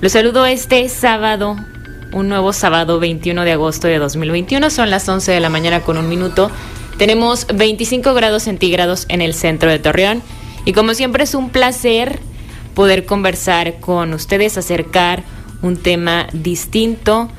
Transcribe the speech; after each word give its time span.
los 0.00 0.12
saludo 0.12 0.44
este 0.46 0.88
sábado, 0.88 1.56
un 2.12 2.28
nuevo 2.28 2.52
sábado 2.52 3.00
21 3.00 3.44
de 3.44 3.52
agosto 3.52 3.86
de 3.86 3.98
2021. 3.98 4.70
Son 4.70 4.90
las 4.90 5.08
11 5.08 5.32
de 5.32 5.40
la 5.40 5.48
mañana 5.48 5.80
con 5.80 5.96
un 5.96 6.08
minuto. 6.08 6.50
Tenemos 6.98 7.46
25 7.52 8.14
grados 8.14 8.44
centígrados 8.44 9.06
en 9.08 9.20
el 9.20 9.34
centro 9.34 9.70
de 9.70 9.78
Torreón 9.78 10.22
y 10.64 10.72
como 10.72 10.94
siempre 10.94 11.24
es 11.24 11.34
un 11.34 11.50
placer 11.50 12.20
poder 12.74 13.06
conversar 13.06 13.80
con 13.80 14.12
ustedes, 14.12 14.58
acercar 14.58 15.22
un 15.62 15.76
tema 15.76 16.26
distinto 16.32 17.30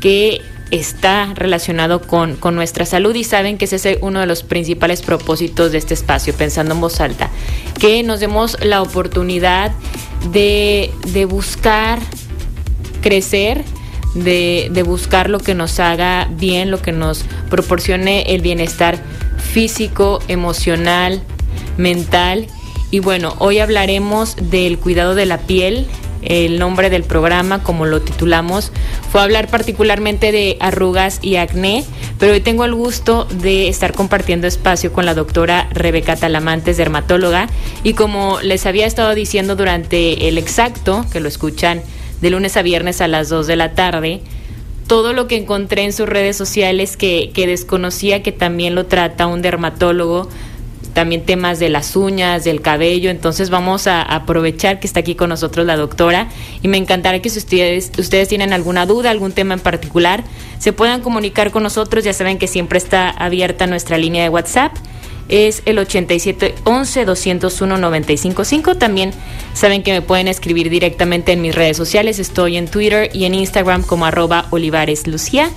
que 0.00 0.40
está 0.72 1.34
relacionado 1.34 2.00
con, 2.00 2.38
nuestra 2.54 2.86
salud 2.86 3.14
y 3.14 3.24
saben 3.24 3.58
que 3.58 3.66
ese 3.66 3.76
es 3.76 3.98
uno 4.00 4.20
de 4.20 4.26
los 4.26 4.42
principales 4.42 5.02
propósitos 5.02 5.70
de 5.70 5.78
este 5.78 5.94
espacio, 5.94 6.34
pensando 6.34 6.74
en 6.74 6.80
voz 6.80 7.00
alta, 7.00 7.30
que 7.78 8.02
nos 8.02 8.20
demos 8.20 8.56
la 8.64 8.80
oportunidad 8.80 9.70
de, 10.32 10.90
buscar 11.28 12.00
crecer, 13.02 13.64
de, 14.14 14.70
de, 14.72 14.82
buscar 14.82 15.28
lo 15.28 15.40
que 15.40 15.54
nos 15.54 15.78
haga 15.78 16.28
bien, 16.30 16.70
lo 16.70 16.80
que 16.80 16.92
nos 16.92 17.26
proporcione 17.50 18.34
el 18.34 18.40
bienestar 18.40 18.98
físico, 19.36 20.20
emocional, 20.28 21.22
mental. 21.76 22.46
Y 22.90 23.00
bueno, 23.00 23.34
hoy 23.38 23.58
hablaremos 23.58 24.36
del 24.36 24.78
cuidado 24.78 25.14
de 25.14 25.26
la 25.26 25.38
piel, 25.38 25.86
el 26.22 26.58
nombre 26.58 26.90
del 26.90 27.02
programa, 27.02 27.62
como 27.62 27.86
lo 27.86 28.00
titulamos, 28.00 28.72
fue 29.10 29.20
hablar 29.20 29.48
particularmente 29.48 30.32
de 30.32 30.56
arrugas 30.60 31.18
y 31.22 31.36
acné, 31.36 31.84
pero 32.18 32.32
hoy 32.32 32.40
tengo 32.40 32.64
el 32.64 32.74
gusto 32.74 33.24
de 33.24 33.68
estar 33.68 33.92
compartiendo 33.92 34.46
espacio 34.46 34.92
con 34.92 35.04
la 35.04 35.14
doctora 35.14 35.68
Rebeca 35.72 36.16
Talamantes, 36.16 36.76
dermatóloga, 36.76 37.48
y 37.82 37.94
como 37.94 38.40
les 38.40 38.66
había 38.66 38.86
estado 38.86 39.14
diciendo 39.14 39.56
durante 39.56 40.28
el 40.28 40.38
exacto, 40.38 41.04
que 41.12 41.20
lo 41.20 41.28
escuchan 41.28 41.82
de 42.20 42.30
lunes 42.30 42.56
a 42.56 42.62
viernes 42.62 43.00
a 43.00 43.08
las 43.08 43.28
2 43.28 43.46
de 43.46 43.56
la 43.56 43.74
tarde, 43.74 44.20
todo 44.86 45.12
lo 45.12 45.26
que 45.26 45.36
encontré 45.36 45.84
en 45.84 45.92
sus 45.92 46.08
redes 46.08 46.36
sociales 46.36 46.96
que, 46.96 47.30
que 47.32 47.46
desconocía 47.46 48.22
que 48.22 48.32
también 48.32 48.74
lo 48.74 48.86
trata 48.86 49.26
un 49.26 49.42
dermatólogo, 49.42 50.28
también 50.92 51.24
temas 51.24 51.58
de 51.58 51.68
las 51.68 51.96
uñas, 51.96 52.44
del 52.44 52.60
cabello, 52.60 53.10
entonces 53.10 53.50
vamos 53.50 53.86
a 53.86 54.02
aprovechar 54.02 54.80
que 54.80 54.86
está 54.86 55.00
aquí 55.00 55.14
con 55.14 55.30
nosotros 55.30 55.66
la 55.66 55.76
doctora 55.76 56.28
y 56.62 56.68
me 56.68 56.76
encantará 56.76 57.20
que 57.20 57.30
si 57.30 57.38
ustedes, 57.38 57.92
ustedes 57.98 58.28
tienen 58.28 58.52
alguna 58.52 58.86
duda, 58.86 59.10
algún 59.10 59.32
tema 59.32 59.54
en 59.54 59.60
particular, 59.60 60.24
se 60.58 60.72
puedan 60.72 61.00
comunicar 61.00 61.50
con 61.50 61.62
nosotros, 61.62 62.04
ya 62.04 62.12
saben 62.12 62.38
que 62.38 62.46
siempre 62.46 62.78
está 62.78 63.10
abierta 63.10 63.66
nuestra 63.66 63.98
línea 63.98 64.22
de 64.22 64.28
WhatsApp 64.28 64.72
es 65.28 65.62
el 65.64 65.78
87 65.78 66.54
11 66.64 67.04
201 67.04 67.78
955. 67.78 68.76
También 68.76 69.12
saben 69.54 69.82
que 69.82 69.92
me 69.92 70.02
pueden 70.02 70.28
escribir 70.28 70.68
directamente 70.68 71.32
en 71.32 71.40
mis 71.40 71.54
redes 71.54 71.76
sociales. 71.76 72.18
Estoy 72.18 72.56
en 72.56 72.68
Twitter 72.68 73.10
y 73.14 73.24
en 73.24 73.34
Instagram 73.34 73.82
como 73.82 74.04
arroba 74.04 74.46
Olivares 74.50 75.06
Lucía. 75.06 75.50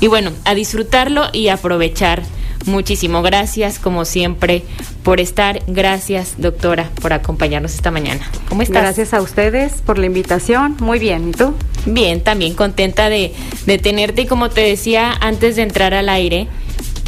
Y 0.00 0.06
bueno, 0.06 0.30
a 0.44 0.54
disfrutarlo 0.54 1.24
y 1.32 1.48
aprovechar 1.48 2.22
Muchísimo 2.66 3.22
gracias, 3.22 3.78
como 3.78 4.04
siempre, 4.04 4.62
por 5.02 5.20
estar. 5.20 5.62
Gracias, 5.66 6.34
doctora, 6.38 6.90
por 7.00 7.12
acompañarnos 7.12 7.74
esta 7.74 7.90
mañana. 7.90 8.28
¿Cómo 8.48 8.62
estás? 8.62 8.82
Gracias 8.82 9.14
a 9.14 9.22
ustedes 9.22 9.74
por 9.84 9.98
la 9.98 10.06
invitación. 10.06 10.76
Muy 10.80 10.98
bien, 10.98 11.30
¿y 11.30 11.32
tú? 11.32 11.54
Bien, 11.86 12.20
también 12.20 12.54
contenta 12.54 13.08
de, 13.08 13.32
de 13.66 13.78
tenerte 13.78 14.22
y 14.22 14.26
como 14.26 14.50
te 14.50 14.62
decía 14.62 15.12
antes 15.20 15.56
de 15.56 15.62
entrar 15.62 15.94
al 15.94 16.08
aire, 16.08 16.48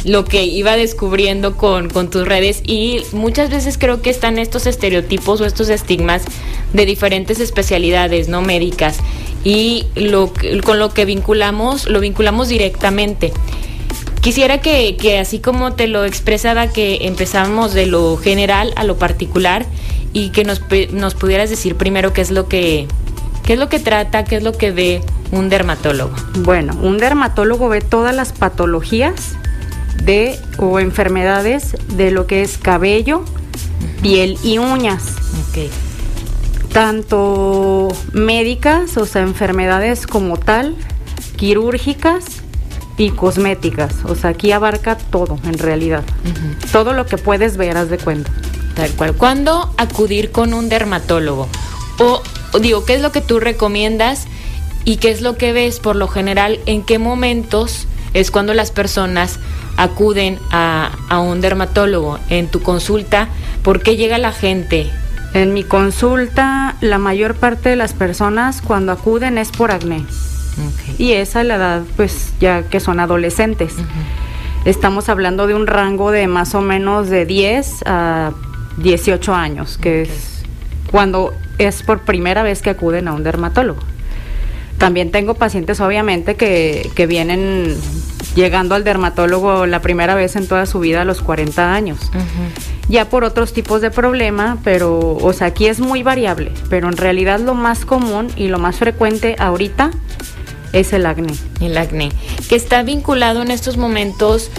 lo 0.05 0.25
que 0.25 0.45
iba 0.45 0.77
descubriendo 0.77 1.57
con, 1.57 1.89
con, 1.89 2.09
tus 2.09 2.25
redes 2.25 2.61
y 2.65 3.01
muchas 3.11 3.49
veces 3.49 3.77
creo 3.77 4.01
que 4.01 4.09
están 4.09 4.39
estos 4.39 4.65
estereotipos 4.65 5.41
o 5.41 5.45
estos 5.45 5.69
estigmas 5.69 6.23
de 6.73 6.85
diferentes 6.85 7.39
especialidades 7.39 8.29
no 8.29 8.41
médicas 8.41 8.97
y 9.43 9.85
lo, 9.95 10.31
con 10.63 10.79
lo 10.79 10.93
que 10.93 11.05
vinculamos, 11.05 11.87
lo 11.87 11.99
vinculamos 11.99 12.49
directamente. 12.49 13.33
Quisiera 14.21 14.59
que, 14.59 14.97
que, 14.97 15.19
así 15.19 15.39
como 15.39 15.73
te 15.73 15.87
lo 15.87 16.03
expresaba, 16.03 16.67
que 16.67 17.07
empezamos 17.07 17.73
de 17.73 17.85
lo 17.85 18.17
general 18.17 18.73
a 18.75 18.83
lo 18.83 18.97
particular 18.97 19.65
y 20.11 20.29
que 20.29 20.43
nos, 20.43 20.61
nos 20.91 21.15
pudieras 21.15 21.49
decir 21.49 21.75
primero 21.75 22.11
qué 22.11 22.21
es 22.21 22.31
lo 22.31 22.47
que 22.47 22.87
qué 23.49 23.53
es 23.53 23.59
lo 23.59 23.67
que 23.67 23.79
trata, 23.79 24.25
qué 24.25 24.35
es 24.35 24.43
lo 24.43 24.51
que 24.51 24.69
ve 24.69 25.01
un 25.31 25.49
dermatólogo. 25.49 26.13
Bueno, 26.41 26.77
un 26.83 26.99
dermatólogo 26.99 27.67
ve 27.67 27.81
todas 27.81 28.15
las 28.15 28.31
patologías 28.31 29.35
de 30.03 30.37
o 30.57 30.79
enfermedades 30.79 31.75
de 31.95 32.11
lo 32.11 32.27
que 32.27 32.43
es 32.43 32.59
cabello, 32.59 33.23
piel 34.03 34.37
y 34.43 34.59
uñas. 34.59 35.15
Okay. 35.49 35.71
Tanto 36.71 37.87
médicas, 38.13 38.97
o 38.97 39.07
sea, 39.07 39.23
enfermedades 39.23 40.05
como 40.05 40.37
tal, 40.37 40.75
quirúrgicas 41.35 42.43
y 42.99 43.11
cosméticas. 43.11 43.95
O 44.03 44.13
sea, 44.13 44.31
aquí 44.31 44.51
abarca 44.51 44.97
todo 44.97 45.39
en 45.45 45.57
realidad. 45.57 46.03
Todo 46.71 46.93
lo 46.93 47.07
que 47.07 47.17
puedes 47.17 47.57
ver, 47.57 47.77
haz 47.77 47.89
de 47.89 47.97
cuenta. 47.97 48.29
Tal 48.75 48.91
cual. 48.91 49.13
¿Cuándo 49.15 49.73
acudir 49.77 50.31
con 50.31 50.53
un 50.53 50.69
dermatólogo? 50.69 51.47
O, 51.97 52.21
digo, 52.59 52.85
¿qué 52.85 52.95
es 52.95 53.01
lo 53.01 53.11
que 53.11 53.21
tú 53.21 53.39
recomiendas 53.39 54.27
y 54.83 54.97
qué 54.97 55.11
es 55.11 55.21
lo 55.21 55.37
que 55.37 55.53
ves 55.53 55.79
por 55.79 55.95
lo 55.95 56.09
general? 56.09 56.59
¿En 56.65 56.83
qué 56.83 56.99
momentos 56.99 57.87
es 58.13 58.31
cuando 58.31 58.53
las 58.53 58.71
personas 58.71 59.39
acuden 59.77 60.37
a, 60.51 60.91
a 61.07 61.19
un 61.19 61.39
dermatólogo? 61.39 62.19
En 62.29 62.49
tu 62.49 62.61
consulta, 62.61 63.29
¿por 63.63 63.81
qué 63.81 63.95
llega 63.95 64.17
la 64.17 64.33
gente? 64.33 64.91
En 65.33 65.53
mi 65.53 65.63
consulta, 65.63 66.75
la 66.81 66.97
mayor 66.97 67.35
parte 67.35 67.69
de 67.69 67.75
las 67.77 67.93
personas 67.93 68.61
cuando 68.61 68.91
acuden 68.91 69.37
es 69.37 69.51
por 69.51 69.71
acné. 69.71 70.03
Y 70.97 71.13
esa 71.13 71.43
la 71.43 71.55
edad, 71.55 71.81
pues 71.95 72.33
ya 72.39 72.63
que 72.63 72.79
son 72.79 72.99
adolescentes. 72.99 73.75
Estamos 74.65 75.09
hablando 75.09 75.47
de 75.47 75.55
un 75.55 75.67
rango 75.67 76.11
de 76.11 76.27
más 76.27 76.53
o 76.55 76.61
menos 76.61 77.09
de 77.09 77.25
10 77.25 77.83
a 77.85 78.31
18 78.77 79.33
años, 79.33 79.77
que 79.77 80.03
es 80.03 80.43
cuando 80.91 81.33
es 81.57 81.83
por 81.83 82.01
primera 82.01 82.43
vez 82.43 82.61
que 82.61 82.69
acuden 82.69 83.07
a 83.07 83.13
un 83.13 83.23
dermatólogo. 83.23 83.81
También 84.77 85.11
tengo 85.11 85.33
pacientes, 85.35 85.81
obviamente, 85.81 86.35
que, 86.35 86.89
que 86.95 87.05
vienen 87.05 87.75
llegando 88.35 88.75
al 88.75 88.83
dermatólogo 88.83 89.65
la 89.65 89.81
primera 89.81 90.15
vez 90.15 90.35
en 90.35 90.47
toda 90.47 90.65
su 90.65 90.79
vida 90.79 91.01
a 91.01 91.05
los 91.05 91.21
40 91.21 91.73
años. 91.73 92.11
Ya 92.87 93.05
por 93.05 93.23
otros 93.23 93.53
tipos 93.53 93.81
de 93.81 93.91
problema, 93.91 94.57
pero, 94.63 94.99
o 94.99 95.33
sea, 95.33 95.47
aquí 95.47 95.67
es 95.67 95.79
muy 95.79 96.03
variable, 96.03 96.51
pero 96.69 96.87
en 96.87 96.97
realidad 96.97 97.39
lo 97.39 97.53
más 97.53 97.85
común 97.85 98.29
y 98.35 98.47
lo 98.47 98.57
más 98.57 98.77
frecuente 98.77 99.35
ahorita 99.37 99.91
es 100.73 100.93
el 100.93 101.05
acné. 101.05 101.33
El 101.61 101.77
acné, 101.77 102.09
que 102.47 102.55
está 102.55 102.83
vinculado 102.83 103.41
en 103.41 103.51
estos 103.51 103.77
momentos 103.77 104.51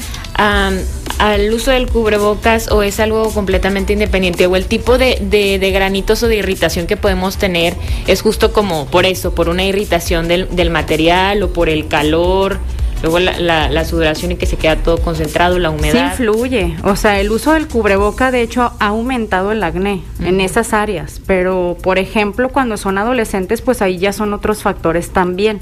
al 1.20 1.52
uso 1.52 1.70
del 1.70 1.86
cubrebocas 1.86 2.70
o 2.70 2.82
es 2.82 2.98
algo 2.98 3.30
completamente 3.30 3.92
independiente 3.92 4.46
o 4.46 4.56
el 4.56 4.64
tipo 4.64 4.96
de, 4.96 5.18
de, 5.20 5.70
granitos 5.70 6.22
o 6.22 6.28
de 6.28 6.36
irritación 6.36 6.86
que 6.86 6.96
podemos 6.96 7.36
tener 7.36 7.74
es 8.06 8.22
justo 8.22 8.54
como 8.54 8.86
por 8.86 9.04
eso, 9.04 9.34
por 9.34 9.50
una 9.50 9.64
irritación 9.64 10.28
del, 10.28 10.48
del 10.56 10.70
material 10.70 11.42
o 11.42 11.52
por 11.52 11.68
el 11.68 11.88
calor. 11.88 12.58
Luego 13.02 13.18
la, 13.18 13.68
la, 13.70 13.84
sudoración 13.84 14.32
y 14.32 14.36
que 14.36 14.46
se 14.46 14.56
queda 14.56 14.76
todo 14.76 14.98
concentrado, 14.98 15.58
la 15.58 15.70
humedad. 15.70 15.92
Sí 15.92 16.22
influye. 16.22 16.76
O 16.84 16.96
sea, 16.96 17.18
el 17.20 17.30
uso 17.30 17.52
del 17.52 17.66
cubreboca 17.66 18.30
de 18.30 18.42
hecho 18.42 18.72
ha 18.78 18.86
aumentado 18.86 19.52
el 19.52 19.62
acné 19.62 20.02
en 20.20 20.40
esas 20.40 20.72
áreas. 20.74 21.20
Pero, 21.26 21.76
por 21.82 21.98
ejemplo, 21.98 22.50
cuando 22.50 22.76
son 22.76 22.98
adolescentes, 22.98 23.62
pues 23.62 23.80
ahí 23.80 23.98
ya 23.98 24.12
son 24.12 24.34
otros 24.34 24.62
factores 24.62 25.10
también. 25.10 25.60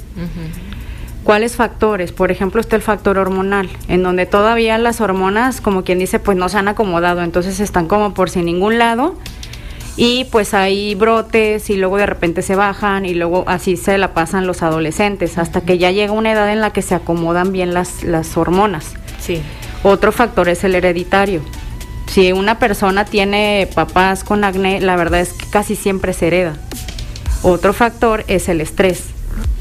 ¿Cuáles 1.22 1.56
factores? 1.56 2.10
Por 2.10 2.30
ejemplo, 2.30 2.60
está 2.60 2.74
el 2.74 2.82
factor 2.82 3.18
hormonal, 3.18 3.68
en 3.88 4.02
donde 4.02 4.24
todavía 4.26 4.78
las 4.78 5.00
hormonas, 5.00 5.60
como 5.60 5.84
quien 5.84 5.98
dice, 5.98 6.18
pues 6.18 6.36
no 6.36 6.48
se 6.48 6.58
han 6.58 6.68
acomodado, 6.68 7.22
entonces 7.22 7.60
están 7.60 7.86
como 7.86 8.14
por 8.14 8.30
sin 8.30 8.46
ningún 8.46 8.78
lado 8.78 9.14
y 10.00 10.26
pues 10.26 10.54
hay 10.54 10.94
brotes 10.94 11.70
y 11.70 11.76
luego 11.76 11.96
de 11.96 12.06
repente 12.06 12.42
se 12.42 12.54
bajan 12.54 13.04
y 13.04 13.14
luego 13.14 13.42
así 13.48 13.76
se 13.76 13.98
la 13.98 14.14
pasan 14.14 14.46
los 14.46 14.62
adolescentes 14.62 15.38
hasta 15.38 15.62
que 15.62 15.76
ya 15.76 15.90
llega 15.90 16.12
una 16.12 16.30
edad 16.30 16.52
en 16.52 16.60
la 16.60 16.72
que 16.72 16.82
se 16.82 16.94
acomodan 16.94 17.50
bien 17.50 17.74
las, 17.74 18.04
las 18.04 18.36
hormonas. 18.36 18.94
Sí. 19.18 19.42
Otro 19.82 20.12
factor 20.12 20.48
es 20.48 20.62
el 20.62 20.76
hereditario. 20.76 21.42
Si 22.06 22.30
una 22.30 22.60
persona 22.60 23.06
tiene 23.06 23.68
papás 23.74 24.22
con 24.22 24.44
acné, 24.44 24.80
la 24.80 24.94
verdad 24.94 25.18
es 25.18 25.32
que 25.32 25.46
casi 25.50 25.74
siempre 25.74 26.12
se 26.12 26.28
hereda. 26.28 26.54
Otro 27.42 27.72
factor 27.72 28.24
es 28.28 28.48
el 28.48 28.60
estrés. 28.60 29.06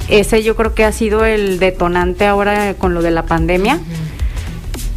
ese 0.07 0.43
yo 0.43 0.55
creo 0.55 0.75
que 0.75 0.85
ha 0.85 0.91
sido 0.91 1.25
el 1.25 1.57
detonante 1.57 2.27
ahora 2.27 2.75
con 2.75 2.93
lo 2.93 3.01
de 3.01 3.09
la 3.09 3.25
pandemia. 3.25 3.79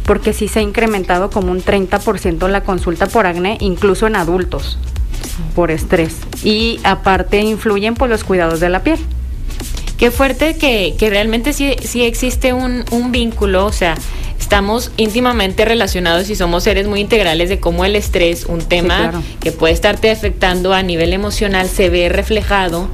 Porque 0.05 0.33
sí 0.33 0.47
se 0.47 0.59
ha 0.59 0.61
incrementado 0.61 1.31
como 1.31 1.51
un 1.51 1.63
30% 1.63 2.47
la 2.47 2.61
consulta 2.61 3.07
por 3.07 3.25
acné, 3.25 3.57
incluso 3.59 4.05
en 4.05 4.15
adultos, 4.15 4.77
por 5.55 5.71
estrés. 5.71 6.15
Y 6.43 6.79
aparte 6.83 7.41
influyen 7.41 7.95
pues 7.95 8.09
los 8.09 8.23
cuidados 8.23 8.59
de 8.59 8.69
la 8.69 8.83
piel. 8.83 8.99
Qué 9.97 10.09
fuerte 10.09 10.57
que, 10.57 10.95
que 10.97 11.09
realmente 11.09 11.53
sí, 11.53 11.75
sí 11.83 12.03
existe 12.03 12.53
un, 12.53 12.83
un 12.89 13.11
vínculo, 13.11 13.65
o 13.67 13.71
sea, 13.71 13.95
estamos 14.39 14.91
íntimamente 14.97 15.63
relacionados 15.63 16.29
y 16.29 16.35
somos 16.35 16.63
seres 16.63 16.87
muy 16.87 16.99
integrales 16.99 17.49
de 17.49 17.59
cómo 17.59 17.85
el 17.85 17.95
estrés, 17.95 18.45
un 18.47 18.59
tema 18.59 19.23
que 19.39 19.51
puede 19.51 19.73
estarte 19.73 20.09
afectando 20.09 20.73
a 20.73 20.81
nivel 20.81 21.13
emocional, 21.13 21.69
se 21.69 21.89
ve 21.89 22.09
reflejado 22.09 22.89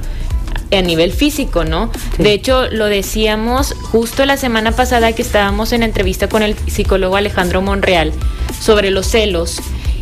a 0.70 0.82
nivel 0.82 1.12
físico, 1.12 1.64
¿no? 1.64 1.90
De 2.18 2.32
hecho, 2.32 2.68
lo 2.70 2.86
decíamos 2.86 3.74
justo 3.90 4.24
la 4.26 4.36
semana 4.36 4.72
pasada 4.72 5.12
que 5.12 5.22
estábamos 5.22 5.72
en 5.72 5.82
entrevista 5.82 6.28
con 6.28 6.42
el 6.42 6.54
psicólogo 6.68 7.16
Alejandro 7.16 7.62
Monreal 7.62 8.12
sobre 8.60 8.90
los 8.90 9.06
celos. 9.06 9.60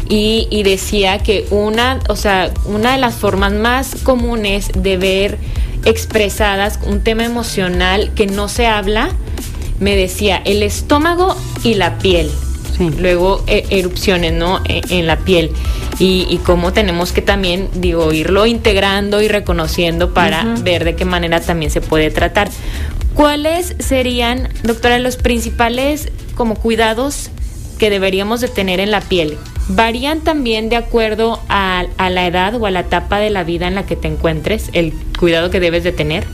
Y, 0.09 0.47
y, 0.51 0.63
decía 0.63 1.19
que 1.19 1.47
una, 1.51 1.99
o 2.09 2.15
sea, 2.15 2.53
una 2.65 2.93
de 2.93 2.99
las 2.99 3.15
formas 3.15 3.53
más 3.53 3.97
comunes 4.05 4.71
de 4.73 4.97
ver 4.97 5.39
expresadas 5.85 6.79
un 6.85 7.01
tema 7.01 7.25
emocional 7.25 8.13
que 8.15 8.27
no 8.27 8.49
se 8.49 8.67
habla, 8.67 9.11
me 9.81 9.97
decía 9.97 10.43
el 10.45 10.63
estómago 10.63 11.37
y 11.65 11.75
la 11.75 11.99
piel. 11.99 12.31
Luego 12.99 13.43
e, 13.47 13.67
erupciones, 13.71 14.33
¿no? 14.33 14.61
E, 14.67 14.83
en, 14.91 15.07
la 15.07 15.19
piel. 15.19 15.51
Y, 15.99 16.27
y, 16.29 16.39
cómo 16.39 16.73
tenemos 16.73 17.13
que 17.13 17.23
también, 17.23 17.71
digo, 17.75 18.13
irlo 18.13 18.47
integrando 18.47 19.23
y 19.23 19.29
reconociendo 19.29 20.13
para 20.13 20.45
ver 20.63 20.85
de 20.85 20.95
qué 20.95 21.05
manera 21.05 21.41
también 21.41 21.71
se 21.71 21.81
puede 21.81 22.11
tratar. 22.11 22.51
¿Cuáles 23.15 23.75
serían, 23.79 24.49
doctora, 24.63 24.99
los 24.99 25.17
principales 25.17 26.11
como 26.35 26.55
cuidados 26.55 27.31
que 27.79 27.89
deberíamos 27.89 28.43
de 28.43 28.49
tener 28.49 28.79
en 28.79 28.91
la 28.91 29.01
piel? 29.01 29.39
¿Varían 29.69 30.21
también 30.21 30.69
de 30.69 30.77
acuerdo 30.77 31.41
a, 31.49 31.85
la 31.99 32.27
edad 32.27 32.55
o 32.55 32.67
a 32.67 32.71
la 32.71 32.81
etapa 32.81 33.19
de 33.19 33.31
la 33.31 33.43
vida 33.43 33.67
en 33.67 33.75
la 33.75 33.85
que 33.85 33.97
te 33.97 34.07
encuentres, 34.07 34.71
el 34.73 34.93
cuidado 35.19 35.51
que 35.51 35.59
debes 35.59 35.83
de 35.83 35.93
tener? 35.93 36.25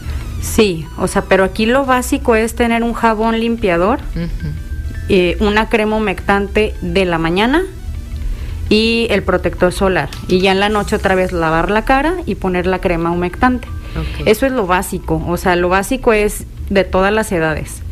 Sí, 0.43 0.85
o 0.99 1.09
sea, 1.09 1.23
pero 1.23 1.45
aquí 1.45 1.65
lo 1.65 1.87
básico 1.87 2.35
es 2.35 2.55
tener 2.55 2.83
un 2.83 2.93
jabón 2.93 3.41
limpiador, 3.41 4.01
eh, 5.09 5.37
una 5.41 5.69
crema 5.69 5.97
humectante 5.97 6.75
de 6.83 7.05
la 7.07 7.17
mañana 7.17 7.63
y 8.69 9.07
el 9.11 9.23
protector 9.23 9.73
solar. 9.73 10.11
Y 10.29 10.41
ya 10.41 10.53
en 10.53 10.61
la 10.61 10.69
noche 10.69 10.97
otra 10.97 11.15
vez 11.15 11.33
lavar 11.33 11.71
la 11.71 11.85
cara 11.85 12.17
y 12.27 12.35
poner 12.35 12.67
la 12.67 12.81
crema 12.81 13.11
humectante. 13.11 13.69
Eso 14.27 14.47
es 14.47 14.53
lo 14.53 14.67
básico, 14.67 15.23
o 15.27 15.37
sea, 15.37 15.57
lo 15.57 15.69
básico 15.69 16.13
es 16.13 16.45
de 16.71 16.85
todas 16.85 17.13
las 17.13 17.33
edades. 17.33 17.83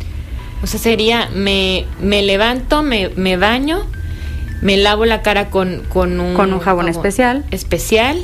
O 0.63 0.67
sea, 0.67 0.79
sería, 0.79 1.31
me, 1.35 1.87
me 2.03 2.23
levanto, 2.23 2.83
me, 2.83 3.09
me 3.11 3.37
baño, 3.37 3.87
me 4.61 4.77
lavo 4.77 5.05
la 5.05 5.23
cara 5.23 5.51
con, 5.51 5.83
con 5.89 6.21
un, 6.21 6.35
con 6.35 6.53
un 6.53 6.61
jabón, 6.61 6.89
especial. 6.89 7.45
Especial. 7.51 8.19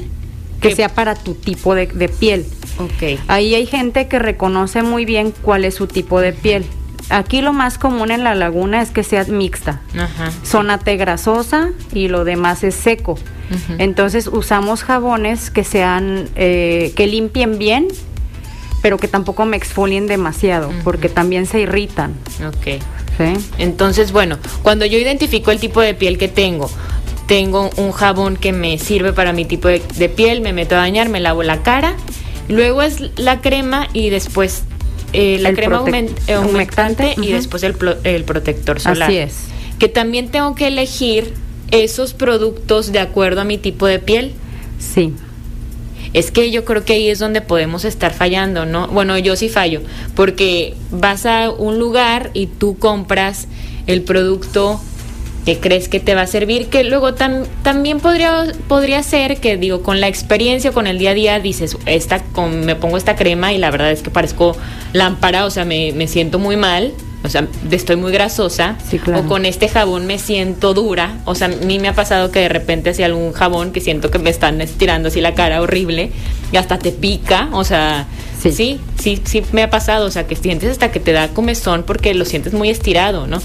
Que, 0.60 0.74
sea 0.74 0.88
para 0.88 1.14
tu 1.14 1.34
tipo 1.34 1.74
de, 1.74 1.86
piel. 2.08 2.44
Ok. 2.78 3.20
Ahí 3.28 3.54
hay 3.54 3.66
gente 3.66 4.08
que 4.08 4.18
reconoce 4.18 4.82
muy 4.82 5.04
bien 5.04 5.32
cuál 5.42 5.64
es 5.64 5.74
su 5.74 5.86
tipo 5.86 6.20
de 6.20 6.32
piel. 6.32 6.64
Aquí 7.08 7.40
lo 7.40 7.52
más 7.52 7.78
común 7.78 8.10
en 8.10 8.24
la 8.24 8.34
laguna 8.34 8.82
es 8.82 8.90
que 8.90 9.04
sea 9.04 9.24
mixta. 9.24 9.80
Ajá. 9.96 10.32
Zona 10.44 10.78
T 10.78 10.96
grasosa 10.96 11.70
y 11.92 12.08
lo 12.08 12.24
demás 12.24 12.64
es 12.64 12.74
seco. 12.74 13.16
Entonces 13.78 14.26
usamos 14.26 14.82
jabones 14.82 15.50
que 15.50 15.62
sean, 15.62 16.28
eh, 16.34 16.92
que 16.96 17.06
limpien 17.06 17.58
bien, 17.58 17.86
pero 18.82 18.98
que 18.98 19.08
tampoco 19.08 19.44
me 19.44 19.56
exfolien 19.56 20.06
demasiado, 20.06 20.72
porque 20.82 21.08
también 21.08 21.46
se 21.46 21.60
irritan. 21.60 22.14
Ok. 22.44 22.82
Entonces, 23.58 24.12
bueno, 24.12 24.38
cuando 24.62 24.86
yo 24.86 24.98
identifico 24.98 25.50
el 25.50 25.58
tipo 25.58 25.80
de 25.80 25.94
piel 25.94 26.18
que 26.18 26.28
tengo, 26.28 26.70
tengo 27.26 27.70
un 27.76 27.92
jabón 27.92 28.36
que 28.36 28.52
me 28.52 28.78
sirve 28.78 29.12
para 29.12 29.32
mi 29.32 29.44
tipo 29.44 29.68
de, 29.68 30.08
piel, 30.08 30.40
me 30.40 30.52
meto 30.52 30.76
a 30.76 30.78
bañar, 30.78 31.08
me 31.08 31.20
lavo 31.20 31.42
la 31.42 31.62
cara, 31.62 31.96
luego 32.48 32.82
es 32.82 33.18
la 33.18 33.40
crema 33.40 33.88
y 33.92 34.10
después 34.10 34.62
eh, 35.12 35.38
la 35.40 35.52
crema 35.52 35.82
eh, 36.26 36.38
humectante, 36.38 37.14
y 37.16 37.32
después 37.32 37.62
el, 37.62 37.76
el, 38.04 38.24
protector 38.24 38.80
solar. 38.80 39.08
Así 39.08 39.18
es. 39.18 39.34
Que 39.78 39.88
también 39.88 40.30
tengo 40.30 40.54
que 40.54 40.68
elegir 40.68 41.34
esos 41.70 42.14
productos 42.14 42.92
de 42.92 43.00
acuerdo 43.00 43.40
a 43.40 43.44
mi 43.44 43.58
tipo 43.58 43.86
de 43.86 43.98
piel. 43.98 44.32
Sí. 44.78 45.12
Es 46.16 46.30
que 46.30 46.50
yo 46.50 46.64
creo 46.64 46.82
que 46.82 46.94
ahí 46.94 47.10
es 47.10 47.18
donde 47.18 47.42
podemos 47.42 47.84
estar 47.84 48.10
fallando, 48.10 48.64
¿no? 48.64 48.88
Bueno, 48.88 49.18
yo 49.18 49.36
sí 49.36 49.50
fallo, 49.50 49.82
porque 50.14 50.74
vas 50.90 51.26
a 51.26 51.50
un 51.50 51.78
lugar 51.78 52.30
y 52.32 52.46
tú 52.46 52.78
compras 52.78 53.48
el 53.86 54.00
producto 54.00 54.80
que 55.44 55.60
crees 55.60 55.90
que 55.90 56.00
te 56.00 56.14
va 56.14 56.22
a 56.22 56.26
servir, 56.26 56.68
que 56.68 56.84
luego 56.84 57.12
también 57.12 58.00
podría, 58.00 58.46
podría 58.66 59.02
ser 59.02 59.36
que, 59.40 59.58
digo, 59.58 59.82
con 59.82 60.00
la 60.00 60.08
experiencia, 60.08 60.72
con 60.72 60.86
el 60.86 60.96
día 60.96 61.10
a 61.10 61.14
día, 61.14 61.38
dices, 61.38 61.76
esta, 61.84 62.22
con, 62.24 62.64
me 62.64 62.76
pongo 62.76 62.96
esta 62.96 63.14
crema 63.14 63.52
y 63.52 63.58
la 63.58 63.70
verdad 63.70 63.92
es 63.92 64.00
que 64.00 64.08
parezco 64.08 64.56
lámpara, 64.94 65.44
o 65.44 65.50
sea, 65.50 65.66
me, 65.66 65.92
me 65.92 66.08
siento 66.08 66.38
muy 66.38 66.56
mal, 66.56 66.94
o 67.24 67.28
sea, 67.28 67.46
estoy 67.70 67.96
muy 67.96 68.12
grasosa, 68.12 68.76
o 69.14 69.22
con 69.26 69.46
este 69.46 69.68
jabón 69.68 70.06
me 70.06 70.18
siento 70.18 70.74
dura, 70.74 71.18
o 71.24 71.34
sea, 71.34 71.48
a 71.48 71.50
mí 71.50 71.78
me 71.78 71.88
ha 71.88 71.94
pasado 71.94 72.30
que 72.30 72.40
de 72.40 72.48
repente 72.48 72.90
hacía 72.90 73.06
algún 73.06 73.32
jabón 73.32 73.72
que 73.72 73.80
siento 73.80 74.10
que 74.10 74.18
me 74.18 74.30
están 74.30 74.60
estirando 74.60 75.08
así 75.08 75.20
la 75.20 75.34
cara 75.34 75.60
horrible 75.60 76.12
y 76.52 76.56
hasta 76.56 76.78
te 76.78 76.92
pica, 76.92 77.48
o 77.52 77.64
sea, 77.64 78.06
sí, 78.40 78.52
sí, 78.52 78.80
sí, 79.00 79.20
sí 79.24 79.42
me 79.52 79.62
ha 79.62 79.70
pasado, 79.70 80.06
o 80.06 80.10
sea, 80.10 80.26
que 80.26 80.36
sientes 80.36 80.70
hasta 80.70 80.92
que 80.92 81.00
te 81.00 81.12
da 81.12 81.28
comezón 81.28 81.82
porque 81.82 82.14
lo 82.14 82.24
sientes 82.24 82.52
muy 82.52 82.70
estirado, 82.70 83.26
¿no? 83.26 83.40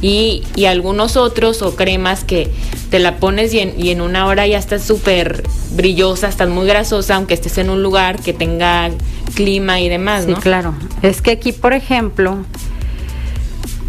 Y, 0.00 0.42
y 0.54 0.66
algunos 0.66 1.16
otros 1.16 1.62
o 1.62 1.74
cremas 1.74 2.24
que 2.24 2.50
te 2.90 2.98
la 2.98 3.16
pones 3.16 3.52
y 3.54 3.60
en, 3.60 3.74
y 3.78 3.90
en 3.90 4.00
una 4.00 4.26
hora 4.26 4.46
ya 4.46 4.58
estás 4.58 4.82
súper 4.82 5.42
brillosa, 5.72 6.28
estás 6.28 6.48
muy 6.48 6.66
grasosa, 6.66 7.16
aunque 7.16 7.34
estés 7.34 7.58
en 7.58 7.70
un 7.70 7.82
lugar 7.82 8.20
que 8.20 8.32
tenga 8.32 8.90
clima 9.34 9.80
y 9.80 9.88
demás, 9.88 10.26
¿no? 10.26 10.36
Sí, 10.36 10.42
claro. 10.42 10.74
Es 11.02 11.22
que 11.22 11.32
aquí, 11.32 11.52
por 11.52 11.72
ejemplo, 11.72 12.44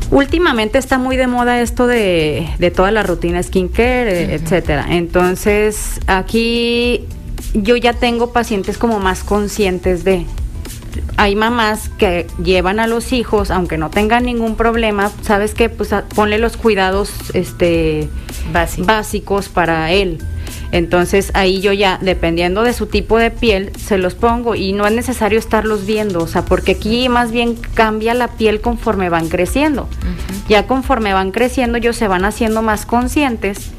Últimamente 0.10 0.78
está 0.78 0.98
muy 0.98 1.18
de 1.18 1.28
moda 1.28 1.60
esto 1.62 1.86
de, 1.86 2.48
de 2.60 2.72
toda 2.72 2.92
la 2.92 3.04
rutina 3.04 3.44
skincare, 3.44 4.34
etcétera. 4.36 4.86
Entonces, 4.90 6.00
aquí 6.08 7.06
yo 7.54 7.76
ya 7.76 7.94
tengo 7.94 8.32
pacientes 8.32 8.78
como 8.78 9.00
más 9.00 9.24
conscientes 9.24 10.04
de. 10.04 10.26
Hay 11.18 11.36
mamás 11.36 11.90
que 11.98 12.28
llevan 12.44 12.80
a 12.80 12.88
los 12.88 13.12
hijos, 13.12 13.52
aunque 13.52 13.78
no 13.78 13.90
tengan 13.90 14.24
ningún 14.26 14.56
problema, 14.56 15.12
¿sabes 15.22 15.54
qué? 15.54 15.70
Pues 15.70 15.94
ponle 16.16 16.38
los 16.40 16.58
cuidados 16.58 17.12
este, 17.34 18.10
básicos 18.80 19.50
para 19.50 19.92
él. 19.92 20.20
Entonces 20.72 21.32
ahí 21.34 21.62
yo 21.62 21.72
ya, 21.74 21.98
dependiendo 22.02 22.64
de 22.64 22.74
su 22.74 22.88
tipo 22.88 23.18
de 23.18 23.32
piel, 23.32 23.72
se 23.78 23.98
los 23.98 24.16
pongo 24.16 24.56
y 24.56 24.74
no 24.74 24.86
es 24.86 24.94
necesario 24.94 25.40
estarlos 25.40 25.86
viendo, 25.86 26.20
o 26.20 26.28
sea, 26.28 26.44
porque 26.44 26.74
aquí 26.74 27.08
más 27.10 27.32
bien 27.32 27.56
cambia 27.74 28.14
la 28.14 28.30
piel 28.30 28.62
conforme 28.62 29.10
van 29.10 29.30
creciendo. 29.30 29.88
Ya 30.50 30.68
conforme 30.68 31.14
van 31.14 31.32
creciendo 31.32 31.78
ellos 31.78 31.96
se 31.96 32.08
van 32.08 32.26
haciendo 32.26 32.62
más 32.62 32.86
conscientes 32.86 33.72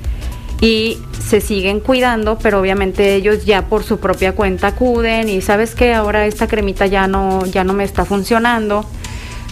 y 0.60 0.98
se 1.18 1.40
siguen 1.40 1.80
cuidando, 1.80 2.38
pero 2.38 2.60
obviamente 2.60 3.14
ellos 3.14 3.44
ya 3.44 3.66
por 3.66 3.84
su 3.84 3.98
propia 3.98 4.34
cuenta 4.34 4.68
acuden 4.68 5.28
y 5.28 5.40
sabes 5.40 5.74
que 5.74 5.94
ahora 5.94 6.26
esta 6.26 6.48
cremita 6.48 6.86
ya 6.86 7.06
no 7.06 7.44
ya 7.46 7.64
no 7.64 7.74
me 7.74 7.84
está 7.84 8.04
funcionando 8.04 8.84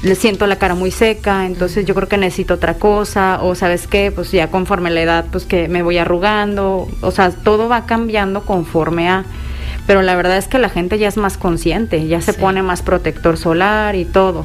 le 0.03 0.15
siento 0.15 0.47
la 0.47 0.57
cara 0.57 0.75
muy 0.75 0.91
seca, 0.91 1.47
entonces 1.47 1.87
yo 1.87 1.95
creo 1.95 2.09
que 2.09 2.19
necesito 2.19 2.55
otra 2.55 2.75
cosa, 2.75 3.41
o 3.43 3.55
sabes 3.55 3.87
qué, 3.87 4.13
pues 4.13 4.31
ya 4.31 4.51
conforme 4.51 4.91
la 4.91 5.01
edad, 5.01 5.25
pues 5.31 5.45
que 5.45 5.69
me 5.69 5.83
voy 5.83 5.99
arrugando, 5.99 6.89
o 7.01 7.11
sea, 7.11 7.31
todo 7.31 7.69
va 7.69 7.87
cambiando 7.87 8.43
conforme 8.43 9.09
a... 9.09 9.25
Pero 9.87 10.03
la 10.03 10.17
verdad 10.17 10.37
es 10.37 10.49
que 10.49 10.59
la 10.59 10.69
gente 10.69 10.99
ya 10.99 11.09
es 11.09 11.17
más 11.17 11.39
consciente, 11.39 12.07
ya 12.09 12.21
se 12.21 12.35
pone 12.35 12.63
más 12.63 12.83
protector 12.83 13.37
solar 13.37 13.95
y 13.95 14.05
todo. 14.05 14.45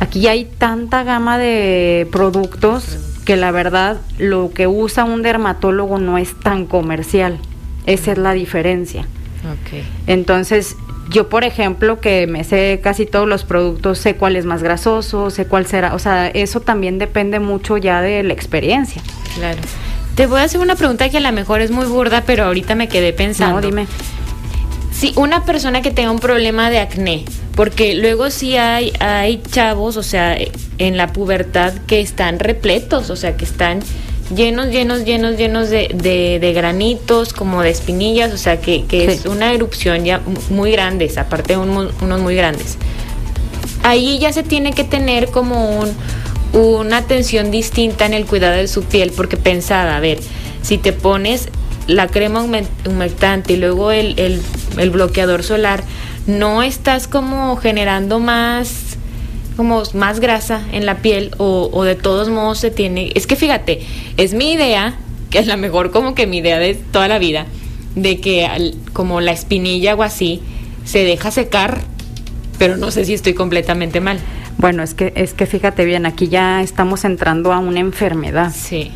Aquí 0.00 0.26
hay 0.26 0.44
tanta 0.44 1.04
gama 1.04 1.38
de 1.38 2.08
productos 2.10 2.98
que 3.24 3.36
la 3.36 3.52
verdad 3.52 3.98
lo 4.18 4.50
que 4.52 4.66
usa 4.66 5.04
un 5.04 5.22
dermatólogo 5.22 5.98
no 5.98 6.18
es 6.18 6.34
tan 6.34 6.66
comercial. 6.66 7.38
Esa 7.86 8.12
es 8.12 8.18
la 8.18 8.32
diferencia. 8.32 9.06
Okay. 9.62 9.86
Entonces, 10.06 10.76
yo, 11.10 11.28
por 11.28 11.44
ejemplo, 11.44 12.00
que 12.00 12.26
me 12.26 12.44
sé 12.44 12.80
casi 12.82 13.04
todos 13.04 13.28
los 13.28 13.44
productos, 13.44 13.98
sé 13.98 14.14
cuál 14.14 14.36
es 14.36 14.44
más 14.46 14.62
grasoso, 14.62 15.30
sé 15.30 15.44
cuál 15.44 15.66
será, 15.66 15.94
o 15.94 15.98
sea, 15.98 16.28
eso 16.28 16.60
también 16.60 16.98
depende 16.98 17.40
mucho 17.40 17.76
ya 17.76 18.00
de 18.00 18.22
la 18.22 18.32
experiencia. 18.32 19.02
Claro. 19.34 19.58
Te 20.14 20.26
voy 20.26 20.40
a 20.40 20.44
hacer 20.44 20.60
una 20.60 20.76
pregunta 20.76 21.08
que 21.08 21.16
a 21.16 21.20
lo 21.20 21.32
mejor 21.32 21.60
es 21.62 21.70
muy 21.70 21.86
burda, 21.86 22.22
pero 22.26 22.44
ahorita 22.44 22.74
me 22.76 22.88
quedé 22.88 23.12
pensando. 23.12 23.60
No, 23.60 23.66
dime. 23.66 23.86
Si 24.92 25.12
una 25.16 25.44
persona 25.44 25.82
que 25.82 25.90
tenga 25.90 26.10
un 26.10 26.18
problema 26.18 26.70
de 26.70 26.78
acné, 26.78 27.24
porque 27.56 27.94
luego 27.94 28.30
sí 28.30 28.56
hay, 28.56 28.92
hay 29.00 29.42
chavos, 29.50 29.96
o 29.96 30.02
sea, 30.02 30.36
en 30.78 30.96
la 30.96 31.12
pubertad 31.12 31.72
que 31.86 32.00
están 32.00 32.38
repletos, 32.38 33.10
o 33.10 33.16
sea, 33.16 33.36
que 33.36 33.44
están 33.44 33.80
llenos, 34.34 34.68
llenos, 34.68 35.04
llenos, 35.04 35.36
llenos 35.36 35.70
de, 35.70 36.38
de, 36.40 36.52
granitos, 36.52 37.32
como 37.32 37.62
de 37.62 37.70
espinillas, 37.70 38.32
o 38.32 38.36
sea 38.36 38.60
que, 38.60 38.84
que 38.84 39.04
es 39.04 39.26
una 39.26 39.52
erupción 39.52 40.04
ya 40.04 40.20
muy 40.50 40.72
grande, 40.72 41.10
aparte 41.16 41.56
unos 41.56 42.20
muy 42.20 42.34
grandes. 42.34 42.78
ahí 43.82 44.18
ya 44.18 44.32
se 44.32 44.42
tiene 44.42 44.72
que 44.72 44.84
tener 44.84 45.30
como 45.30 45.80
un, 45.80 45.90
una 46.52 46.98
atención 46.98 47.50
distinta 47.50 48.06
en 48.06 48.14
el 48.14 48.26
cuidado 48.26 48.56
de 48.56 48.68
su 48.68 48.82
piel, 48.84 49.12
porque 49.14 49.36
pensada, 49.36 49.96
a 49.96 50.00
ver, 50.00 50.18
si 50.62 50.78
te 50.78 50.92
pones 50.92 51.48
la 51.86 52.06
crema 52.06 52.42
humectante 52.42 53.54
y 53.54 53.56
luego 53.56 53.90
el, 53.90 54.18
el, 54.18 54.90
bloqueador 54.90 55.42
solar, 55.42 55.82
no 56.26 56.62
estás 56.62 57.08
como 57.08 57.56
generando 57.56 58.20
más 58.20 58.89
como 59.56 59.82
más 59.94 60.20
grasa 60.20 60.62
en 60.72 60.86
la 60.86 60.98
piel 60.98 61.32
o, 61.38 61.70
o, 61.72 61.84
de 61.84 61.94
todos 61.94 62.28
modos 62.28 62.58
se 62.58 62.70
tiene 62.70 63.12
es 63.14 63.26
que 63.26 63.36
fíjate 63.36 63.80
es 64.16 64.34
mi 64.34 64.52
idea 64.52 64.94
que 65.30 65.38
es 65.38 65.46
la 65.46 65.56
mejor 65.56 65.90
como 65.90 66.14
que 66.14 66.26
mi 66.26 66.38
idea 66.38 66.58
de 66.58 66.74
toda 66.74 67.08
la 67.08 67.18
vida 67.18 67.46
de 67.94 68.20
que 68.20 68.74
como 68.92 69.20
la 69.20 69.32
espinilla 69.32 69.94
o 69.94 70.02
así 70.02 70.40
se 70.84 71.04
deja 71.04 71.30
secar 71.30 71.80
pero 72.60 72.76
no 72.76 72.90
sé 72.90 73.06
si 73.06 73.14
estoy 73.14 73.32
completamente 73.32 74.00
mal. 74.00 74.18
Bueno 74.58 74.82
es 74.82 74.92
que 74.92 75.14
es 75.16 75.32
que 75.32 75.46
fíjate 75.46 75.86
bien 75.86 76.04
aquí 76.04 76.28
ya 76.28 76.60
estamos 76.60 77.04
entrando 77.06 77.54
a 77.54 77.58
una 77.58 77.80
enfermedad. 77.80 78.52
Sí. 78.54 78.92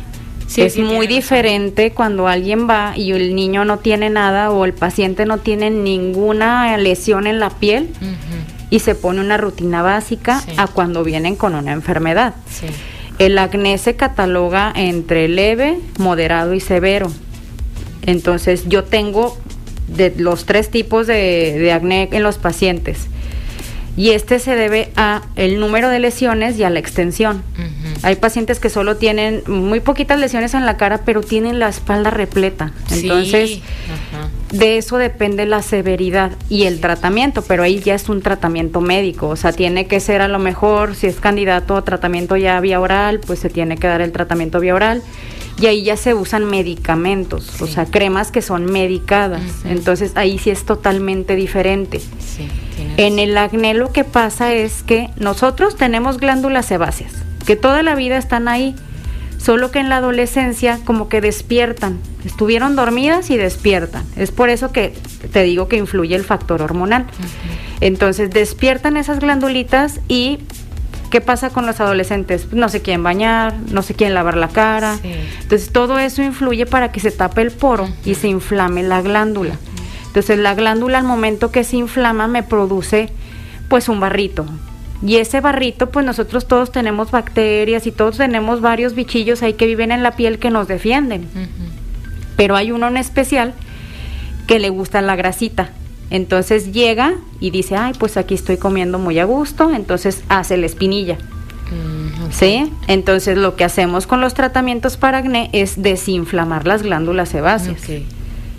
Es 0.55 0.77
muy 0.77 1.07
diferente 1.07 1.89
cuando 1.91 2.27
alguien 2.27 2.69
va 2.69 2.93
y 2.95 3.11
el 3.11 3.33
niño 3.33 3.65
no 3.65 3.79
tiene 3.79 4.11
nada 4.11 4.51
o 4.51 4.63
el 4.63 4.73
paciente 4.73 5.25
no 5.25 5.39
tiene 5.39 5.71
ninguna 5.71 6.77
lesión 6.77 7.25
en 7.25 7.39
la 7.39 7.49
piel 7.49 7.89
y 8.69 8.79
se 8.79 8.95
pone 8.95 9.21
una 9.21 9.37
rutina 9.37 9.81
básica 9.81 10.43
a 10.57 10.67
cuando 10.67 11.03
vienen 11.03 11.35
con 11.35 11.55
una 11.55 11.71
enfermedad. 11.71 12.35
El 13.19 13.37
acné 13.37 13.77
se 13.77 13.95
cataloga 13.95 14.73
entre 14.75 15.27
leve, 15.27 15.79
moderado 15.99 16.53
y 16.53 16.59
severo. 16.59 17.11
Entonces 18.05 18.63
yo 18.67 18.83
tengo 18.83 19.37
de 19.87 20.13
los 20.17 20.45
tres 20.45 20.69
tipos 20.69 21.07
de, 21.07 21.57
de 21.57 21.71
acné 21.71 22.09
en 22.11 22.23
los 22.23 22.37
pacientes 22.37 23.07
y 23.97 24.09
este 24.09 24.39
se 24.39 24.55
debe 24.55 24.91
a 24.95 25.21
el 25.35 25.59
número 25.59 25.89
de 25.89 25.99
lesiones 25.99 26.57
y 26.59 26.63
a 26.63 26.69
la 26.69 26.79
extensión. 26.79 27.43
Hay 28.01 28.17
pacientes 28.17 28.59
que 28.59 28.69
solo 28.69 28.97
tienen 28.97 29.43
muy 29.47 29.79
poquitas 29.79 30.19
lesiones 30.19 30.53
en 30.53 30.65
la 30.65 30.75
cara, 30.77 31.01
pero 31.05 31.21
tienen 31.21 31.59
la 31.59 31.69
espalda 31.69 32.09
repleta. 32.09 32.73
Entonces, 32.91 33.59
de 34.57 34.77
eso 34.77 34.97
depende 34.97 35.45
la 35.45 35.61
severidad 35.61 36.31
y 36.49 36.63
el 36.63 36.79
tratamiento, 36.79 37.41
pero 37.41 37.63
ahí 37.63 37.79
ya 37.79 37.95
es 37.95 38.07
un 38.07 38.21
tratamiento 38.21 38.79
médico, 38.79 39.27
o 39.27 39.35
sea, 39.35 39.51
tiene 39.51 39.87
que 39.87 39.99
ser 39.99 40.21
a 40.21 40.27
lo 40.27 40.39
mejor, 40.39 40.95
si 40.95 41.07
es 41.07 41.19
candidato 41.19 41.75
a 41.75 41.83
tratamiento 41.83 42.37
ya 42.37 42.59
vía 42.61 42.79
oral, 42.79 43.19
pues 43.19 43.39
se 43.39 43.49
tiene 43.49 43.77
que 43.77 43.87
dar 43.87 44.01
el 44.01 44.11
tratamiento 44.11 44.59
vía 44.59 44.75
oral 44.75 45.03
y 45.59 45.67
ahí 45.67 45.83
ya 45.83 45.97
se 45.97 46.13
usan 46.13 46.45
medicamentos, 46.45 47.61
o 47.61 47.67
sea, 47.67 47.85
cremas 47.85 48.31
que 48.31 48.41
son 48.41 48.65
medicadas. 48.65 49.41
Entonces 49.65 50.13
ahí 50.15 50.37
sí 50.37 50.49
es 50.49 50.65
totalmente 50.65 51.35
diferente. 51.35 52.01
en 52.97 53.19
el 53.19 53.37
acné 53.37 53.73
lo 53.73 53.91
que 53.91 54.03
pasa 54.03 54.53
es 54.53 54.83
que 54.83 55.09
nosotros 55.17 55.75
tenemos 55.75 56.17
glándulas 56.17 56.65
sebáceas, 56.65 57.13
que 57.45 57.55
toda 57.55 57.83
la 57.83 57.95
vida 57.95 58.17
están 58.17 58.47
ahí, 58.47 58.75
solo 59.45 59.69
que 59.69 59.77
en 59.77 59.89
la 59.89 59.97
adolescencia 59.97 60.79
como 60.85 61.07
que 61.07 61.21
despiertan, 61.21 61.99
estuvieron 62.25 62.75
dormidas 62.75 63.29
y 63.29 63.37
despiertan. 63.37 64.03
Es 64.15 64.31
por 64.31 64.49
eso 64.49 64.71
que 64.71 64.91
te 65.31 65.43
digo 65.43 65.67
que 65.67 65.77
influye 65.77 66.15
el 66.15 66.23
factor 66.23 66.63
hormonal. 66.63 67.05
Entonces 67.79 68.31
despiertan 68.31 68.97
esas 68.97 69.19
glandulitas 69.19 69.99
y 70.07 70.39
¿Qué 71.11 71.21
pasa 71.21 71.51
con 71.51 71.65
los 71.65 71.79
adolescentes? 71.79 72.51
No 72.51 72.67
se 72.67 72.81
quieren 72.81 73.03
bañar, 73.03 73.53
no 73.71 73.83
se 73.83 73.93
quieren 73.93 74.15
lavar 74.15 74.35
la 74.35 74.49
cara. 74.49 74.97
Entonces 75.03 75.71
todo 75.71 75.97
eso 75.99 76.21
influye 76.23 76.65
para 76.65 76.91
que 76.91 76.99
se 76.99 77.11
tape 77.11 77.41
el 77.41 77.51
poro 77.51 77.87
y 78.03 78.15
se 78.15 78.27
inflame 78.27 78.83
la 78.83 79.01
glándula. 79.01 79.55
Entonces 80.07 80.39
la 80.39 80.55
glándula 80.55 80.97
al 80.97 81.05
momento 81.05 81.51
que 81.51 81.63
se 81.63 81.77
inflama 81.77 82.27
me 82.27 82.41
produce 82.43 83.11
pues 83.69 83.87
un 83.87 84.01
barrito. 84.01 84.45
Y 85.05 85.17
ese 85.17 85.39
barrito 85.39 85.89
pues 85.89 86.05
nosotros 86.05 86.47
todos 86.47 86.71
tenemos 86.71 87.11
bacterias 87.11 87.85
y 87.85 87.91
todos 87.91 88.17
tenemos 88.17 88.61
varios 88.61 88.95
bichillos 88.95 89.43
ahí 89.43 89.53
que 89.53 89.67
viven 89.67 89.91
en 89.91 90.01
la 90.01 90.11
piel 90.15 90.39
que 90.39 90.49
nos 90.49 90.67
defienden. 90.67 91.27
Pero 92.35 92.55
hay 92.55 92.71
uno 92.71 92.87
en 92.87 92.97
especial 92.97 93.53
que 94.47 94.59
le 94.59 94.69
gusta 94.69 95.01
la 95.01 95.15
grasita. 95.15 95.69
Entonces 96.09 96.71
llega 96.71 97.15
y 97.39 97.51
dice, 97.51 97.75
ay, 97.75 97.93
pues 97.97 98.17
aquí 98.17 98.33
estoy 98.33 98.57
comiendo 98.57 98.99
muy 98.99 99.19
a 99.19 99.25
gusto, 99.25 99.71
entonces 99.71 100.23
hace 100.29 100.57
la 100.57 100.65
espinilla. 100.65 101.17
Mm, 101.71 102.31
¿Sí? 102.31 102.71
Entonces 102.87 103.37
lo 103.37 103.55
que 103.55 103.63
hacemos 103.63 104.07
con 104.07 104.21
los 104.21 104.33
tratamientos 104.33 104.97
para 104.97 105.19
acné 105.19 105.49
es 105.53 105.81
desinflamar 105.81 106.65
las 106.67 106.83
glándulas 106.83 107.29
sebáceas. 107.29 107.81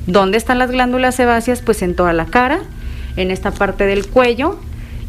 ¿Dónde 0.07 0.39
están 0.39 0.59
las 0.59 0.71
glándulas 0.71 1.17
sebáceas? 1.17 1.61
Pues 1.63 1.83
en 1.83 1.97
toda 1.97 2.13
la 2.13 2.27
cara, 2.27 2.61
en 3.17 3.31
esta 3.31 3.51
parte 3.51 3.87
del 3.87 4.07
cuello 4.07 4.59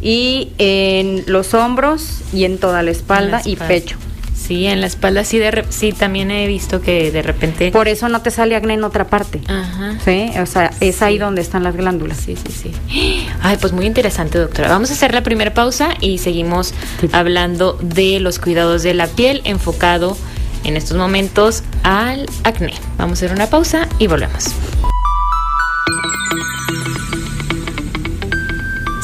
y 0.01 0.50
en 0.58 1.24
los 1.27 1.54
hombros 1.54 2.22
y 2.34 2.46
en 2.46 2.58
toda 2.58 2.84
la 2.84 2.92
espalda. 2.92 3.42
y 3.46 3.56
pecho. 3.56 3.98
Sí, 4.36 4.66
en 4.66 4.80
la 4.80 4.88
espalda 4.88 5.25
sí, 5.25 5.39
de 5.39 5.66
sí 5.70 5.92
también 5.92 6.32
he 6.32 6.48
visto 6.48 6.80
que 6.80 7.12
de 7.12 7.22
repente... 7.22 7.70
Por 7.72 7.89
eso 7.89 8.08
no 8.08 8.22
te 8.22 8.32
sale 8.32 8.56
acné 8.56 8.75
en 8.75 8.84
otra 8.86 9.08
parte. 9.08 9.42
Ajá. 9.48 9.98
Sí, 10.06 10.32
o 10.42 10.46
sea, 10.46 10.72
es 10.80 11.01
ahí 11.01 11.18
donde 11.18 11.42
están 11.42 11.63
las 11.63 11.75
glándulas. 11.75 12.18
Sí, 12.18 12.38
sí, 12.38 12.54
sí. 12.54 13.25
Ay, 13.42 13.58
pues 13.60 13.74
muy 13.74 13.86
interesante, 13.86 14.38
doctora. 14.38 14.70
Vamos 14.70 14.89
a 14.89 14.94
hacer 14.94 15.13
la 15.13 15.22
primera 15.22 15.54
pausa 15.54 15.89
y 16.00 16.20
seguimos 16.20 16.74
hablando 17.12 17.77
de 17.82 18.22
los 18.22 18.39
cuidados 18.39 18.84
de 18.84 18.94
la 18.94 19.08
piel 19.08 19.42
enfocado 19.44 20.16
en 20.63 20.77
estos 20.77 20.96
momentos 20.96 21.63
al 21.84 22.27
acné. 22.44 22.74
Vamos 22.98 23.22
a 23.22 23.25
hacer 23.25 23.36
una 23.36 23.48
pausa 23.48 23.89
y 24.00 24.08
volvemos. 24.08 24.46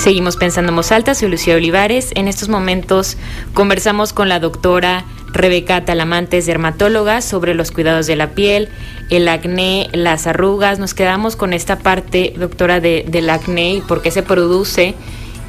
Seguimos 0.04 0.36
pensando 0.36 0.72
en 0.72 0.76
voz 0.76 0.92
alta, 0.92 1.16
soy 1.16 1.30
Lucía 1.30 1.56
Olivares. 1.56 2.10
En 2.16 2.28
estos 2.28 2.50
momentos 2.50 3.16
conversamos 3.54 4.12
con 4.12 4.28
la 4.28 4.42
doctora 4.42 5.06
Rebeca 5.32 5.86
Talamantes, 5.86 6.46
dermatóloga, 6.46 7.22
sobre 7.22 7.54
los 7.54 7.72
cuidados 7.72 8.06
de 8.06 8.18
la 8.18 8.32
piel, 8.32 8.68
el 9.10 9.30
acné, 9.30 9.88
las 9.94 10.28
arrugas. 10.28 10.78
Nos 10.78 10.94
quedamos 10.94 11.38
con 11.38 11.54
esta 11.54 11.80
parte, 11.80 12.34
doctora, 12.38 12.82
de, 12.82 13.06
del 13.08 13.30
acné 13.30 13.76
y 13.76 13.80
por 13.80 14.02
qué 14.02 14.12
se 14.12 14.24
produce 14.24 14.94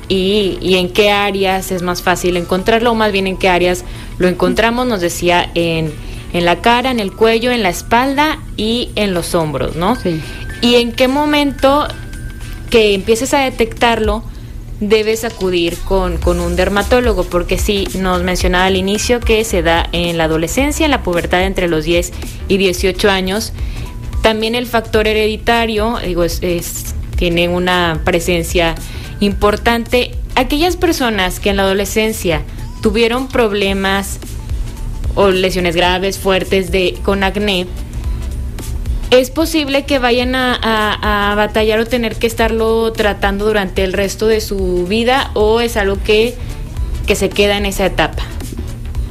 y, 0.09 0.57
y, 0.61 0.77
en 0.77 0.89
qué 0.93 1.11
áreas 1.11 1.73
es 1.73 1.83
más 1.83 2.03
fácil 2.03 2.37
encontrarlo, 2.37 2.93
o 2.93 2.95
más 2.95 3.11
bien 3.11 3.27
en 3.27 3.37
qué 3.37 3.49
áreas 3.49 3.85
lo 4.19 4.29
encontramos, 4.29 4.87
nos 4.87 5.01
decía, 5.01 5.51
en, 5.57 5.93
en 6.33 6.45
la 6.45 6.61
cara, 6.61 6.93
en 6.93 7.01
el 7.01 7.11
cuello, 7.11 7.51
en 7.51 7.65
la 7.65 7.71
espalda 7.71 8.39
y 8.57 8.91
en 8.95 9.15
los 9.15 9.35
hombros, 9.35 9.75
¿no? 9.75 9.97
Sí. 9.97 10.23
Y 10.61 10.77
en 10.77 10.93
qué 10.93 11.09
momento 11.09 11.89
que 12.71 12.95
empieces 12.95 13.35
a 13.35 13.41
detectarlo, 13.41 14.23
debes 14.88 15.25
acudir 15.25 15.76
con, 15.79 16.19
con, 16.19 16.41
un 16.41 16.57
dermatólogo, 16.57 17.25
porque 17.25 17.59
sí, 17.59 17.87
nos 17.99 18.23
mencionaba 18.23 18.67
al 18.67 18.76
inicio 18.76 19.21
que 19.21 19.45
se 19.45 19.62
da 19.62 19.88
en 19.93 20.19
la 20.19 20.25
adolescencia, 20.25 20.85
en 20.85 20.91
la 20.91 21.03
pubertad 21.03 21.45
entre 21.45 21.69
los 21.69 21.85
10 21.85 22.12
y 22.49 22.57
18 22.57 23.11
años. 23.11 23.53
También 24.23 24.55
el 24.55 24.67
factor 24.67 25.07
hereditario, 25.07 25.99
digo, 26.05 26.25
es, 26.25 26.95
tiene 27.17 27.49
una 27.49 28.00
presencia 28.05 28.75
importante. 29.21 30.12
Aquellas 30.35 30.76
personas 30.76 31.41
que 31.41 31.50
en 31.50 31.57
la 31.57 31.62
adolescencia 31.64 32.43
tuvieron 32.83 33.29
problemas 33.29 34.19
o 35.14 35.31
lesiones 35.31 35.76
graves, 35.76 36.19
fuertes 36.19 36.71
de, 36.71 36.99
con 37.05 37.23
acné, 37.23 37.67
¿Es 39.11 39.31
posible 39.31 39.85
que 39.85 39.99
vayan 39.99 40.35
a, 40.35 41.35
batallar 41.37 41.79
o 41.79 41.87
tener 41.87 42.17
que 42.17 42.27
estarlo 42.27 42.93
tratando 42.93 43.45
durante 43.45 43.85
el 43.85 43.93
resto 43.93 44.27
de 44.27 44.41
su 44.41 44.87
vida 44.87 45.31
o 45.35 45.61
es 45.61 45.77
algo 45.77 45.99
que, 46.03 46.35
que 47.07 47.15
se 47.15 47.29
queda 47.29 47.57
en 47.57 47.67
esa 47.67 47.87
etapa? 47.87 48.23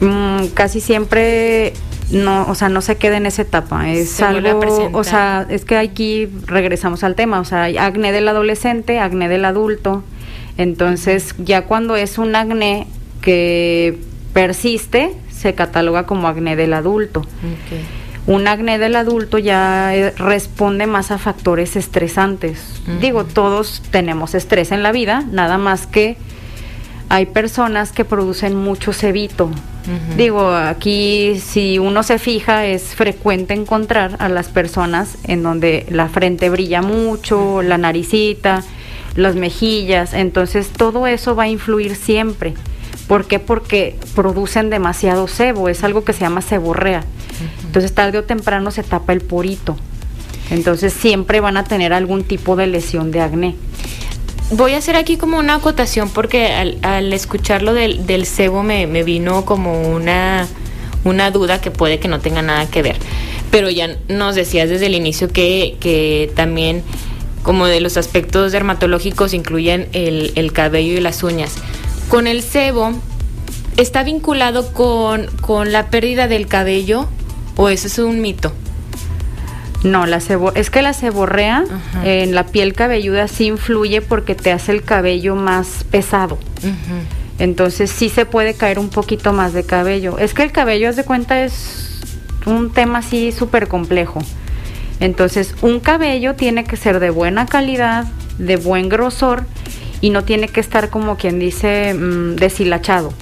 Mm, 0.01 0.47
casi 0.53 0.81
siempre 0.81 1.73
no, 2.11 2.45
o 2.47 2.55
sea, 2.55 2.69
no 2.69 2.81
se 2.81 2.97
queda 2.97 3.17
en 3.17 3.25
esa 3.25 3.41
etapa. 3.41 3.89
Es 3.89 4.21
algo, 4.21 4.59
o 4.93 5.03
sea, 5.03 5.45
es 5.49 5.65
que 5.65 5.77
aquí 5.77 6.27
regresamos 6.45 7.03
al 7.03 7.15
tema, 7.15 7.39
o 7.39 7.45
sea, 7.45 7.65
acné 7.85 8.11
del 8.11 8.27
adolescente, 8.27 8.99
acné 8.99 9.29
del 9.29 9.45
adulto. 9.45 10.03
Entonces, 10.57 11.33
ya 11.39 11.63
cuando 11.63 11.95
es 11.95 12.17
un 12.17 12.35
acné 12.35 12.87
que 13.21 13.97
persiste, 14.33 15.13
se 15.31 15.55
cataloga 15.55 16.05
como 16.05 16.27
acné 16.27 16.55
del 16.55 16.73
adulto. 16.73 17.25
Un 18.25 18.47
acné 18.47 18.79
del 18.79 18.95
adulto 18.95 19.37
ya 19.37 19.93
eh, 19.95 20.11
responde 20.11 20.87
más 20.87 21.11
a 21.11 21.17
factores 21.17 21.75
estresantes. 21.75 22.81
Digo, 23.01 23.25
todos 23.25 23.81
tenemos 23.91 24.33
estrés 24.33 24.71
en 24.71 24.81
la 24.81 24.91
vida, 24.91 25.23
nada 25.29 25.57
más 25.57 25.87
que 25.87 26.17
hay 27.09 27.25
personas 27.25 27.91
que 27.91 28.05
producen 28.05 28.55
mucho 28.55 28.93
cebito. 28.93 29.51
Digo, 30.15 30.53
aquí 30.55 31.41
si 31.43 31.77
uno 31.77 32.03
se 32.03 32.17
fija 32.17 32.65
es 32.65 32.95
frecuente 32.95 33.53
encontrar 33.53 34.15
a 34.19 34.29
las 34.29 34.47
personas 34.47 35.17
en 35.25 35.43
donde 35.43 35.85
la 35.89 36.07
frente 36.07 36.49
brilla 36.49 36.81
mucho, 36.81 37.61
la 37.61 37.77
naricita, 37.77 38.63
las 39.15 39.35
mejillas, 39.35 40.13
entonces 40.13 40.69
todo 40.69 41.05
eso 41.05 41.35
va 41.35 41.43
a 41.43 41.49
influir 41.49 41.95
siempre. 41.97 42.53
¿Por 43.07 43.25
qué? 43.25 43.39
Porque 43.39 43.97
producen 44.15 44.69
demasiado 44.69 45.27
sebo, 45.27 45.67
es 45.67 45.83
algo 45.83 46.05
que 46.05 46.13
se 46.13 46.21
llama 46.21 46.41
seborrea. 46.41 47.03
Entonces 47.65 47.93
tarde 47.93 48.17
o 48.17 48.23
temprano 48.23 48.71
se 48.71 48.83
tapa 48.83 49.13
el 49.13 49.21
porito. 49.21 49.75
Entonces 50.49 50.93
siempre 50.93 51.39
van 51.39 51.57
a 51.57 51.63
tener 51.63 51.93
algún 51.93 52.23
tipo 52.23 52.55
de 52.55 52.67
lesión 52.67 53.11
de 53.11 53.21
acné. 53.21 53.55
voy 54.51 54.73
a 54.73 54.77
hacer 54.77 54.95
aquí 54.95 55.17
como 55.17 55.39
una 55.39 55.55
acotación 55.55 56.09
porque 56.09 56.53
al, 56.53 56.77
al 56.81 57.11
escucharlo 57.13 57.73
del, 57.73 58.05
del 58.05 58.25
cebo 58.25 58.61
me, 58.61 58.85
vino 59.03 59.45
como 59.45 59.89
una, 59.89 60.47
una 61.03 61.31
duda 61.31 61.61
que 61.61 61.71
puede 61.71 61.99
que 61.99 62.07
no 62.07 62.19
tenga 62.19 62.41
nada 62.41 62.67
que 62.69 62.81
ver. 62.81 62.97
Pero 63.51 63.69
ya 63.69 63.97
nos 64.09 64.35
decías 64.35 64.69
desde 64.69 64.87
el 64.87 64.95
inicio 64.95 65.29
que, 65.29 65.77
que 65.79 66.31
también 66.35 66.83
como 67.41 67.67
de 67.67 67.81
los 67.81 67.97
aspectos 67.97 68.51
dermatológicos 68.51 69.33
incluyen 69.33 69.87
el, 69.93 70.31
el 70.35 70.53
cabello 70.53 70.93
y 70.93 71.01
las 71.01 71.23
uñas. 71.23 71.55
Con 72.09 72.27
el 72.27 72.41
cebo, 72.41 72.93
¿está 73.77 74.03
vinculado 74.03 74.71
con, 74.73 75.27
con 75.41 75.71
la 75.71 75.89
pérdida 75.89 76.27
del 76.27 76.47
cabello 76.47 77.07
o 77.55 77.69
eso 77.69 77.87
es 77.87 77.99
un 77.99 78.21
mito? 78.21 78.53
No, 79.83 80.05
la 80.05 80.21
sebo 80.21 80.53
es 80.53 80.69
que 80.69 80.81
la 80.81 80.93
seborrea 80.93 81.65
Ajá. 81.69 82.05
en 82.07 82.33
la 82.33 82.45
piel 82.45 82.73
cabelluda 82.73 83.27
sí 83.27 83.47
influye 83.47 84.01
porque 84.01 84.33
te 84.33 84.51
hace 84.51 84.71
el 84.71 84.83
cabello 84.83 85.35
más 85.35 85.83
pesado. 85.91 86.37
Entonces 87.37 87.91
sí 87.91 88.09
se 88.09 88.25
puede 88.25 88.53
caer 88.53 88.79
un 88.79 88.89
poquito 88.89 89.33
más 89.33 89.51
de 89.53 89.65
cabello. 89.65 90.17
Es 90.19 90.33
que 90.33 90.43
el 90.43 90.51
cabello, 90.51 90.87
haz 90.87 90.95
de 90.95 91.03
cuenta, 91.03 91.43
es 91.43 91.99
un 92.45 92.71
tema 92.71 92.99
así 92.99 93.31
súper 93.33 93.67
complejo. 93.67 94.19
Entonces 94.99 95.55
un 95.61 95.81
cabello 95.81 96.35
tiene 96.35 96.63
que 96.63 96.77
ser 96.77 97.01
de 97.01 97.09
buena 97.09 97.45
calidad, 97.45 98.05
de 98.37 98.55
buen 98.55 98.87
grosor 98.87 99.43
y 99.99 100.11
no 100.11 100.23
tiene 100.23 100.47
que 100.47 100.59
estar 100.61 100.89
como 100.89 101.17
quien 101.17 101.39
dice 101.39 101.93
mm, 101.93 102.35
deshilachado. 102.35 103.13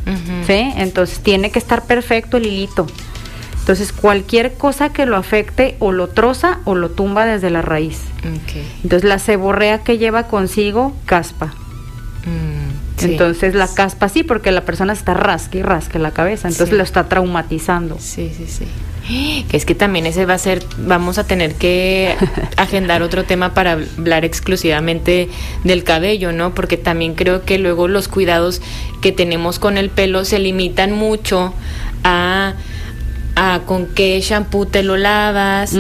¿sí? 0.45 0.71
Entonces 0.77 1.19
tiene 1.21 1.50
que 1.50 1.57
estar 1.57 1.85
perfecto 1.85 2.38
el 2.38 2.45
hilito. 2.45 2.85
Entonces 3.62 3.94
cualquier 3.94 4.53
cosa 4.53 4.91
que 4.91 5.06
lo 5.06 5.15
afecte 5.15 5.75
o 5.80 5.91
lo 5.91 6.08
troza 6.10 6.60
o 6.65 6.75
lo 6.75 6.89
tumba 6.89 7.25
desde 7.25 7.50
la 7.50 7.62
raíz. 7.62 8.00
Entonces 8.84 9.08
la 9.08 9.20
seborrea 9.20 9.80
que 9.84 9.98
lleva 9.98 10.24
consigo 10.27 10.94
caspa. 11.06 11.53
Mm, 12.25 13.00
sí. 13.00 13.12
Entonces 13.12 13.56
la 13.56 13.68
caspa 13.68 14.10
sí, 14.10 14.24
porque 14.24 14.51
la 14.51 14.62
persona 14.62 14.94
está 14.94 15.13
rasque 15.13 15.60
y 15.60 15.62
rasque 15.63 16.00
la 16.00 16.12
cabeza, 16.12 16.48
entonces 16.48 16.70
Sí. 16.70 16.75
lo 16.75 16.84
está 16.84 17.08
traumatizando. 17.08 17.98
Sí, 18.00 18.32
sí, 18.36 18.46
sí. 18.48 18.65
Que 19.50 19.58
es 19.58 19.65
que 19.65 19.74
también 19.75 20.06
ese 20.06 20.25
va 20.25 20.36
a 20.36 20.38
ser, 20.38 20.63
vamos 20.77 21.18
a 21.18 21.24
tener 21.25 21.53
que 21.56 22.15
agendar 22.58 23.01
otro 23.01 23.24
tema 23.25 23.53
para 23.53 23.74
hablar 23.74 24.25
exclusivamente 24.25 25.30
del 25.63 25.84
cabello, 25.84 26.32
¿no? 26.32 26.53
Porque 26.53 26.77
también 26.77 27.15
creo 27.15 27.44
que 27.44 27.58
luego 27.58 27.88
los 27.88 28.08
cuidados 28.08 28.62
que 29.01 29.12
tenemos 29.12 29.58
con 29.60 29.77
el 29.77 29.89
pelo 29.89 30.24
se 30.25 30.38
limitan 30.39 30.91
mucho 30.94 31.53
a, 32.03 32.53
a 33.35 33.61
con 33.65 33.88
qué 33.88 34.19
shampoo 34.21 34.65
te 34.65 34.83
lo 34.83 34.97
lavas, 34.97 35.73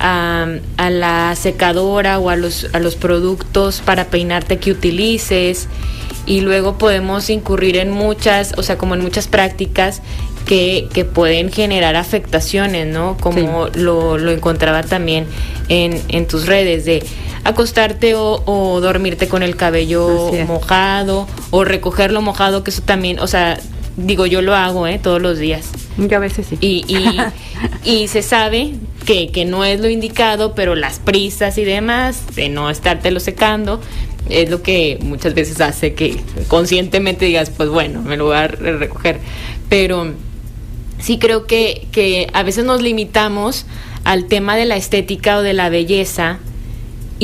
a, 0.00 0.46
a 0.76 0.90
la 0.90 1.34
secadora 1.36 2.18
o 2.18 2.30
a 2.30 2.36
los, 2.36 2.68
a 2.72 2.78
los 2.80 2.96
productos 2.96 3.80
para 3.80 4.06
peinarte 4.06 4.58
que 4.58 4.70
utilices 4.70 5.68
y 6.26 6.40
luego 6.40 6.78
podemos 6.78 7.28
incurrir 7.28 7.76
en 7.76 7.90
muchas, 7.90 8.54
o 8.56 8.62
sea, 8.62 8.78
como 8.78 8.94
en 8.94 9.02
muchas 9.02 9.28
prácticas 9.28 10.00
que, 10.46 10.88
que 10.92 11.04
pueden 11.04 11.50
generar 11.50 11.96
afectaciones, 11.96 12.86
¿no? 12.86 13.16
Como 13.18 13.68
lo, 13.74 14.18
lo 14.18 14.30
encontraba 14.30 14.82
también 14.82 15.26
en, 15.68 16.00
en 16.08 16.26
tus 16.26 16.46
redes 16.46 16.84
de 16.84 17.04
acostarte 17.44 18.14
o, 18.14 18.42
o 18.46 18.80
dormirte 18.80 19.28
con 19.28 19.42
el 19.42 19.56
cabello 19.56 20.32
mojado 20.46 21.26
o 21.50 21.64
recogerlo 21.64 22.22
mojado, 22.22 22.64
que 22.64 22.70
eso 22.70 22.82
también, 22.82 23.18
o 23.18 23.26
sea, 23.26 23.58
digo, 23.96 24.26
yo 24.26 24.42
lo 24.42 24.54
hago, 24.54 24.86
¿eh? 24.86 24.98
Todos 25.02 25.20
los 25.20 25.38
días. 25.38 25.66
Yo 25.96 26.16
a 26.16 26.20
veces 26.20 26.46
sí. 26.48 26.58
Y, 26.60 26.84
y, 26.88 27.18
y 28.02 28.08
se 28.08 28.22
sabe 28.22 28.72
que, 29.06 29.30
que 29.30 29.44
no 29.44 29.64
es 29.64 29.80
lo 29.80 29.88
indicado, 29.88 30.54
pero 30.54 30.74
las 30.74 30.98
prisas 30.98 31.56
y 31.58 31.64
demás, 31.64 32.34
de 32.34 32.48
no 32.48 32.70
estártelo 32.70 33.20
secando, 33.20 33.80
es 34.28 34.50
lo 34.50 34.62
que 34.62 34.98
muchas 35.02 35.34
veces 35.34 35.60
hace 35.60 35.94
que 35.94 36.16
conscientemente 36.48 37.26
digas, 37.26 37.50
pues 37.50 37.68
bueno, 37.68 38.00
me 38.02 38.16
lo 38.16 38.26
voy 38.26 38.36
a 38.36 38.48
re- 38.48 38.76
recoger. 38.78 39.20
Pero 39.68 40.12
sí 40.98 41.18
creo 41.18 41.46
que, 41.46 41.86
que 41.92 42.28
a 42.32 42.42
veces 42.42 42.64
nos 42.64 42.80
limitamos 42.82 43.66
al 44.04 44.26
tema 44.26 44.56
de 44.56 44.64
la 44.64 44.76
estética 44.76 45.38
o 45.38 45.42
de 45.42 45.52
la 45.52 45.68
belleza 45.68 46.38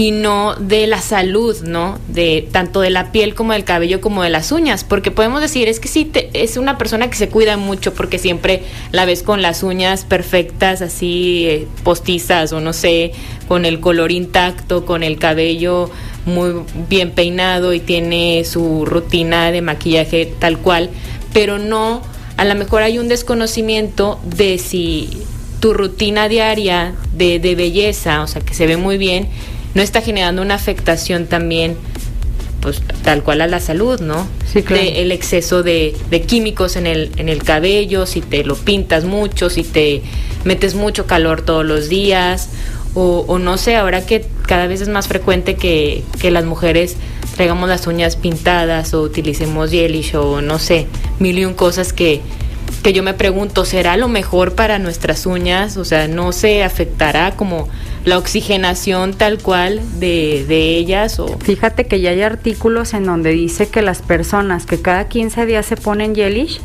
y 0.00 0.12
no 0.12 0.54
de 0.54 0.86
la 0.86 1.02
salud, 1.02 1.54
¿no? 1.62 1.98
De 2.08 2.48
tanto 2.52 2.80
de 2.80 2.88
la 2.88 3.12
piel 3.12 3.34
como 3.34 3.52
del 3.52 3.64
cabello 3.64 4.00
como 4.00 4.22
de 4.22 4.30
las 4.30 4.50
uñas, 4.50 4.82
porque 4.82 5.10
podemos 5.10 5.42
decir, 5.42 5.68
es 5.68 5.78
que 5.78 5.88
sí 5.88 6.06
te- 6.06 6.30
es 6.32 6.56
una 6.56 6.78
persona 6.78 7.10
que 7.10 7.18
se 7.18 7.28
cuida 7.28 7.58
mucho 7.58 7.92
porque 7.92 8.18
siempre 8.18 8.62
la 8.92 9.04
ves 9.04 9.22
con 9.22 9.42
las 9.42 9.62
uñas 9.62 10.06
perfectas, 10.06 10.80
así 10.80 11.44
eh, 11.46 11.68
postizas 11.84 12.54
o 12.54 12.60
no 12.60 12.72
sé, 12.72 13.12
con 13.46 13.66
el 13.66 13.78
color 13.80 14.10
intacto, 14.10 14.86
con 14.86 15.02
el 15.02 15.18
cabello 15.18 15.90
muy 16.24 16.62
bien 16.88 17.10
peinado 17.10 17.74
y 17.74 17.80
tiene 17.80 18.44
su 18.46 18.86
rutina 18.86 19.50
de 19.52 19.60
maquillaje 19.60 20.32
tal 20.38 20.56
cual, 20.58 20.88
pero 21.34 21.58
no, 21.58 22.00
a 22.38 22.46
lo 22.46 22.54
mejor 22.54 22.80
hay 22.80 22.98
un 22.98 23.08
desconocimiento 23.08 24.18
de 24.24 24.56
si 24.56 25.10
tu 25.60 25.74
rutina 25.74 26.28
diaria 26.28 26.94
de, 27.12 27.38
de 27.38 27.54
belleza, 27.54 28.22
o 28.22 28.26
sea, 28.26 28.42
que 28.42 28.54
se 28.54 28.66
ve 28.66 28.76
muy 28.76 28.98
bien, 28.98 29.28
no 29.74 29.82
está 29.82 30.00
generando 30.00 30.42
una 30.42 30.54
afectación 30.54 31.26
también, 31.26 31.76
pues 32.60 32.82
tal 33.02 33.22
cual 33.22 33.40
a 33.42 33.46
la 33.46 33.60
salud, 33.60 34.00
¿no? 34.00 34.26
Sí, 34.50 34.62
claro. 34.62 34.82
De 34.82 35.02
el 35.02 35.12
exceso 35.12 35.62
de, 35.62 35.94
de 36.10 36.22
químicos 36.22 36.76
en 36.76 36.86
el, 36.86 37.10
en 37.16 37.28
el 37.28 37.42
cabello, 37.42 38.06
si 38.06 38.20
te 38.20 38.44
lo 38.44 38.56
pintas 38.56 39.04
mucho, 39.04 39.50
si 39.50 39.62
te 39.62 40.02
metes 40.44 40.74
mucho 40.74 41.06
calor 41.06 41.42
todos 41.42 41.64
los 41.64 41.88
días, 41.88 42.48
o, 42.94 43.24
o 43.28 43.38
no 43.38 43.56
sé, 43.56 43.76
ahora 43.76 44.04
que 44.04 44.26
cada 44.46 44.66
vez 44.66 44.80
es 44.80 44.88
más 44.88 45.06
frecuente 45.06 45.54
que, 45.54 46.02
que 46.20 46.30
las 46.30 46.44
mujeres 46.44 46.96
traigamos 47.36 47.68
las 47.68 47.86
uñas 47.86 48.16
pintadas 48.16 48.92
o 48.94 49.02
utilicemos 49.02 49.70
gelish 49.70 50.16
o 50.16 50.40
no 50.40 50.58
sé, 50.58 50.86
mil 51.18 51.38
y 51.38 51.44
un 51.44 51.54
cosas 51.54 51.92
que, 51.92 52.20
que 52.82 52.92
yo 52.92 53.02
me 53.02 53.14
pregunto, 53.14 53.64
¿será 53.64 53.96
lo 53.96 54.08
mejor 54.08 54.54
para 54.54 54.78
nuestras 54.78 55.26
uñas? 55.26 55.76
O 55.76 55.84
sea, 55.84 56.08
¿no 56.08 56.32
se 56.32 56.62
afectará 56.64 57.32
como 57.32 57.68
la 58.04 58.18
oxigenación 58.18 59.14
tal 59.14 59.38
cual 59.38 59.80
de, 59.98 60.44
de 60.48 60.76
ellas? 60.76 61.18
O... 61.18 61.38
Fíjate 61.38 61.86
que 61.86 62.00
ya 62.00 62.10
hay 62.10 62.22
artículos 62.22 62.94
en 62.94 63.04
donde 63.04 63.30
dice 63.30 63.68
que 63.68 63.82
las 63.82 64.02
personas 64.02 64.66
que 64.66 64.80
cada 64.80 65.08
15 65.08 65.46
días 65.46 65.66
se 65.66 65.76
ponen 65.76 66.14
gelish, 66.14 66.60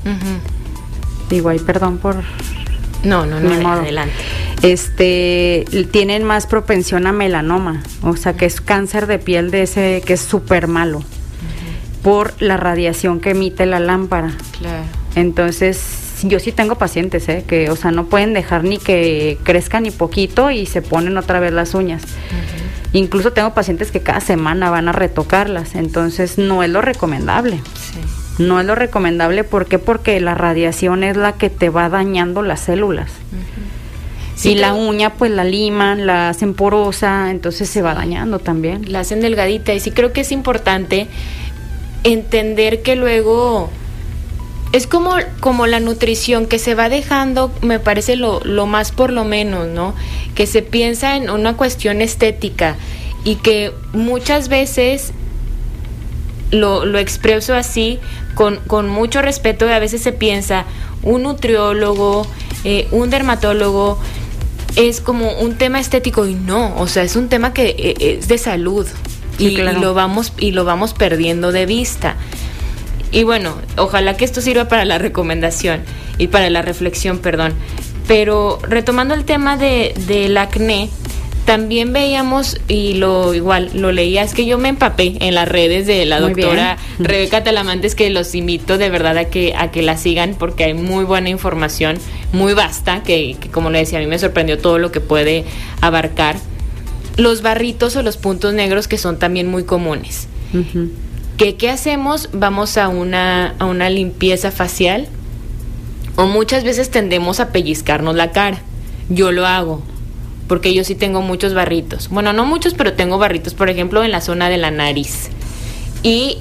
digo, 1.30 1.50
ay, 1.50 1.60
perdón 1.60 1.98
por 1.98 2.16
No, 3.04 3.26
no, 3.26 3.40
no, 3.40 3.72
adelante. 3.72 4.14
este 4.62 5.66
tienen 5.92 6.24
más 6.24 6.48
propensión 6.48 7.08
a 7.08 7.12
melanoma, 7.12 7.84
o 8.02 8.16
sea 8.16 8.34
que 8.34 8.46
es 8.46 8.62
cáncer 8.62 9.08
de 9.08 9.20
piel 9.20 9.52
de 9.52 9.64
ese 9.64 10.04
que 10.06 10.14
es 10.14 10.22
súper 10.22 10.68
malo 10.68 11.04
por 12.04 12.40
la 12.40 12.56
radiación 12.56 13.20
que 13.20 13.32
emite 13.32 13.66
la 13.66 13.80
lámpara. 13.80 14.32
Claro. 14.60 14.84
Entonces, 15.16 16.06
yo 16.24 16.40
sí 16.40 16.52
tengo 16.52 16.76
pacientes, 16.76 17.28
¿eh? 17.30 17.44
que, 17.48 17.70
o 17.70 17.76
sea, 17.76 17.92
no 17.92 18.06
pueden 18.06 18.34
dejar 18.34 18.64
ni 18.64 18.78
que 18.78 19.38
crezcan 19.44 19.84
ni 19.84 19.92
poquito 19.92 20.52
y 20.52 20.66
se 20.66 20.82
ponen 20.82 21.18
otra 21.18 21.40
vez 21.40 21.54
las 21.54 21.74
uñas. 21.74 22.04
Incluso 22.94 23.34
tengo 23.34 23.54
pacientes 23.54 23.92
que 23.92 24.02
cada 24.02 24.22
semana 24.22 24.70
van 24.70 24.88
a 24.88 24.92
retocarlas, 24.92 25.76
entonces 25.76 26.38
no 26.38 26.64
es 26.64 26.70
lo 26.70 26.82
recomendable. 26.82 27.58
Sí. 27.76 28.00
No 28.38 28.60
es 28.60 28.66
lo 28.66 28.76
recomendable, 28.76 29.46
¿por 29.46 29.66
qué? 29.66 29.80
Porque 29.80 30.20
la 30.20 30.36
radiación 30.36 31.04
es 31.04 31.16
la 31.16 31.34
que 31.34 31.50
te 31.50 31.70
va 31.70 31.88
dañando 31.88 32.42
las 32.42 32.60
células. 32.60 33.12
Sí, 34.36 34.52
y 34.52 34.56
la 34.56 34.74
uña 34.74 35.14
pues 35.14 35.32
la 35.32 35.46
liman, 35.46 36.06
la 36.06 36.28
hacen 36.30 36.54
porosa, 36.54 37.32
entonces 37.32 37.70
se 37.70 37.82
va 37.82 37.94
dañando 37.94 38.40
también. 38.40 38.92
la 38.92 39.00
hacen 39.00 39.22
delgadita 39.22 39.74
y 39.74 39.80
sí 39.80 39.92
creo 39.92 40.12
que 40.12 40.22
es 40.22 40.34
importante 40.34 41.08
entender 42.04 42.82
que 42.82 42.98
luego 42.98 43.70
es 44.72 44.88
como, 44.88 45.16
como 45.40 45.68
la 45.68 45.80
nutrición 45.80 46.48
que 46.48 46.60
se 46.60 46.76
va 46.76 46.90
dejando, 46.90 47.52
me 47.62 47.80
parece 47.80 48.16
lo, 48.16 48.42
lo 48.44 48.66
más 48.66 48.92
por 48.92 49.12
lo 49.12 49.24
menos, 49.24 49.68
¿no? 49.68 49.94
Que 50.34 50.48
se 50.48 50.62
piensa 50.62 51.16
en 51.16 51.30
una 51.30 51.56
cuestión 51.56 52.02
estética 52.02 52.76
y 53.24 53.36
que 53.36 53.72
muchas 53.94 54.50
veces 54.50 55.14
lo, 56.52 56.86
lo 56.86 57.00
expreso 57.00 57.54
así 57.56 58.00
con, 58.36 58.58
con 58.68 58.90
mucho 58.90 59.22
respeto 59.22 59.68
y 59.68 59.72
a 59.72 59.80
veces 59.80 60.02
se 60.02 60.12
piensa 60.12 60.66
un 61.04 61.24
nutriólogo, 61.24 62.28
eh, 62.64 62.88
un 62.92 63.10
dermatólogo 63.10 63.98
es 64.76 65.00
como 65.00 65.32
un 65.40 65.56
tema 65.56 65.80
estético 65.80 66.26
y 66.26 66.36
no, 66.36 66.76
o 66.78 66.88
sea, 66.88 67.04
es 67.04 67.16
un 67.16 67.30
tema 67.30 67.54
que 67.54 67.76
eh, 67.78 68.18
es 68.20 68.28
de 68.28 68.38
salud 68.38 68.86
Sí, 69.38 69.48
y, 69.48 69.56
claro. 69.56 69.78
y 69.78 69.82
lo 69.82 69.94
vamos 69.94 70.34
y 70.38 70.52
lo 70.52 70.64
vamos 70.66 70.94
perdiendo 70.94 71.52
de 71.52 71.66
vista. 71.66 72.16
Y 73.16 73.24
bueno, 73.24 73.56
ojalá 73.78 74.18
que 74.18 74.26
esto 74.26 74.42
sirva 74.42 74.68
para 74.68 74.84
la 74.84 74.98
recomendación 74.98 75.80
y 76.18 76.28
para 76.28 76.50
la 76.50 76.62
reflexión, 76.62 77.20
perdón. 77.20 77.54
Pero 78.10 78.60
retomando 78.62 79.14
el 79.14 79.24
tema 79.24 79.56
de, 79.56 79.94
del 80.06 80.36
acné, 80.36 80.90
también 81.46 81.94
veíamos, 81.94 82.60
y 82.68 82.96
lo 82.96 83.34
igual, 83.34 83.72
lo 83.74 83.94
leía, 83.94 84.22
es 84.22 84.34
que 84.34 84.46
yo 84.46 84.58
me 84.58 84.68
empapé 84.68 85.16
en 85.22 85.34
las 85.34 85.48
redes 85.48 85.88
de 85.88 86.06
la 86.06 86.20
Muy 86.20 86.34
doctora 86.34 86.78
bien. 86.98 87.08
Rebeca 87.08 87.42
Talamantes, 87.42 87.96
que 87.96 88.10
los 88.10 88.36
invito 88.36 88.78
de 88.78 88.90
verdad 88.90 89.18
a 89.18 89.26
que, 89.26 89.54
a 89.58 89.72
que 89.72 89.82
la 89.82 89.96
sigan 89.96 90.36
porque 90.38 90.66
hay 90.66 90.74
muy 90.74 91.06
buena 91.06 91.30
información, 91.30 91.98
muy 92.34 92.54
vasta, 92.54 93.02
que, 93.02 93.38
que 93.40 93.48
como 93.50 93.70
le 93.70 93.80
decía, 93.80 94.00
a 94.00 94.02
mí 94.02 94.08
me 94.08 94.20
sorprendió 94.20 94.58
todo 94.58 94.78
lo 94.78 94.92
que 94.92 95.00
puede 95.00 95.46
abarcar. 95.80 96.36
Los 97.16 97.42
barritos 97.42 97.96
o 97.96 98.04
los 98.04 98.18
puntos 98.18 98.54
negros 98.54 98.90
que 98.90 98.98
son 98.98 99.20
también 99.20 99.48
muy 99.48 99.64
comunes. 99.64 100.28
¿Qué, 101.38 101.56
¿Qué 101.56 101.70
hacemos? 101.70 102.30
Vamos 102.34 102.78
a 102.78 102.88
una, 102.88 103.56
a 103.60 103.66
una 103.66 103.90
limpieza 103.90 104.52
facial 104.52 105.08
o 106.16 106.28
muchas 106.28 106.64
veces 106.64 106.90
tendemos 106.92 107.40
a 107.40 107.52
pellizcarnos 107.52 108.16
la 108.16 108.32
cara. 108.32 108.60
Yo 109.10 109.32
lo 109.32 109.46
hago 109.46 109.84
porque 110.48 110.74
yo 110.74 110.84
sí 110.84 110.96
tengo 110.96 111.22
muchos 111.22 111.54
barritos. 111.54 112.10
Bueno, 112.10 112.34
no 112.34 112.46
muchos, 112.46 112.74
pero 112.74 112.94
tengo 112.94 113.18
barritos, 113.18 113.54
por 113.54 113.70
ejemplo, 113.70 114.04
en 114.04 114.12
la 114.12 114.22
zona 114.22 114.50
de 114.50 114.58
la 114.58 114.72
nariz. 114.72 115.30
Y, 116.04 116.38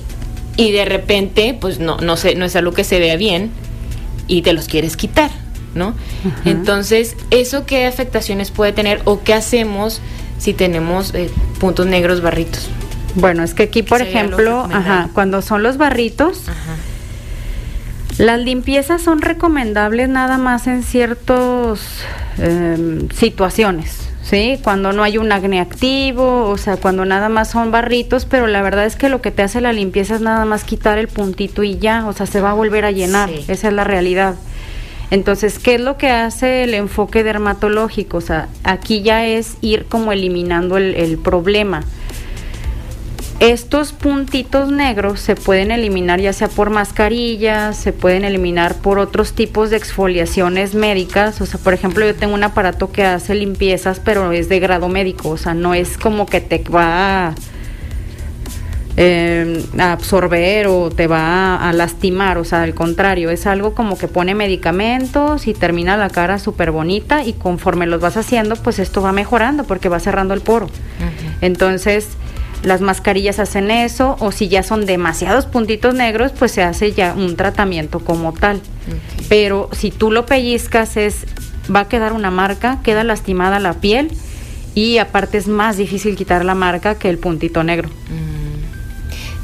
y 0.57 0.73
de 0.73 0.85
repente, 0.85 1.57
pues 1.59 1.79
no, 1.79 1.97
no, 1.99 2.17
sé, 2.17 2.35
no 2.35 2.45
es 2.45 2.55
algo 2.57 2.73
que 2.73 2.85
se 2.85 2.99
vea 2.99 3.17
bien 3.17 3.51
y 4.27 4.43
te 4.43 4.53
los 4.53 4.69
quieres 4.69 4.97
quitar, 4.97 5.31
¿no? 5.75 5.95
Entonces, 6.45 7.17
¿eso 7.31 7.65
qué 7.67 7.87
afectaciones 7.87 8.51
puede 8.51 8.73
tener 8.73 9.01
o 9.05 9.23
qué 9.23 9.35
hacemos 9.35 10.01
si 10.39 10.53
tenemos 10.53 11.15
eh, 11.15 11.31
puntos 11.59 11.87
negros 11.87 12.21
barritos? 12.21 12.69
Bueno, 13.15 13.43
es 13.43 13.55
que 13.55 13.65
aquí, 13.65 13.83
por 13.83 14.03
ejemplo, 14.03 14.67
ajá, 14.73 15.09
cuando 15.13 15.43
son 15.43 15.63
los 15.63 15.77
barritos, 15.77 16.43
las 18.19 18.41
limpiezas 18.41 19.03
son 19.03 19.21
recomendables 19.21 20.09
nada 20.09 20.39
más 20.39 20.67
en 20.67 20.83
ciertas 20.83 21.81
em, 22.39 23.09
situaciones. 23.11 24.05
¿sí? 24.23 24.59
Cuando 24.63 24.93
no 24.93 25.03
hay 25.03 25.19
un 25.19 25.31
acné 25.31 25.61
activo, 25.61 26.49
o 26.49 26.57
sea, 26.57 26.77
cuando 26.77 27.05
nada 27.05 27.29
más 27.29 27.51
son 27.51 27.71
barritos, 27.71 28.25
pero 28.25 28.47
la 28.47 28.63
verdad 28.63 28.87
es 28.87 28.97
que 28.97 29.09
lo 29.09 29.21
que 29.21 29.31
te 29.31 29.43
hace 29.43 29.61
la 29.61 29.73
limpieza 29.73 30.17
es 30.17 30.21
nada 30.21 30.45
más 30.45 30.65
quitar 30.65 30.99
el 30.99 31.09
puntito 31.09 31.63
y 31.63 31.79
ya, 31.79 32.07
o 32.07 32.13
sea, 32.13 32.27
se 32.27 32.41
va 32.41 32.51
a 32.51 32.55
volver 32.55 32.85
a 32.85 32.91
llenar, 32.91 33.31
esa 33.31 33.69
es 33.69 33.75
la 33.75 33.85
realidad. 33.85 34.35
Entonces, 35.11 35.59
¿qué 35.59 35.77
es 35.77 35.81
lo 35.81 35.97
que 35.97 36.11
hace 36.11 36.65
el 36.65 36.75
enfoque 36.75 37.23
dermatológico? 37.23 38.17
O 38.17 38.23
sea, 38.23 38.49
aquí 38.65 39.03
ya 39.03 39.27
es 39.27 39.57
ir 39.61 39.85
como 39.85 40.13
eliminando 40.13 40.77
el, 40.77 40.95
el 40.95 41.19
problema. 41.19 41.85
Estos 43.45 43.93
puntitos 43.93 44.71
negros 44.71 45.21
se 45.21 45.37
pueden 45.37 45.71
eliminar 45.71 46.19
ya 46.19 46.33
sea 46.33 46.49
por 46.49 46.71
mascarillas, 46.71 47.77
se 47.77 47.93
pueden 47.93 48.25
eliminar 48.25 48.75
por 48.77 48.99
otros 48.99 49.35
tipos 49.35 49.69
de 49.69 49.77
exfoliaciones 49.77 50.75
médicas. 50.75 51.43
O 51.43 51.47
sea, 51.47 51.61
por 51.61 51.75
ejemplo, 51.75 52.07
yo 52.07 52.15
tengo 52.15 52.33
un 52.33 52.43
aparato 52.43 52.91
que 52.91 53.05
hace 53.05 53.35
limpiezas, 53.35 54.01
pero 54.03 54.33
es 54.33 54.49
de 54.49 54.61
grado 54.61 54.89
médico. 54.89 55.29
O 55.29 55.37
sea, 55.37 55.53
no 55.53 55.75
es 55.75 55.99
como 55.99 56.25
que 56.25 56.41
te 56.41 56.65
va 56.71 57.27
a, 57.27 57.35
em, 58.97 59.63
absorber 59.79 60.67
o 60.69 60.89
te 60.89 61.07
va 61.07 61.57
a, 61.57 61.69
a, 61.69 61.73
lastimar. 61.75 62.39
O 62.39 62.45
sea, 62.45 62.63
al 62.63 62.73
contrario, 62.73 63.29
es 63.29 63.47
algo 63.47 63.75
como 63.75 63.99
que 63.99 64.09
pone 64.09 64.35
medicamentos 64.35 65.47
y 65.49 65.53
termina 65.53 65.99
la 65.99 66.09
cara 66.09 66.39
súper 66.39 66.71
bonita 66.71 67.23
y 67.25 67.35
conforme 67.35 67.85
los 67.85 68.01
vas 68.01 68.17
haciendo, 68.17 68.57
pues 68.57 68.79
esto 68.79 69.03
va 69.03 69.13
mejorando 69.13 69.65
porque 69.65 69.91
va 69.91 70.01
cerrando 70.01 70.33
el 70.33 70.41
poro. 70.41 70.71
Entonces 71.43 72.09
las 72.65 72.81
mascarillas 72.81 73.39
hacen 73.39 73.71
eso, 73.71 74.17
o 74.21 74.33
si 74.33 74.49
ya 74.49 74.63
son 74.63 74.87
demasiados 74.87 75.47
puntitos 75.47 75.95
negros, 75.95 76.33
pues 76.37 76.53
se 76.53 76.63
hace 76.63 76.93
ya 76.93 77.15
un 77.17 77.37
tratamiento 77.37 78.01
como 78.01 78.33
tal. 78.33 78.61
Pero 79.29 79.69
si 79.73 79.91
tú 79.91 80.11
lo 80.11 80.27
pellizcas, 80.27 80.97
es, 80.97 81.27
va 81.75 81.81
a 81.81 81.89
quedar 81.89 82.13
una 82.13 82.31
marca, 82.31 82.81
queda 82.83 83.05
lastimada 83.05 83.61
la 83.61 83.75
piel 83.75 84.11
y 84.75 84.99
aparte 84.99 85.39
es 85.39 85.47
más 85.47 85.77
difícil 85.77 86.17
quitar 86.17 86.45
la 86.45 86.55
marca 86.55 86.97
que 86.99 87.09
el 87.09 87.19
puntito 87.19 87.63
negro. 87.63 87.89
Mm. 87.89 88.45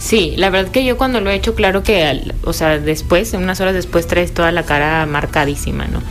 Sí, 0.00 0.34
la 0.38 0.48
verdad 0.48 0.70
que 0.70 0.84
yo 0.84 0.96
cuando 0.96 1.20
lo 1.20 1.30
he 1.30 1.34
hecho, 1.34 1.54
claro 1.54 1.82
que, 1.82 2.32
o 2.44 2.54
sea, 2.54 2.78
después, 2.78 3.34
unas 3.34 3.60
horas 3.60 3.74
después 3.74 4.06
traes 4.06 4.32
toda 4.32 4.50
la 4.50 4.62
cara 4.62 5.04
marcadísima, 5.04 5.86
¿no? 5.86 6.02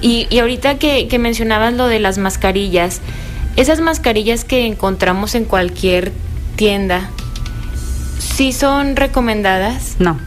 Y, 0.00 0.26
y 0.30 0.38
ahorita 0.38 0.78
que, 0.78 1.08
que 1.08 1.18
mencionabas 1.18 1.74
lo 1.74 1.86
de 1.86 2.00
las 2.00 2.16
mascarillas, 2.16 3.02
esas 3.56 3.80
mascarillas 3.80 4.44
que 4.44 4.66
encontramos 4.66 5.34
en 5.34 5.44
cualquier 5.44 6.12
tienda, 6.56 7.10
¿sí 8.18 8.52
son 8.52 8.96
recomendadas? 8.96 9.96
No. 9.98 10.18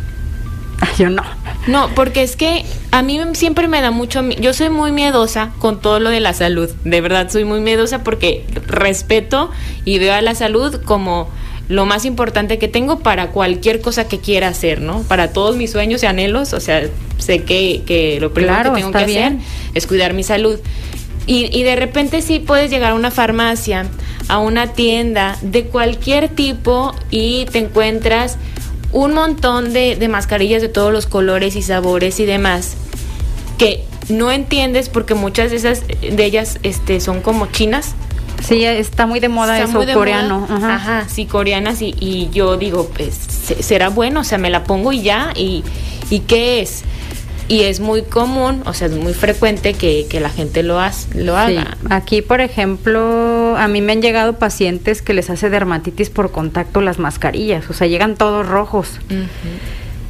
Yo 0.98 1.10
no. 1.10 1.24
No, 1.68 1.90
porque 1.96 2.24
es 2.24 2.36
que 2.36 2.64
a 2.92 3.02
mí 3.02 3.20
siempre 3.34 3.68
me 3.68 3.82
da 3.82 3.92
mucho, 3.92 4.28
yo 4.30 4.54
soy 4.54 4.70
muy 4.70 4.92
miedosa 4.92 5.52
con 5.60 5.82
todo 5.82 6.00
lo 6.00 6.10
de 6.10 6.20
la 6.20 6.34
salud, 6.34 6.70
de 6.86 7.02
verdad 7.02 7.30
soy 7.30 7.44
muy 7.44 7.60
miedosa 7.60 8.04
porque 8.04 8.46
respeto 8.68 9.52
y 9.84 10.00
veo 10.00 10.14
a 10.14 10.22
la 10.22 10.34
salud 10.34 10.82
como 10.86 11.30
lo 11.68 11.86
más 11.86 12.06
importante 12.06 12.58
que 12.58 12.70
tengo 12.70 13.00
para 13.00 13.32
cualquier 13.32 13.82
cosa 13.82 14.08
que 14.08 14.20
quiera 14.20 14.48
hacer, 14.48 14.80
¿no? 14.80 15.02
Para 15.04 15.34
todos 15.34 15.58
mis 15.58 15.72
sueños 15.72 16.02
y 16.04 16.06
anhelos, 16.06 16.54
o 16.54 16.62
sea, 16.62 16.88
sé 17.18 17.44
que, 17.44 17.84
que 17.86 18.20
lo 18.22 18.34
primero 18.34 18.74
que 18.74 18.80
tengo 18.80 18.92
que 18.92 18.98
hacer 18.98 19.34
es 19.74 19.86
cuidar 19.86 20.14
mi 20.14 20.24
salud. 20.24 20.60
Y, 21.26 21.50
y 21.58 21.64
de 21.64 21.76
repente 21.76 22.22
sí 22.22 22.40
puedes 22.40 22.72
llegar 22.72 22.92
a 22.92 22.96
una 22.96 23.12
farmacia 23.12 23.86
a 24.28 24.40
una 24.40 24.74
tienda 24.74 25.38
de 25.42 25.66
cualquier 25.66 26.30
tipo 26.30 26.94
y 27.10 27.46
te 27.46 27.60
encuentras 27.60 28.38
un 28.92 29.14
montón 29.14 29.74
de, 29.74 30.06
mascarillas 30.10 30.62
de 30.62 30.70
todos 30.70 30.92
los 30.92 31.06
colores 31.06 31.56
y 31.56 31.62
sabores 31.62 32.20
y 32.20 32.26
demás 32.26 32.76
que 33.58 33.84
no 34.10 34.32
entiendes 34.32 34.90
porque 34.90 35.14
muchas 35.14 35.52
de 35.52 35.58
esas 35.58 35.84
de 35.88 36.24
ellas 36.24 36.60
este 36.64 37.00
son 37.00 37.22
como 37.22 37.48
chinas 37.48 37.96
Sí, 38.44 38.64
está 38.64 39.08
muy 39.08 39.20
de 39.20 39.30
moda 39.30 39.60
eso, 39.60 39.84
coreano. 39.94 40.48
Ajá. 40.50 41.08
sí, 41.10 41.26
coreanas. 41.26 41.82
Y, 41.82 41.96
y, 42.00 42.30
yo 42.32 42.56
digo, 42.56 42.88
pues, 42.96 43.16
será 43.16 43.90
bueno, 43.90 44.20
o 44.20 44.24
sea, 44.24 44.38
me 44.38 44.52
la 44.52 44.64
pongo 44.64 44.94
y 44.94 45.02
ya. 45.02 45.34
¿Y, 45.36 45.64
y 46.10 46.20
qué 46.20 46.62
es? 46.62 46.84
Y 47.48 47.62
es 47.62 47.80
muy 47.80 48.04
común, 48.04 48.62
o 48.66 48.74
sea, 48.74 48.88
es 48.88 48.96
muy 48.96 49.14
frecuente 49.14 49.74
que, 49.74 50.08
la 50.20 50.30
gente 50.30 50.64
lo, 50.64 50.80
lo 51.16 51.38
haga. 51.38 51.78
Aquí, 51.90 52.22
por 52.22 52.42
ejemplo, 52.42 53.56
a 53.58 53.68
mí 53.68 53.82
me 53.82 53.94
han 53.94 54.02
llegado 54.02 54.38
pacientes 54.38 55.02
que 55.02 55.14
les 55.14 55.30
hace 55.30 55.50
dermatitis 55.50 56.10
por 56.10 56.32
contacto 56.32 56.82
las 56.82 57.00
mascarillas, 57.00 57.70
o 57.70 57.74
sea, 57.74 57.88
llegan 57.88 58.16
todos 58.16 58.48
rojos. 58.48 59.00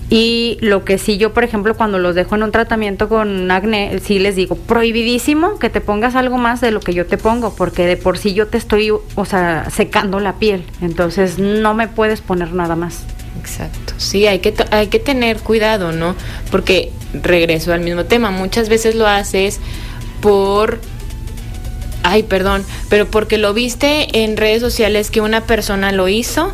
Y 0.09 0.57
lo 0.61 0.85
que 0.85 0.97
sí 0.97 1.17
yo, 1.17 1.33
por 1.33 1.43
ejemplo, 1.43 1.75
cuando 1.75 1.99
los 1.99 2.15
dejo 2.15 2.35
en 2.35 2.43
un 2.43 2.51
tratamiento 2.51 3.09
con 3.09 3.51
acné, 3.51 3.99
sí 3.99 4.19
les 4.19 4.37
digo, 4.37 4.55
prohibidísimo 4.55 5.59
que 5.59 5.69
te 5.69 5.81
pongas 5.81 6.15
algo 6.15 6.37
más 6.37 6.61
de 6.61 6.71
lo 6.71 6.79
que 6.79 6.93
yo 6.93 7.05
te 7.05 7.17
pongo, 7.17 7.53
porque 7.55 7.85
de 7.85 7.97
por 7.97 8.17
sí 8.17 8.33
yo 8.33 8.47
te 8.47 8.57
estoy, 8.57 8.89
o 8.89 9.25
sea, 9.25 9.69
secando 9.69 10.21
la 10.21 10.39
piel. 10.39 10.63
Entonces 10.81 11.39
no 11.39 11.73
me 11.73 11.89
puedes 11.89 12.21
poner 12.21 12.53
nada 12.53 12.77
más. 12.77 13.05
Exacto. 13.39 13.93
Sí, 13.97 14.27
hay 14.27 14.39
que, 14.39 14.53
hay 14.71 14.87
que 14.87 14.99
tener 14.99 15.37
cuidado, 15.37 15.91
¿no? 15.91 16.15
Porque 16.51 16.91
regreso 17.13 17.73
al 17.73 17.81
mismo 17.81 18.05
tema, 18.05 18.31
muchas 18.31 18.69
veces 18.69 18.95
lo 18.95 19.07
haces 19.07 19.59
por 20.21 20.79
ay, 22.03 22.23
perdón, 22.23 22.63
pero 22.89 23.05
porque 23.05 23.37
lo 23.37 23.53
viste 23.53 24.23
en 24.23 24.37
redes 24.37 24.61
sociales 24.61 25.11
que 25.11 25.19
una 25.19 25.41
persona 25.41 25.91
lo 25.91 26.07
hizo, 26.07 26.53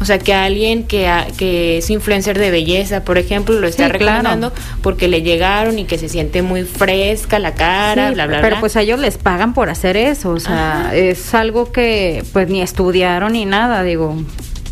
o 0.00 0.04
sea, 0.04 0.18
que 0.18 0.32
alguien 0.32 0.84
que, 0.84 1.08
que 1.36 1.78
es 1.78 1.90
influencer 1.90 2.38
de 2.38 2.50
belleza, 2.50 3.04
por 3.04 3.18
ejemplo, 3.18 3.60
lo 3.60 3.68
está 3.68 3.88
reclamando 3.88 4.52
porque 4.82 5.08
le 5.08 5.22
llegaron 5.22 5.78
y 5.78 5.84
que 5.84 5.98
se 5.98 6.08
siente 6.08 6.42
muy 6.42 6.64
fresca 6.64 7.38
la 7.38 7.54
cara, 7.54 8.10
bla, 8.10 8.26
bla, 8.26 8.40
pero 8.40 8.58
pues 8.60 8.76
a 8.76 8.82
ellos 8.82 8.98
les 8.98 9.18
pagan 9.18 9.54
por 9.54 9.68
hacer 9.68 9.96
eso, 9.96 10.30
o 10.30 10.40
sea, 10.40 10.90
es 10.94 11.34
algo 11.34 11.70
que 11.70 12.24
pues 12.32 12.48
ni 12.48 12.62
estudiaron 12.62 13.34
ni 13.34 13.44
nada, 13.44 13.82
digo, 13.82 14.16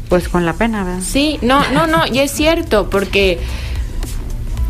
pues 0.09 0.29
con 0.29 0.47
la 0.47 0.55
pena, 0.55 0.85
¿verdad? 0.85 1.01
Sí, 1.03 1.39
no, 1.43 1.69
no, 1.71 1.87
no, 1.87 2.07
y 2.07 2.19
es 2.21 2.31
cierto, 2.31 2.89
porque 2.91 3.39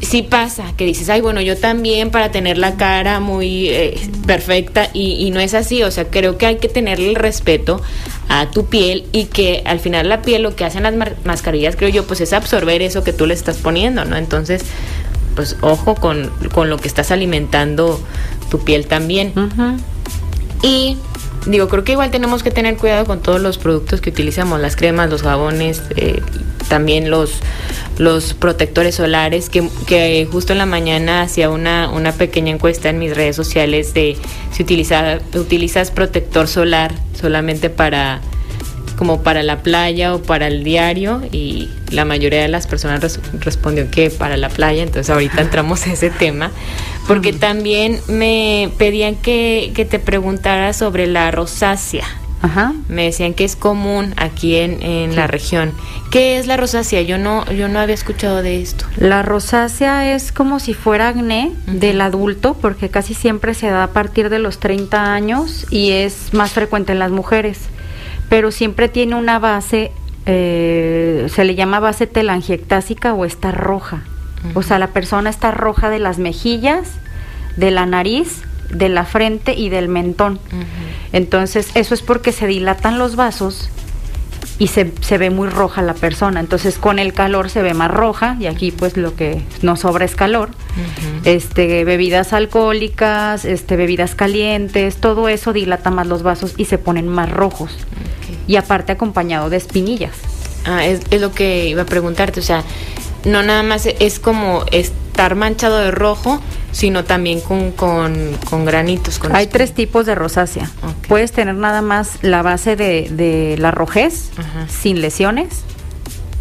sí 0.00 0.22
pasa 0.22 0.72
que 0.76 0.84
dices, 0.84 1.08
ay, 1.08 1.20
bueno, 1.20 1.40
yo 1.40 1.56
también 1.56 2.10
para 2.10 2.30
tener 2.30 2.58
la 2.58 2.76
cara 2.76 3.20
muy 3.20 3.68
eh, 3.68 4.10
perfecta 4.26 4.90
y, 4.92 5.30
no 5.30 5.40
es 5.40 5.54
así, 5.54 5.82
o 5.82 5.90
sea, 5.90 6.04
creo 6.08 6.38
que 6.38 6.46
hay 6.46 6.56
que 6.56 6.68
tenerle 6.68 7.10
el 7.10 7.14
respeto 7.14 7.82
a 8.28 8.50
tu 8.50 8.66
piel 8.66 9.06
y 9.12 9.24
que 9.26 9.62
al 9.66 9.80
final 9.80 10.08
la 10.08 10.22
piel 10.22 10.42
lo 10.42 10.54
que 10.54 10.64
hacen 10.64 10.84
las 10.84 10.94
mascarillas, 11.24 11.76
creo 11.76 11.88
yo, 11.88 12.06
pues 12.06 12.20
es 12.20 12.32
absorber 12.32 12.82
eso 12.82 13.04
que 13.04 13.12
tú 13.12 13.26
le 13.26 13.34
estás 13.34 13.58
poniendo, 13.58 14.04
¿no? 14.04 14.16
Entonces, 14.16 14.62
pues 15.34 15.56
ojo 15.60 15.94
con, 15.94 16.30
con 16.52 16.70
lo 16.70 16.78
que 16.78 16.88
estás 16.88 17.10
alimentando 17.10 18.00
tu 18.50 18.60
piel 18.60 18.86
también. 18.86 19.32
Y 20.62 20.96
digo, 21.48 21.68
creo 21.68 21.84
que 21.84 21.92
igual 21.92 22.10
tenemos 22.10 22.42
que 22.42 22.50
tener 22.50 22.76
cuidado 22.76 23.04
con 23.04 23.20
todos 23.20 23.40
los 23.40 23.58
productos 23.58 24.00
que 24.00 24.10
utilizamos, 24.10 24.60
las 24.60 24.76
cremas, 24.76 25.10
los 25.10 25.22
jabones, 25.22 25.82
eh, 25.96 26.20
también 26.68 27.10
los, 27.10 27.40
los 27.98 28.34
protectores 28.34 28.94
solares, 28.94 29.48
que, 29.48 29.68
que, 29.86 30.28
justo 30.30 30.52
en 30.52 30.58
la 30.58 30.66
mañana 30.66 31.22
hacía 31.22 31.50
una, 31.50 31.90
una 31.90 32.12
pequeña 32.12 32.52
encuesta 32.52 32.90
en 32.90 32.98
mis 32.98 33.16
redes 33.16 33.34
sociales 33.34 33.94
de 33.94 34.16
si 34.52 34.62
utiliza, 34.62 35.18
utilizas 35.34 35.90
protector 35.90 36.46
solar 36.46 36.94
solamente 37.18 37.70
para 37.70 38.20
como 38.98 39.22
para 39.22 39.44
la 39.44 39.62
playa 39.62 40.12
o 40.12 40.20
para 40.20 40.48
el 40.48 40.64
diario 40.64 41.22
y 41.30 41.70
la 41.92 42.04
mayoría 42.04 42.42
de 42.42 42.48
las 42.48 42.66
personas 42.66 43.20
respondió 43.38 43.88
que 43.90 44.10
para 44.10 44.36
la 44.36 44.48
playa, 44.48 44.82
entonces 44.82 45.08
ahorita 45.08 45.40
entramos 45.40 45.86
en 45.86 45.92
ese 45.92 46.10
tema, 46.10 46.50
porque 47.06 47.32
también 47.32 48.00
me 48.08 48.72
pedían 48.76 49.14
que, 49.14 49.70
que 49.74 49.84
te 49.84 50.00
preguntara 50.00 50.72
sobre 50.72 51.06
la 51.06 51.30
rosácea. 51.30 52.04
Ajá. 52.42 52.72
Me 52.88 53.04
decían 53.04 53.34
que 53.34 53.44
es 53.44 53.56
común 53.56 54.14
aquí 54.16 54.56
en, 54.56 54.82
en 54.82 55.16
la 55.16 55.26
región. 55.26 55.72
¿Qué 56.10 56.38
es 56.38 56.46
la 56.46 56.56
rosácea? 56.56 57.02
Yo 57.02 57.18
no, 57.18 57.44
yo 57.52 57.68
no 57.68 57.80
había 57.80 57.94
escuchado 57.94 58.42
de 58.42 58.62
esto. 58.62 58.84
La 58.96 59.22
rosácea 59.22 60.14
es 60.14 60.32
como 60.32 60.60
si 60.60 60.74
fuera 60.74 61.08
acné 61.08 61.52
del 61.66 62.00
adulto, 62.00 62.54
porque 62.54 62.90
casi 62.90 63.14
siempre 63.14 63.54
se 63.54 63.68
da 63.68 63.84
a 63.84 63.88
partir 63.92 64.28
de 64.28 64.38
los 64.38 64.58
30 64.58 65.12
años 65.12 65.66
y 65.70 65.90
es 65.90 66.32
más 66.32 66.52
frecuente 66.52 66.92
en 66.92 67.00
las 67.00 67.10
mujeres, 67.10 67.58
pero 68.28 68.50
siempre 68.50 68.88
tiene 68.88 69.14
una 69.14 69.38
base 69.38 69.92
eh, 70.30 71.26
se 71.30 71.44
le 71.44 71.54
llama 71.54 71.80
base 71.80 72.06
telangiectásica 72.06 73.14
o 73.14 73.24
está 73.24 73.50
roja. 73.50 74.02
O 74.54 74.62
sea, 74.62 74.78
la 74.78 74.88
persona 74.88 75.30
está 75.30 75.50
roja 75.50 75.88
de 75.88 75.98
las 75.98 76.18
mejillas, 76.18 76.90
de 77.56 77.70
la 77.70 77.86
nariz, 77.86 78.42
de 78.68 78.90
la 78.90 79.06
frente 79.06 79.54
y 79.54 79.70
del 79.70 79.88
mentón. 79.88 80.38
Entonces, 81.12 81.70
eso 81.74 81.94
es 81.94 82.02
porque 82.02 82.32
se 82.32 82.46
dilatan 82.46 82.98
los 82.98 83.16
vasos 83.16 83.70
y 84.58 84.66
se, 84.66 84.92
se, 85.00 85.18
ve 85.18 85.30
muy 85.30 85.48
roja 85.48 85.80
la 85.80 85.94
persona. 85.94 86.40
Entonces 86.40 86.78
con 86.78 86.98
el 86.98 87.14
calor 87.14 87.48
se 87.48 87.62
ve 87.62 87.72
más 87.74 87.90
roja 87.90 88.36
y 88.38 88.46
aquí 88.46 88.70
pues 88.70 88.96
lo 88.96 89.16
que 89.16 89.42
nos 89.62 89.80
sobra 89.80 90.04
es 90.04 90.14
calor. 90.14 90.50
Este, 91.24 91.84
bebidas 91.84 92.32
alcohólicas, 92.32 93.44
este, 93.44 93.76
bebidas 93.76 94.14
calientes, 94.14 94.96
todo 94.96 95.28
eso 95.28 95.52
dilata 95.52 95.90
más 95.90 96.06
los 96.06 96.22
vasos 96.22 96.54
y 96.56 96.66
se 96.66 96.78
ponen 96.78 97.08
más 97.08 97.30
rojos. 97.30 97.76
Y 98.48 98.56
aparte 98.56 98.90
acompañado 98.90 99.50
de 99.50 99.58
espinillas. 99.58 100.16
Ah, 100.64 100.84
es, 100.84 101.02
es, 101.10 101.20
lo 101.20 101.30
que 101.30 101.68
iba 101.68 101.82
a 101.82 101.86
preguntarte, 101.86 102.40
o 102.40 102.42
sea, 102.42 102.64
no 103.24 103.42
nada 103.42 103.62
más 103.62 103.86
es 103.86 104.18
como 104.18 104.64
estar 104.72 105.34
manchado 105.34 105.78
de 105.78 105.90
rojo, 105.90 106.40
sino 106.72 107.04
también 107.04 107.40
con, 107.40 107.72
con, 107.72 108.64
granitos. 108.64 109.20
Hay 109.32 109.46
tres 109.46 109.72
tipos 109.72 110.06
de 110.06 110.14
rosácea. 110.14 110.70
Puedes 111.08 111.32
tener 111.32 111.54
nada 111.54 111.82
más 111.82 112.18
la 112.22 112.42
base 112.42 112.76
de, 112.76 113.08
de 113.10 113.56
la 113.58 113.70
rojez, 113.70 114.30
sin 114.68 115.00
lesiones. 115.00 115.64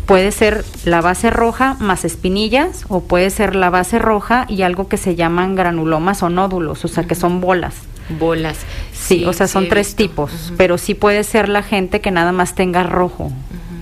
Puede 0.06 0.32
ser 0.32 0.64
la 0.86 1.02
base 1.02 1.30
roja 1.30 1.76
más 1.80 2.06
espinillas 2.06 2.86
o 2.88 3.02
puede 3.02 3.30
ser 3.30 3.56
la 3.56 3.70
base 3.70 4.00
roja 4.00 4.46
y 4.48 4.62
algo 4.62 4.88
que 4.88 4.98
se 4.98 5.16
llaman 5.16 5.56
granulomas 5.56 6.24
o 6.24 6.30
nódulos, 6.30 6.86
o 6.86 6.88
sea, 6.88 7.04
que 7.04 7.16
son 7.16 7.42
bolas. 7.42 7.76
Bolas. 8.10 8.58
Sí, 8.94 9.26
o 9.26 9.34
sea, 9.34 9.48
son 9.48 9.70
tres 9.70 9.96
tipos, 9.96 10.54
pero 10.58 10.78
sí 10.78 10.94
puede 10.94 11.24
ser 11.24 11.50
la 11.50 11.64
gente 11.64 12.02
que 12.02 12.12
nada 12.12 12.32
más 12.32 12.56
tenga 12.56 12.84
rojo. 12.84 13.32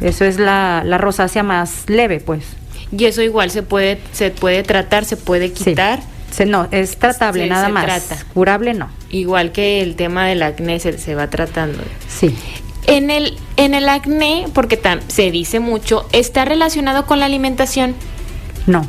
Eso 0.01 0.25
es 0.25 0.39
la, 0.39 0.83
la 0.85 0.97
rosácea 0.97 1.43
más 1.43 1.83
leve, 1.87 2.19
pues. 2.19 2.45
Y 2.91 3.05
eso 3.05 3.21
igual 3.21 3.51
se 3.51 3.63
puede, 3.63 3.99
se 4.11 4.31
puede 4.31 4.63
tratar, 4.63 5.05
se 5.05 5.17
puede 5.17 5.51
quitar. 5.51 6.01
no, 6.45 6.67
es 6.71 6.97
tratable 6.97 7.47
nada 7.47 7.69
más. 7.69 7.85
Trata. 7.85 8.23
Curable 8.33 8.73
no. 8.73 8.89
Igual 9.09 9.51
que 9.51 9.81
el 9.81 9.95
tema 9.95 10.27
del 10.27 10.43
acné 10.43 10.79
se, 10.79 10.97
se 10.97 11.15
va 11.15 11.29
tratando. 11.29 11.81
Sí. 12.07 12.35
En 12.87 13.09
el, 13.09 13.37
en 13.57 13.73
el 13.73 13.89
acné, 13.89 14.45
porque 14.53 14.79
se 15.07 15.31
dice 15.31 15.59
mucho, 15.59 16.07
¿está 16.11 16.45
relacionado 16.45 17.05
con 17.07 17.19
la 17.19 17.25
alimentación? 17.25 17.95
No. 18.67 18.85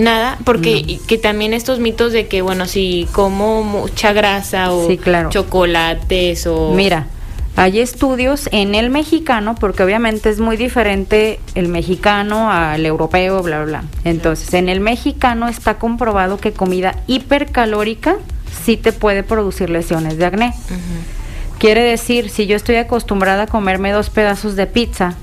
Nada, 0.00 0.38
porque 0.44 0.98
que 1.06 1.18
también 1.18 1.52
estos 1.52 1.78
mitos 1.78 2.12
de 2.12 2.26
que, 2.26 2.42
bueno, 2.42 2.66
si 2.66 3.06
como 3.12 3.62
mucha 3.62 4.12
grasa 4.12 4.72
o 4.72 4.88
chocolates 5.28 6.46
o... 6.46 6.72
Mira, 6.72 7.06
hay 7.56 7.80
estudios 7.80 8.48
en 8.52 8.74
el 8.74 8.88
mexicano, 8.90 9.54
porque 9.54 9.82
obviamente 9.82 10.30
es 10.30 10.40
muy 10.40 10.56
diferente 10.56 11.40
el 11.54 11.68
mexicano 11.68 12.50
al 12.50 12.86
europeo, 12.86 13.42
bla, 13.42 13.58
bla, 13.58 13.66
bla. 13.66 13.84
Entonces, 14.04 14.54
en 14.54 14.68
el 14.68 14.80
mexicano 14.80 15.48
está 15.48 15.78
comprobado 15.78 16.38
que 16.38 16.52
comida 16.52 16.96
hipercalórica 17.06 18.16
sí 18.64 18.76
te 18.76 18.92
puede 18.92 19.22
producir 19.22 19.68
lesiones 19.68 20.16
de 20.16 20.24
acné. 20.24 20.54
Quiere 21.58 21.82
decir, 21.82 22.30
si 22.30 22.46
yo 22.46 22.56
estoy 22.56 22.76
acostumbrada 22.76 23.42
a 23.42 23.46
comerme 23.46 23.92
dos 23.92 24.08
pedazos 24.08 24.56
de 24.56 24.66
pizza 24.66 25.14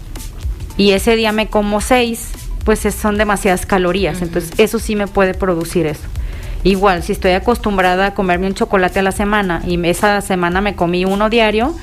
y 0.78 0.92
ese 0.92 1.16
día 1.16 1.32
me 1.32 1.48
como 1.48 1.82
seis, 1.82 2.30
pues 2.68 2.82
son 2.94 3.18
demasiadas 3.18 3.66
calorías. 3.66 4.22
Entonces, 4.22 4.52
eso 4.58 4.78
sí 4.78 4.98
me 4.98 5.08
puede 5.08 5.34
producir 5.34 5.86
eso. 5.86 6.04
Igual, 6.66 7.02
si 7.02 7.14
estoy 7.14 7.32
acostumbrada 7.32 8.08
a 8.08 8.14
comerme 8.14 8.46
un 8.46 8.56
chocolate 8.56 9.00
a 9.00 9.04
la 9.04 9.14
semana 9.14 9.62
y 9.66 9.80
esa 9.88 10.20
semana 10.20 10.60
me 10.60 10.76
comí 10.76 11.06
uno 11.06 11.30
diario, 11.30 11.74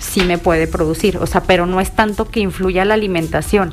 sí 0.00 0.22
me 0.22 0.38
puede 0.38 0.66
producir, 0.66 1.18
o 1.18 1.28
sea, 1.28 1.44
pero 1.44 1.64
no 1.66 1.80
es 1.80 1.92
tanto 1.92 2.28
que 2.28 2.40
influya 2.40 2.84
la 2.84 2.94
alimentación, 2.94 3.70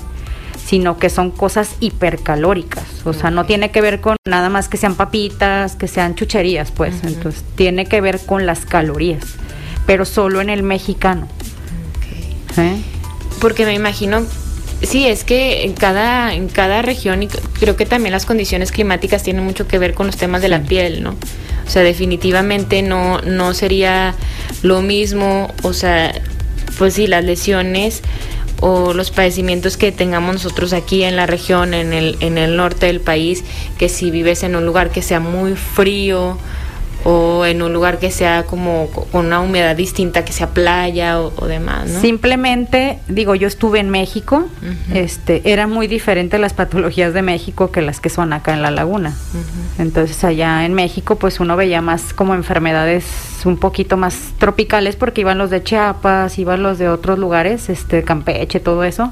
sino 0.64 1.00
que 1.00 1.10
son 1.10 1.32
cosas 1.32 1.76
hipercalóricas, 1.80 3.04
o 3.04 3.14
sea, 3.14 3.32
no 3.32 3.48
tiene 3.48 3.72
que 3.72 3.82
ver 3.82 4.00
con 4.00 4.18
nada 4.28 4.50
más 4.50 4.70
que 4.70 4.78
sean 4.78 4.94
papitas, 4.94 5.76
que 5.76 5.88
sean 5.88 6.14
chucherías, 6.14 6.70
pues, 6.70 7.04
entonces 7.04 7.44
tiene 7.56 7.88
que 7.88 8.00
ver 8.00 8.24
con 8.24 8.46
las 8.46 8.68
calorías, 8.68 9.24
pero 9.88 10.06
solo 10.06 10.40
en 10.40 10.52
el 10.52 10.62
mexicano. 10.62 11.28
¿Eh? 12.58 12.80
Porque 13.42 13.66
me 13.66 13.74
imagino 13.74 14.22
Sí, 14.82 15.06
es 15.08 15.24
que 15.24 15.64
en 15.64 15.74
cada, 15.74 16.34
en 16.34 16.48
cada 16.48 16.82
región, 16.82 17.24
y 17.24 17.28
creo 17.28 17.76
que 17.76 17.86
también 17.86 18.14
las 18.14 18.26
condiciones 18.26 18.72
climáticas 18.72 19.24
tienen 19.24 19.44
mucho 19.44 19.68
que 19.68 19.78
ver 19.78 19.94
con 19.94 20.08
los 20.08 20.16
temas 20.16 20.42
de 20.42 20.48
la 20.48 20.62
piel, 20.62 21.04
¿no? 21.04 21.16
O 21.68 21.70
sea, 21.70 21.84
definitivamente 21.84 22.82
no, 22.82 23.22
no 23.22 23.54
sería 23.54 24.16
lo 24.64 24.82
mismo, 24.82 25.54
o 25.64 25.74
sea, 25.74 26.14
pues 26.78 26.94
sí, 26.94 27.08
las 27.08 27.24
lesiones 27.26 28.02
o 28.62 28.94
los 28.94 29.12
padecimientos 29.12 29.78
que 29.78 29.92
tengamos 29.92 30.34
nosotros 30.34 30.74
aquí 30.74 31.04
en 31.04 31.16
la 31.16 31.26
región, 31.26 31.74
en 31.74 31.94
el, 31.94 32.18
en 32.22 32.38
el 32.38 32.56
norte 32.56 32.88
del 32.88 33.02
país, 33.02 33.44
que 33.78 33.90
si 33.90 34.12
vives 34.12 34.44
en 34.44 34.56
un 34.56 34.66
lugar 34.66 34.92
que 34.92 35.02
sea 35.02 35.20
muy 35.20 35.56
frío, 35.56 36.38
o 37.06 37.46
en 37.46 37.62
un 37.62 37.72
lugar 37.72 38.00
que 38.00 38.12
sea 38.12 38.44
como 38.44 38.90
con 38.90 39.28
una 39.28 39.40
humedad 39.40 39.76
distinta, 39.76 40.26
que 40.26 40.34
sea 40.34 40.50
playa 40.50 41.20
o, 41.20 41.46
demás, 41.48 41.90
¿no? 41.90 42.02
Simplemente, 42.02 43.00
digo, 43.08 43.36
yo 43.36 43.48
estuve 43.48 43.80
en 43.80 43.90
México, 43.90 44.48
este, 44.94 45.42
era 45.52 45.68
muy 45.68 45.88
diferente 45.88 46.38
las 46.40 46.54
patologías 46.54 47.14
de 47.14 47.22
México 47.22 47.72
que 47.72 47.82
las 47.82 48.00
que 48.00 48.10
son 48.10 48.34
acá 48.34 48.54
en 48.54 48.62
la 48.62 48.72
laguna. 48.72 49.16
Entonces 49.78 50.24
allá 50.24 50.66
en 50.66 50.74
México, 50.74 51.16
pues 51.16 51.40
uno 51.40 51.56
veía 51.56 51.82
más 51.82 52.14
como 52.14 52.36
enfermedades 52.36 53.06
un 53.46 53.58
poquito 53.58 53.96
más 53.96 54.34
tropicales 54.38 54.96
porque 54.98 55.22
iban 55.22 55.38
los 55.38 55.50
de 55.50 55.64
Chiapas, 55.64 56.38
iban 56.38 56.64
los 56.64 56.78
de 56.78 56.90
otros 56.90 57.18
lugares, 57.18 57.70
este, 57.70 58.04
Campeche, 58.04 58.60
todo 58.60 58.84
eso. 58.84 59.12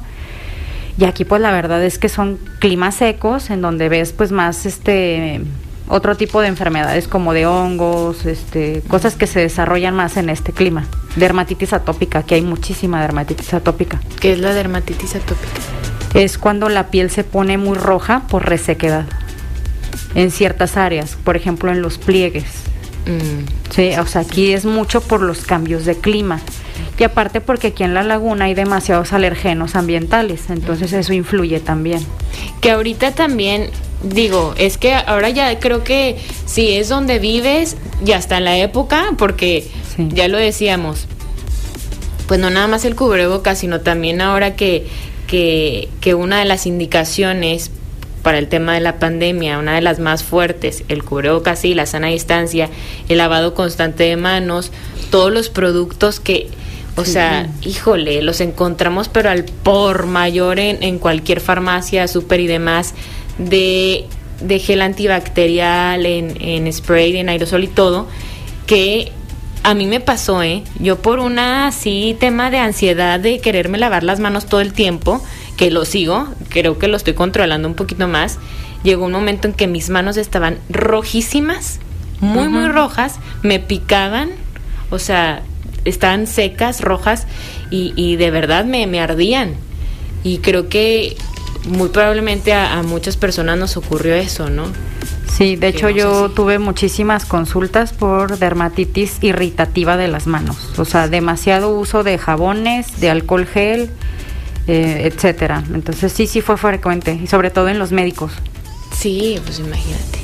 Y 1.00 1.06
aquí 1.06 1.26
pues 1.26 1.42
la 1.42 1.52
verdad 1.52 1.84
es 1.84 2.00
que 2.00 2.10
son 2.10 2.40
climas 2.60 2.96
secos 2.96 3.50
en 3.50 3.62
donde 3.62 3.88
ves 3.88 4.14
pues 4.14 4.32
más 4.32 4.66
este 4.66 5.42
otro 5.88 6.16
tipo 6.16 6.42
de 6.42 6.48
enfermedades 6.48 7.08
como 7.08 7.34
de 7.34 7.46
hongos, 7.46 8.26
este, 8.26 8.82
cosas 8.88 9.16
que 9.16 9.28
se 9.28 9.40
desarrollan 9.40 9.96
más 9.96 10.18
en 10.18 10.30
este 10.30 10.52
clima. 10.52 10.86
Dermatitis 11.16 11.74
atópica, 11.74 12.24
que 12.24 12.36
hay 12.36 12.42
muchísima 12.42 13.02
dermatitis 13.02 13.54
atópica. 13.54 14.02
¿Qué 14.20 14.34
es 14.34 14.40
la 14.40 14.54
dermatitis 14.54 15.16
atópica? 15.16 15.60
Es 16.14 16.38
cuando 16.38 16.70
la 16.70 16.88
piel 16.88 17.10
se 17.10 17.24
pone 17.24 17.58
muy 17.58 17.78
roja 17.78 18.24
por 18.28 18.48
resequedad 18.48 19.06
en 20.16 20.32
ciertas 20.32 20.78
áreas, 20.78 21.18
por 21.24 21.36
ejemplo 21.36 21.72
en 21.72 21.82
los 21.82 21.98
pliegues. 21.98 22.46
Mm. 23.06 23.72
Sí, 23.72 23.92
o 23.98 24.06
sea, 24.06 24.22
aquí 24.22 24.54
es 24.54 24.66
mucho 24.66 25.02
por 25.02 25.22
los 25.22 25.46
cambios 25.46 25.86
de 25.86 25.96
clima. 25.96 26.40
Y 27.00 27.04
aparte 27.04 27.42
porque 27.42 27.68
aquí 27.68 27.84
en 27.84 27.94
la 27.94 28.04
laguna 28.04 28.46
hay 28.46 28.54
demasiados 28.54 29.14
alergenos 29.14 29.76
ambientales, 29.76 30.50
entonces 30.50 30.94
eso 30.94 31.14
influye 31.14 31.60
también. 31.60 32.06
Que 32.62 32.72
ahorita 32.72 33.14
también 33.14 33.70
digo, 34.04 34.54
es 34.58 34.78
que 34.78 34.94
ahora 34.94 35.30
ya 35.30 35.60
creo 35.60 35.84
que 35.84 36.18
si 36.46 36.74
es 36.74 36.90
donde 36.90 37.20
vives, 37.20 37.78
ya 38.04 38.18
está 38.18 38.38
en 38.38 38.46
la 38.46 38.58
época, 38.58 39.14
porque 39.18 39.68
ya 39.98 40.28
lo 40.28 40.38
decíamos, 40.38 41.08
pues 42.28 42.40
no 42.40 42.50
nada 42.50 42.68
más 42.68 42.86
el 42.86 42.96
cubrebocas, 42.96 43.60
sino 43.60 43.82
también 43.82 44.22
ahora 44.22 44.56
que, 44.56 44.88
que, 45.28 45.90
que 46.02 46.14
una 46.14 46.40
de 46.40 46.46
las 46.46 46.66
indicaciones 46.66 47.72
para 48.22 48.40
el 48.40 48.50
tema 48.50 48.74
de 48.74 48.82
la 48.82 49.00
pandemia, 49.00 49.58
una 49.58 49.76
de 49.76 49.82
las 49.82 50.00
más 50.00 50.24
fuertes, 50.24 50.84
el 50.90 51.04
cubrebocas 51.04 51.64
y 51.64 51.74
la 51.74 51.86
sana 51.86 52.08
distancia, 52.08 52.70
el 53.08 53.20
lavado 53.20 53.54
constante 53.54 54.04
de 54.04 54.18
manos, 54.18 54.72
todos 55.10 55.32
los 55.32 55.50
productos 55.50 56.20
que, 56.20 56.50
o 56.98 57.06
sea, 57.06 57.48
híjole, 57.62 58.22
los 58.22 58.42
encontramos 58.42 59.08
pero 59.08 59.30
al 59.30 59.46
por 59.46 60.08
mayor 60.08 60.60
en, 60.60 60.84
en 60.84 61.00
cualquier 61.00 61.40
farmacia, 61.40 62.08
súper 62.08 62.40
y 62.40 62.48
demás 62.48 62.94
de, 63.38 64.08
gel 64.60 64.82
antibacterial, 64.82 66.06
en, 66.06 66.42
en 66.42 66.72
spray, 66.72 67.18
en 67.18 67.30
aerosol 67.30 67.64
y 67.64 67.68
todo, 67.68 68.08
que 68.66 69.12
a 69.64 69.74
mí 69.74 69.86
me 69.86 70.00
pasó, 70.00 70.44
¿eh? 70.44 70.64
Yo 70.80 71.02
por 71.02 71.20
una 71.20 71.68
así 71.68 72.16
tema 72.20 72.50
de 72.50 72.58
ansiedad 72.58 73.20
de 73.20 73.40
quererme 73.40 73.78
lavar 73.78 74.04
las 74.04 74.20
manos 74.20 74.46
todo 74.46 74.62
el 74.62 74.74
tiempo, 74.74 75.22
que 75.56 75.72
lo 75.72 75.86
sigo, 75.86 76.28
creo 76.50 76.80
que 76.80 76.88
lo 76.88 76.98
estoy 76.98 77.14
controlando 77.14 77.68
un 77.68 77.76
poquito 77.76 78.08
más, 78.08 78.40
llegó 78.84 79.06
un 79.06 79.12
momento 79.12 79.48
en 79.48 79.54
que 79.54 79.68
mis 79.68 79.90
manos 79.90 80.18
estaban 80.18 80.60
rojísimas, 80.70 81.80
muy, 82.20 82.48
muy 82.48 82.68
rojas, 82.68 83.20
me 83.44 83.60
picaban, 83.60 84.32
o 84.90 85.00
sea, 85.00 85.44
estaban 85.88 86.28
secas, 86.28 86.82
rojas, 86.82 87.28
y, 87.70 87.94
y 87.96 88.16
de 88.16 88.32
verdad 88.32 88.66
me, 88.66 88.88
me 88.88 89.00
ardían. 89.00 89.56
Y 90.24 90.40
creo 90.40 90.70
que 90.70 91.16
muy 91.68 91.90
probablemente 91.90 92.54
a, 92.54 92.82
muchas 92.84 93.18
personas 93.18 93.58
nos 93.58 93.78
ocurrió 93.78 94.16
eso, 94.16 94.50
¿no? 94.50 94.66
Sí, 95.28 95.56
de 95.56 95.68
hecho 95.68 95.90
yo 95.90 96.30
tuve 96.30 96.58
muchísimas 96.58 97.26
consultas 97.26 97.94
por 97.94 98.40
dermatitis 98.40 99.18
irritativa 99.22 99.96
de 99.96 100.08
las 100.08 100.26
manos, 100.26 100.58
o 100.78 100.86
sea, 100.86 101.08
demasiado 101.08 101.78
uso 101.78 102.04
de 102.04 102.18
jabones, 102.18 103.00
de 103.00 103.12
alcohol 103.12 103.46
gel, 103.46 103.92
eh, 104.68 105.12
etcétera. 105.14 105.64
Entonces 105.74 106.12
sí, 106.12 106.26
sí 106.26 106.42
fue 106.42 106.58
frecuente, 106.58 107.20
y 107.22 107.28
sobre 107.28 107.52
todo 107.52 107.70
en 107.70 107.78
los 107.78 107.92
médicos. 107.92 108.32
Sí, 108.96 109.40
pues 109.46 109.60
imagínate. 109.60 110.20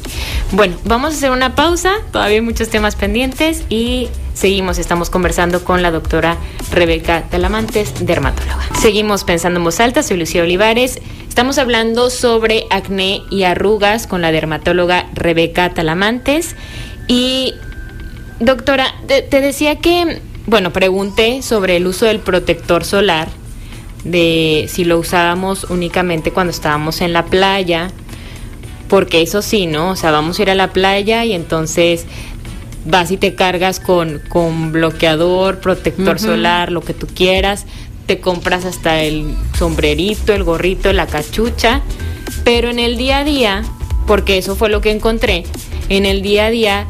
Bueno, 0.51 0.77
vamos 0.85 1.13
a 1.13 1.17
hacer 1.17 1.31
una 1.31 1.53
pausa, 1.53 1.93
todavía 2.11 2.37
hay 2.37 2.41
muchos 2.41 2.69
temas 2.69 2.95
pendientes 2.95 3.63
y 3.69 4.09
Seguimos, 4.33 4.79
estamos 4.79 5.09
conversando 5.09 5.63
con 5.63 5.83
la 5.83 5.91
doctora 5.91 6.37
Rebeca 6.71 7.29
Talamantes, 7.29 8.05
dermatóloga. 8.05 8.67
Seguimos 8.81 9.23
pensando 9.23 9.59
en 9.59 9.63
voz 9.63 9.79
alta, 9.79 10.01
soy 10.01 10.17
Lucía 10.17 10.41
Olivares. 10.41 10.99
Estamos 11.29 11.59
hablando 11.59 12.09
sobre 12.09 12.65
acné 12.71 13.21
y 13.29 13.43
arrugas 13.43 14.07
con 14.07 14.21
la 14.21 14.31
dermatóloga 14.31 15.07
Rebeca 15.13 15.69
Talamantes. 15.73 16.55
Y, 17.07 17.53
doctora, 18.39 18.87
te, 19.07 19.41
decía 19.41 19.79
que, 19.79 20.19
bueno, 20.47 20.73
pregunté 20.73 21.43
sobre 21.43 21.77
el 21.77 21.85
uso 21.85 22.07
del 22.07 22.19
protector 22.19 22.85
solar, 22.85 23.29
de 24.03 24.65
si 24.67 24.83
lo 24.83 24.97
usábamos 24.97 25.65
únicamente 25.65 26.31
cuando 26.31 26.51
estábamos 26.51 27.01
en 27.01 27.13
la 27.13 27.25
playa, 27.25 27.91
porque 28.89 29.21
eso 29.21 29.41
sí, 29.41 29.67
¿no? 29.67 29.91
O 29.91 29.95
sea, 29.95 30.11
vamos 30.11 30.39
a 30.39 30.41
ir 30.41 30.49
a 30.49 30.55
la 30.55 30.73
playa 30.73 31.23
y 31.23 31.33
entonces 31.33 32.05
vas 32.85 33.11
y 33.11 33.17
te 33.17 33.35
cargas 33.35 33.79
con, 33.79 34.21
con 34.29 34.71
bloqueador, 34.71 35.59
protector 35.59 36.19
solar, 36.19 36.71
lo 36.71 36.81
que 36.81 36.93
tú 36.93 37.07
quieras, 37.07 37.65
te 38.05 38.19
compras 38.19 38.65
hasta 38.65 39.01
el 39.01 39.35
sombrerito, 39.57 40.33
el 40.33 40.43
gorrito, 40.43 40.91
la 40.93 41.07
cachucha, 41.07 41.81
pero 42.43 42.69
en 42.69 42.79
el 42.79 42.97
día 42.97 43.19
a 43.19 43.23
día, 43.23 43.63
porque 44.07 44.37
eso 44.37 44.55
fue 44.55 44.69
lo 44.69 44.81
que 44.81 44.91
encontré, 44.91 45.43
en 45.89 46.05
el 46.05 46.21
día 46.21 46.47
a 46.47 46.49
día 46.49 46.87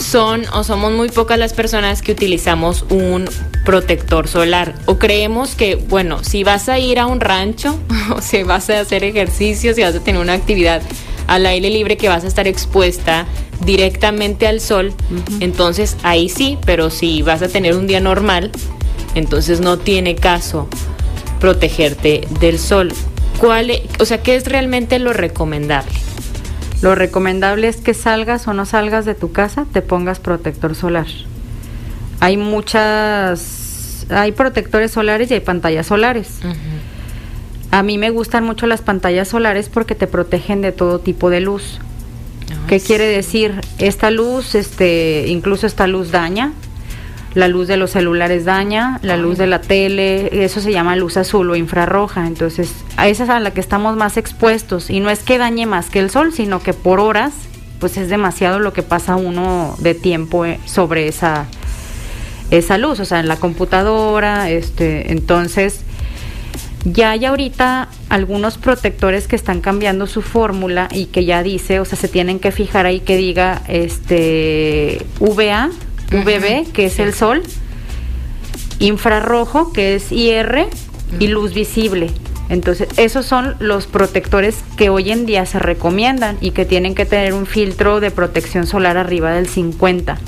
son 0.00 0.44
o 0.54 0.64
somos 0.64 0.92
muy 0.92 1.08
pocas 1.10 1.38
las 1.38 1.52
personas 1.52 2.00
que 2.02 2.12
utilizamos 2.12 2.84
un 2.88 3.28
protector 3.64 4.28
solar 4.28 4.74
o 4.86 4.98
creemos 4.98 5.54
que, 5.54 5.76
bueno, 5.76 6.24
si 6.24 6.42
vas 6.42 6.68
a 6.68 6.78
ir 6.78 6.98
a 6.98 7.06
un 7.06 7.20
rancho 7.20 7.78
o 8.16 8.22
si 8.22 8.42
vas 8.42 8.70
a 8.70 8.80
hacer 8.80 9.04
ejercicio, 9.04 9.74
si 9.74 9.82
vas 9.82 9.94
a 9.94 10.00
tener 10.00 10.20
una 10.20 10.32
actividad 10.32 10.82
al 11.26 11.46
aire 11.46 11.70
libre 11.70 11.96
que 11.96 12.08
vas 12.08 12.24
a 12.24 12.28
estar 12.28 12.48
expuesta 12.48 13.26
directamente 13.64 14.46
al 14.46 14.60
sol, 14.60 14.92
entonces 15.40 15.96
ahí 16.02 16.28
sí, 16.28 16.58
pero 16.64 16.90
si 16.90 17.22
vas 17.22 17.42
a 17.42 17.48
tener 17.48 17.76
un 17.76 17.86
día 17.86 18.00
normal, 18.00 18.50
entonces 19.14 19.60
no 19.60 19.78
tiene 19.78 20.16
caso 20.16 20.68
protegerte 21.40 22.26
del 22.40 22.58
sol. 22.58 22.92
¿Cuál, 23.38 23.70
e, 23.70 23.82
o 23.98 24.04
sea, 24.04 24.22
qué 24.22 24.36
es 24.36 24.46
realmente 24.46 24.98
lo 24.98 25.12
recomendable? 25.12 25.92
Lo 26.82 26.94
recomendable 26.94 27.68
es 27.68 27.76
que 27.78 27.94
salgas 27.94 28.46
o 28.48 28.54
no 28.54 28.64
salgas 28.64 29.04
de 29.04 29.14
tu 29.14 29.32
casa, 29.32 29.66
te 29.72 29.82
pongas 29.82 30.18
protector 30.18 30.74
solar. 30.74 31.06
Hay 32.20 32.36
muchas, 32.36 34.06
hay 34.10 34.32
protectores 34.32 34.90
solares 34.90 35.30
y 35.30 35.34
hay 35.34 35.40
pantallas 35.40 35.86
solares. 35.86 36.38
A 37.70 37.82
mí 37.82 37.98
me 37.98 38.10
gustan 38.10 38.44
mucho 38.44 38.66
las 38.66 38.80
pantallas 38.82 39.28
solares 39.28 39.68
porque 39.68 39.94
te 39.94 40.06
protegen 40.06 40.60
de 40.60 40.72
todo 40.72 40.98
tipo 41.00 41.30
de 41.30 41.40
luz. 41.40 41.80
¿Qué 42.68 42.80
quiere 42.80 43.06
decir? 43.06 43.60
Esta 43.78 44.10
luz, 44.10 44.54
este, 44.54 45.26
incluso 45.28 45.66
esta 45.66 45.86
luz 45.86 46.10
daña, 46.10 46.52
la 47.34 47.48
luz 47.48 47.68
de 47.68 47.76
los 47.76 47.90
celulares 47.90 48.44
daña, 48.44 48.98
la 49.02 49.16
luz 49.16 49.38
de 49.38 49.46
la 49.46 49.60
tele, 49.60 50.44
eso 50.44 50.60
se 50.60 50.72
llama 50.72 50.96
luz 50.96 51.16
azul 51.16 51.50
o 51.50 51.56
infrarroja, 51.56 52.26
entonces 52.26 52.72
a 52.96 53.08
esa 53.08 53.24
es 53.24 53.30
a 53.30 53.40
la 53.40 53.52
que 53.52 53.60
estamos 53.60 53.96
más 53.96 54.16
expuestos. 54.16 54.90
Y 54.90 55.00
no 55.00 55.10
es 55.10 55.20
que 55.20 55.38
dañe 55.38 55.66
más 55.66 55.90
que 55.90 56.00
el 56.00 56.10
sol, 56.10 56.32
sino 56.32 56.62
que 56.62 56.72
por 56.72 57.00
horas 57.00 57.32
pues 57.78 57.96
es 57.96 58.08
demasiado 58.10 58.58
lo 58.58 58.72
que 58.72 58.82
pasa 58.82 59.16
uno 59.16 59.74
de 59.78 59.94
tiempo 59.94 60.44
eh, 60.44 60.60
sobre 60.66 61.08
esa 61.08 61.46
esa 62.50 62.78
luz, 62.78 62.98
o 62.98 63.04
sea, 63.04 63.20
en 63.20 63.28
la 63.28 63.36
computadora, 63.36 64.50
este, 64.50 65.12
entonces 65.12 65.84
ya 66.84 67.10
hay 67.10 67.24
ahorita 67.24 67.88
algunos 68.08 68.58
protectores 68.58 69.28
que 69.28 69.36
están 69.36 69.60
cambiando 69.60 70.06
su 70.06 70.22
fórmula 70.22 70.88
y 70.92 71.06
que 71.06 71.24
ya 71.24 71.42
dice, 71.42 71.80
o 71.80 71.84
sea, 71.84 71.98
se 71.98 72.08
tienen 72.08 72.38
que 72.38 72.52
fijar 72.52 72.86
ahí 72.86 73.00
que 73.00 73.16
diga 73.16 73.62
este 73.68 75.04
VA, 75.18 75.70
VB, 76.10 76.72
que 76.72 76.86
es 76.86 76.98
el 76.98 77.14
sol, 77.14 77.42
infrarrojo, 78.78 79.72
que 79.72 79.94
es 79.94 80.10
IR, 80.10 80.66
y 81.18 81.26
luz 81.28 81.54
visible. 81.54 82.10
Entonces, 82.48 82.88
esos 82.96 83.26
son 83.26 83.54
los 83.60 83.86
protectores 83.86 84.64
que 84.76 84.90
hoy 84.90 85.10
en 85.12 85.24
día 85.24 85.46
se 85.46 85.58
recomiendan 85.58 86.36
y 86.40 86.50
que 86.50 86.64
tienen 86.64 86.94
que 86.94 87.06
tener 87.06 87.32
un 87.32 87.46
filtro 87.46 88.00
de 88.00 88.10
protección 88.10 88.66
solar 88.66 88.96
arriba 88.96 89.32
del 89.32 89.48
50. 89.48 90.18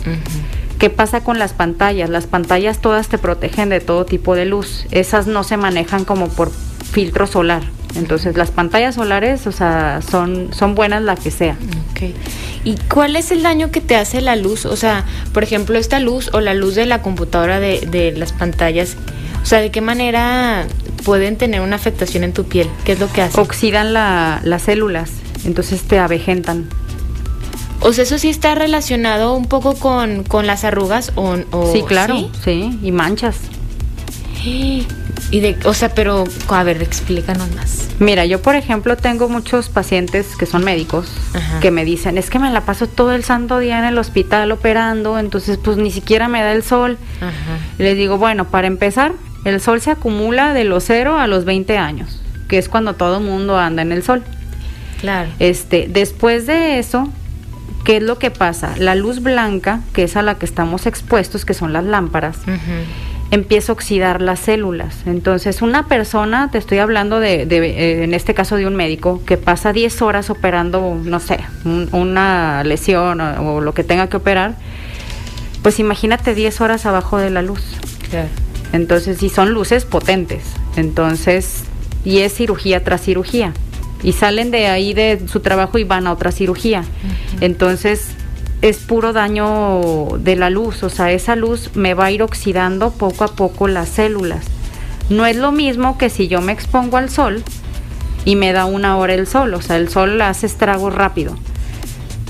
¿Qué 0.83 0.91
pasa 0.91 1.23
con 1.23 1.39
las 1.39 1.53
pantallas? 1.53 2.11
Las 2.11 2.27
pantallas 2.27 2.81
todas 2.81 3.07
te 3.07 3.17
protegen 3.17 3.69
de 3.69 3.79
todo 3.79 4.05
tipo 4.05 4.35
de 4.35 4.47
luz. 4.47 4.85
Esas 4.91 5.29
no 5.29 5.45
se 5.45 5.57
manejan 5.57 6.05
como 6.05 6.27
por 6.27 6.51
filtro 6.51 7.29
solar. 7.29 7.63
Entonces 7.95 8.37
las 8.37 8.51
pantallas 8.51 8.97
solares, 8.97 9.47
o 9.47 9.53
sea, 9.53 10.01
son, 10.03 10.53
son 10.53 10.75
buenas 10.75 11.01
la 11.01 11.15
que 11.15 11.31
sea. 11.31 11.57
Okay. 11.93 12.17
¿Y 12.65 12.75
cuál 12.93 13.15
es 13.15 13.31
el 13.31 13.45
daño 13.45 13.71
que 13.71 13.81
te 13.81 13.95
hace 13.95 14.21
la 14.23 14.35
luz? 14.35 14.67
O 14.67 14.75
sea, 14.75 15.05
por 15.33 15.45
ejemplo, 15.45 15.79
esta 15.79 16.01
luz 16.01 16.31
o 16.33 16.41
la 16.41 16.53
luz 16.53 16.75
de 16.75 16.85
la 16.85 17.01
computadora 17.01 17.61
de, 17.61 17.87
de 17.89 18.11
las 18.11 18.33
pantallas, 18.33 18.97
o 19.41 19.47
sea, 19.47 19.61
¿de 19.61 19.71
qué 19.71 19.83
manera 19.83 20.67
pueden 21.05 21.37
tener 21.37 21.61
una 21.61 21.77
afectación 21.77 22.25
en 22.25 22.33
tu 22.33 22.43
piel? 22.43 22.69
¿Qué 22.85 22.91
es 22.91 22.99
lo 22.99 23.07
que 23.07 23.23
hace? 23.23 23.41
Oxidan 23.41 23.93
las 23.93 24.63
células, 24.63 25.13
entonces 25.45 25.83
te 25.83 26.01
avejentan. 26.01 26.67
O 27.83 27.93
sea, 27.93 28.05
eso 28.05 28.19
sí 28.19 28.29
está 28.29 28.55
relacionado 28.55 29.35
un 29.35 29.47
poco 29.47 29.75
con, 29.75 30.25
las 30.47 30.65
arrugas 30.65 31.13
o, 31.17 31.37
Sí, 31.73 31.83
claro, 31.83 32.31
¿sí? 32.45 32.79
y 32.83 32.93
manchas. 32.93 33.37
Y 34.45 34.87
de, 35.41 35.57
o 35.65 35.73
sea, 35.73 35.95
pero 35.95 36.25
a 36.49 36.63
ver, 36.63 36.83
explícanos 36.83 37.51
más. 37.55 37.89
Mira, 37.99 38.27
yo 38.27 38.43
por 38.43 38.55
ejemplo 38.55 38.97
tengo 38.97 39.29
muchos 39.29 39.69
pacientes 39.69 40.37
que 40.37 40.47
son 40.47 40.65
médicos 40.65 41.11
que 41.61 41.71
me 41.71 41.85
dicen, 41.85 42.19
es 42.19 42.29
que 42.29 42.39
me 42.39 42.51
la 42.51 42.63
paso 42.63 42.87
todo 42.87 43.13
el 43.13 43.25
santo 43.25 43.59
día 43.59 43.79
en 43.79 43.85
el 43.85 43.99
hospital 43.99 44.53
operando, 44.53 45.19
entonces 45.19 45.59
pues 45.63 45.77
ni 45.77 45.91
siquiera 45.91 46.29
me 46.29 46.43
da 46.43 46.53
el 46.53 46.63
sol. 46.63 46.99
Les 47.79 47.97
digo, 47.97 48.19
bueno, 48.19 48.49
para 48.49 48.67
empezar, 48.67 49.13
el 49.45 49.61
sol 49.61 49.81
se 49.81 49.91
acumula 49.91 50.53
de 50.53 50.65
los 50.65 50.85
0 50.85 51.19
a 51.19 51.27
los 51.27 51.45
20 51.45 51.79
años, 51.79 52.21
que 52.49 52.59
es 52.59 52.69
cuando 52.69 52.95
todo 52.95 53.21
mundo 53.21 53.59
anda 53.59 53.83
en 53.83 53.93
el 53.93 54.03
sol. 54.03 54.23
Claro. 55.01 55.31
Este, 55.39 55.89
después 55.89 56.47
de 56.47 56.79
eso, 56.79 57.09
¿Qué 57.85 57.97
es 57.97 58.03
lo 58.03 58.19
que 58.19 58.31
pasa? 58.31 58.75
La 58.79 58.95
luz 58.95 59.23
blanca, 59.23 59.81
que 59.93 60.05
es 60.05 60.17
a 60.17 60.23
la 60.23 60.37
que 60.37 60.47
estamos 60.47 60.87
expuestos, 60.87 61.45
que 61.45 61.55
son 61.55 61.73
las 61.73 61.85
lámparas, 61.85 62.37
empieza 63.33 63.73
a 63.73 63.75
oxidar 63.75 64.23
las 64.23 64.39
células. 64.39 64.99
Entonces, 65.07 65.63
una 65.63 65.89
persona, 65.89 66.51
te 66.53 66.59
estoy 66.59 66.79
hablando 66.79 67.19
de, 67.19 67.43
eh, 67.43 68.05
en 68.05 68.15
este 68.15 68.35
caso 68.35 68.57
de 68.57 68.67
un 68.67 68.77
médico, 68.77 69.21
que 69.27 69.37
pasa 69.37 69.73
10 69.73 70.01
horas 70.03 70.31
operando, 70.31 71.01
no 71.03 71.19
sé, 71.19 71.41
una 71.91 72.63
lesión 72.63 73.21
o, 73.21 73.61
lo 73.61 73.75
que 73.75 73.83
tenga 73.83 74.09
que 74.09 74.17
operar, 74.17 74.55
pues 75.63 75.81
imagínate 75.81 76.35
10 76.35 76.61
horas 76.61 76.87
abajo 76.87 77.19
de 77.19 77.31
la 77.31 77.43
luz. 77.43 77.63
Entonces, 78.73 79.23
y 79.25 79.29
son 79.29 79.53
luces 79.53 79.85
potentes. 79.87 80.45
Entonces, 80.77 81.65
y 82.05 82.19
es 82.19 82.35
cirugía 82.35 82.85
tras 82.85 83.01
cirugía 83.03 83.53
y 84.03 84.13
salen 84.13 84.51
de 84.51 84.67
ahí 84.67 84.95
de 84.95 85.23
su 85.29 85.41
trabajo 85.41 85.79
y 85.79 85.85
van 85.85 86.07
a 86.07 86.13
otra 86.13 86.33
cirugía. 86.33 86.85
Entonces 87.41 88.09
es 88.61 88.79
puro 88.79 89.13
daño 89.13 90.19
de 90.19 90.37
la 90.37 90.51
luz, 90.51 90.83
o 90.83 90.89
sea, 90.89 91.11
esa 91.11 91.37
luz 91.37 91.71
me 91.75 91.95
va 91.95 92.07
a 92.07 92.11
ir 92.11 92.23
oxidando 92.23 92.91
poco 92.93 93.25
a 93.25 93.29
poco 93.29 93.69
las 93.69 93.89
células. 93.89 94.47
No 95.11 95.27
es 95.27 95.37
lo 95.37 95.53
mismo 95.53 95.99
que 95.99 96.11
si 96.11 96.29
yo 96.29 96.41
me 96.41 96.53
expongo 96.53 96.97
al 96.97 97.11
sol 97.11 97.43
y 98.25 98.37
me 98.37 98.53
da 98.53 98.65
una 98.65 98.97
hora 98.97 99.15
el 99.15 99.27
sol, 99.27 99.53
o 99.55 99.61
sea, 99.61 99.77
el 99.77 99.89
sol 99.89 100.21
hace 100.23 100.47
estragos 100.47 100.95
rápido. 100.95 101.37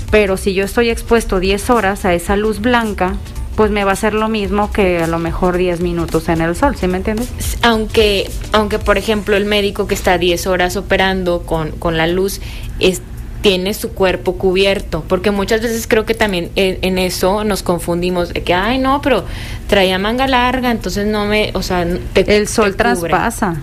Pero 0.09 0.37
si 0.37 0.53
yo 0.53 0.65
estoy 0.65 0.89
expuesto 0.89 1.39
10 1.39 1.69
horas 1.69 2.05
a 2.05 2.13
esa 2.13 2.35
luz 2.35 2.59
blanca, 2.59 3.15
pues 3.55 3.71
me 3.71 3.83
va 3.83 3.91
a 3.91 3.95
ser 3.95 4.13
lo 4.13 4.29
mismo 4.29 4.71
que 4.71 5.03
a 5.03 5.07
lo 5.07 5.19
mejor 5.19 5.57
10 5.57 5.81
minutos 5.81 6.29
en 6.29 6.41
el 6.41 6.55
sol, 6.55 6.75
¿sí 6.75 6.87
me 6.87 6.97
entiendes? 6.97 7.29
Aunque, 7.61 8.29
aunque 8.51 8.79
por 8.79 8.97
ejemplo 8.97 9.35
el 9.35 9.45
médico 9.45 9.87
que 9.87 9.93
está 9.93 10.17
10 10.17 10.47
horas 10.47 10.75
operando 10.75 11.43
con, 11.43 11.71
con 11.71 11.97
la 11.97 12.07
luz 12.07 12.41
es, 12.79 13.01
tiene 13.41 13.73
su 13.73 13.89
cuerpo 13.89 14.37
cubierto, 14.37 15.03
porque 15.07 15.31
muchas 15.31 15.61
veces 15.61 15.85
creo 15.87 16.05
que 16.05 16.13
también 16.13 16.49
en, 16.55 16.97
eso 16.97 17.43
nos 17.43 17.61
confundimos, 17.61 18.29
de 18.33 18.41
que, 18.41 18.53
ay 18.53 18.79
no, 18.79 19.01
pero 19.01 19.25
traía 19.67 19.99
manga 19.99 20.27
larga, 20.27 20.71
entonces 20.71 21.05
no 21.05 21.25
me, 21.25 21.51
o 21.53 21.61
sea, 21.61 21.85
el 22.15 22.47
sol 22.47 22.75
traspasa. 22.75 23.61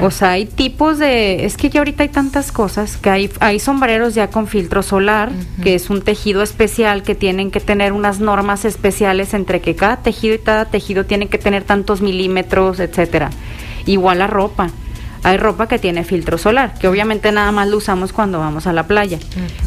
O 0.00 0.10
sea, 0.10 0.32
hay 0.32 0.46
tipos 0.46 0.98
de, 0.98 1.44
es 1.44 1.56
que 1.56 1.70
ya 1.70 1.80
ahorita 1.80 2.02
hay 2.02 2.08
tantas 2.08 2.50
cosas 2.52 2.96
que 2.96 3.10
hay, 3.10 3.30
hay 3.40 3.60
sombreros 3.60 4.14
ya 4.14 4.28
con 4.28 4.46
filtro 4.46 4.82
solar, 4.82 5.30
que 5.62 5.74
es 5.74 5.90
un 5.90 6.02
tejido 6.02 6.42
especial 6.42 7.02
que 7.02 7.14
tienen 7.14 7.50
que 7.50 7.60
tener 7.60 7.92
unas 7.92 8.20
normas 8.20 8.64
especiales 8.64 9.32
entre 9.34 9.60
que 9.60 9.76
cada 9.76 9.98
tejido 9.98 10.34
y 10.34 10.38
cada 10.38 10.64
tejido 10.64 11.04
tiene 11.04 11.28
que 11.28 11.38
tener 11.38 11.62
tantos 11.62 12.00
milímetros, 12.00 12.80
etcétera. 12.80 13.30
Igual 13.86 14.18
la 14.18 14.26
ropa. 14.26 14.70
Hay 15.22 15.36
ropa 15.36 15.68
que 15.68 15.78
tiene 15.78 16.02
filtro 16.02 16.38
solar, 16.38 16.74
que 16.78 16.88
obviamente 16.88 17.30
nada 17.30 17.52
más 17.52 17.68
lo 17.68 17.76
usamos 17.76 18.12
cuando 18.12 18.38
vamos 18.38 18.66
a 18.66 18.72
la 18.72 18.86
playa. 18.86 19.18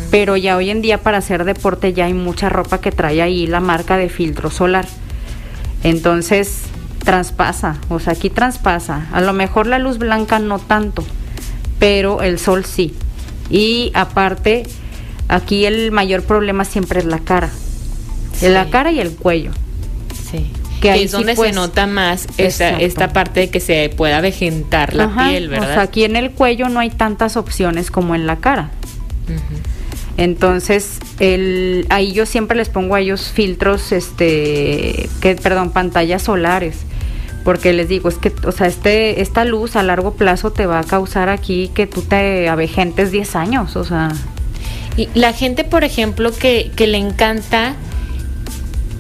Pero 0.09 0.35
ya 0.35 0.57
hoy 0.57 0.71
en 0.71 0.81
día 0.81 0.97
para 1.01 1.19
hacer 1.19 1.43
deporte 1.45 1.93
ya 1.93 2.05
hay 2.05 2.13
mucha 2.13 2.49
ropa 2.49 2.81
que 2.81 2.91
trae 2.91 3.21
ahí 3.21 3.45
la 3.45 3.59
marca 3.59 3.97
de 3.97 4.09
filtro 4.09 4.49
solar. 4.49 4.87
Entonces, 5.83 6.63
traspasa, 7.03 7.77
o 7.89 7.99
sea, 7.99 8.13
aquí 8.13 8.29
traspasa. 8.29 9.07
A 9.11 9.21
lo 9.21 9.33
mejor 9.33 9.67
la 9.67 9.79
luz 9.79 9.97
blanca 9.97 10.39
no 10.39 10.59
tanto, 10.59 11.03
pero 11.79 12.21
el 12.21 12.39
sol 12.39 12.65
sí. 12.65 12.93
Y 13.49 13.91
aparte, 13.93 14.63
aquí 15.27 15.65
el 15.65 15.91
mayor 15.91 16.23
problema 16.23 16.65
siempre 16.65 16.99
es 16.99 17.05
la 17.05 17.19
cara. 17.19 17.49
La 18.41 18.69
cara 18.69 18.91
y 18.91 18.99
el 18.99 19.11
cuello. 19.15 19.51
Sí. 20.29 20.51
Que, 20.81 21.03
es 21.03 21.11
donde 21.11 21.33
se 21.33 21.35
pues, 21.37 21.55
nota 21.55 21.87
más 21.87 22.27
esta, 22.37 22.71
esta, 22.71 23.13
parte 23.13 23.41
de 23.41 23.49
que 23.49 23.61
se 23.61 23.89
pueda 23.95 24.19
vegetar 24.19 24.93
la 24.93 25.15
piel, 25.15 25.47
¿verdad? 25.47 25.69
O 25.69 25.73
sea, 25.75 25.81
aquí 25.83 26.03
en 26.03 26.17
el 26.17 26.31
cuello 26.31 26.67
no 26.67 26.81
hay 26.81 26.89
tantas 26.89 27.37
opciones 27.37 27.89
como 27.89 28.15
en 28.15 28.27
la 28.27 28.37
cara. 28.37 28.71
Entonces, 30.17 30.99
el, 31.19 31.87
ahí 31.89 32.11
yo 32.11 32.25
siempre 32.25 32.55
les 32.55 32.69
pongo 32.69 32.95
a 32.95 32.99
ellos 32.99 33.31
filtros, 33.33 33.91
este, 33.91 35.09
que, 35.21 35.35
perdón, 35.35 35.71
pantallas 35.71 36.23
solares, 36.23 36.77
porque 37.43 37.73
les 37.73 37.89
digo, 37.89 38.09
es 38.09 38.15
que, 38.15 38.31
o 38.45 38.51
sea, 38.51 38.67
este, 38.67 39.21
esta 39.21 39.43
luz 39.43 39.75
a 39.75 39.83
largo 39.83 40.13
plazo 40.13 40.51
te 40.51 40.65
va 40.65 40.79
a 40.79 40.83
causar 40.83 41.29
aquí 41.29 41.71
que 41.73 41.87
tú 41.87 42.01
te 42.01 42.47
avejentes 42.47 43.11
10 43.11 43.35
años, 43.35 43.75
o 43.75 43.83
sea. 43.83 44.11
Y 44.95 45.09
la 45.15 45.33
gente, 45.33 45.63
por 45.63 45.83
ejemplo, 45.83 46.31
que, 46.31 46.71
que 46.75 46.85
le 46.85 46.99
encanta 46.99 47.75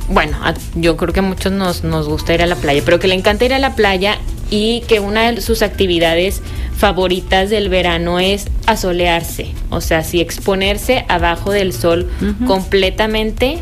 bueno, 0.09 0.37
yo 0.75 0.97
creo 0.97 1.13
que 1.13 1.21
a 1.21 1.23
muchos 1.23 1.51
nos, 1.51 1.83
nos 1.83 2.07
gusta 2.07 2.33
ir 2.33 2.41
a 2.41 2.45
la 2.45 2.55
playa, 2.55 2.81
pero 2.83 2.99
que 2.99 3.07
le 3.07 3.15
encanta 3.15 3.45
ir 3.45 3.53
a 3.53 3.59
la 3.59 3.75
playa 3.75 4.17
y 4.49 4.81
que 4.81 4.99
una 4.99 5.31
de 5.31 5.41
sus 5.41 5.61
actividades 5.61 6.41
favoritas 6.77 7.49
del 7.49 7.69
verano 7.69 8.19
es 8.19 8.47
asolearse, 8.65 9.53
o 9.69 9.81
sea, 9.81 10.03
sí 10.03 10.21
exponerse 10.21 11.05
abajo 11.07 11.51
del 11.51 11.73
sol 11.73 12.09
completamente 12.47 13.59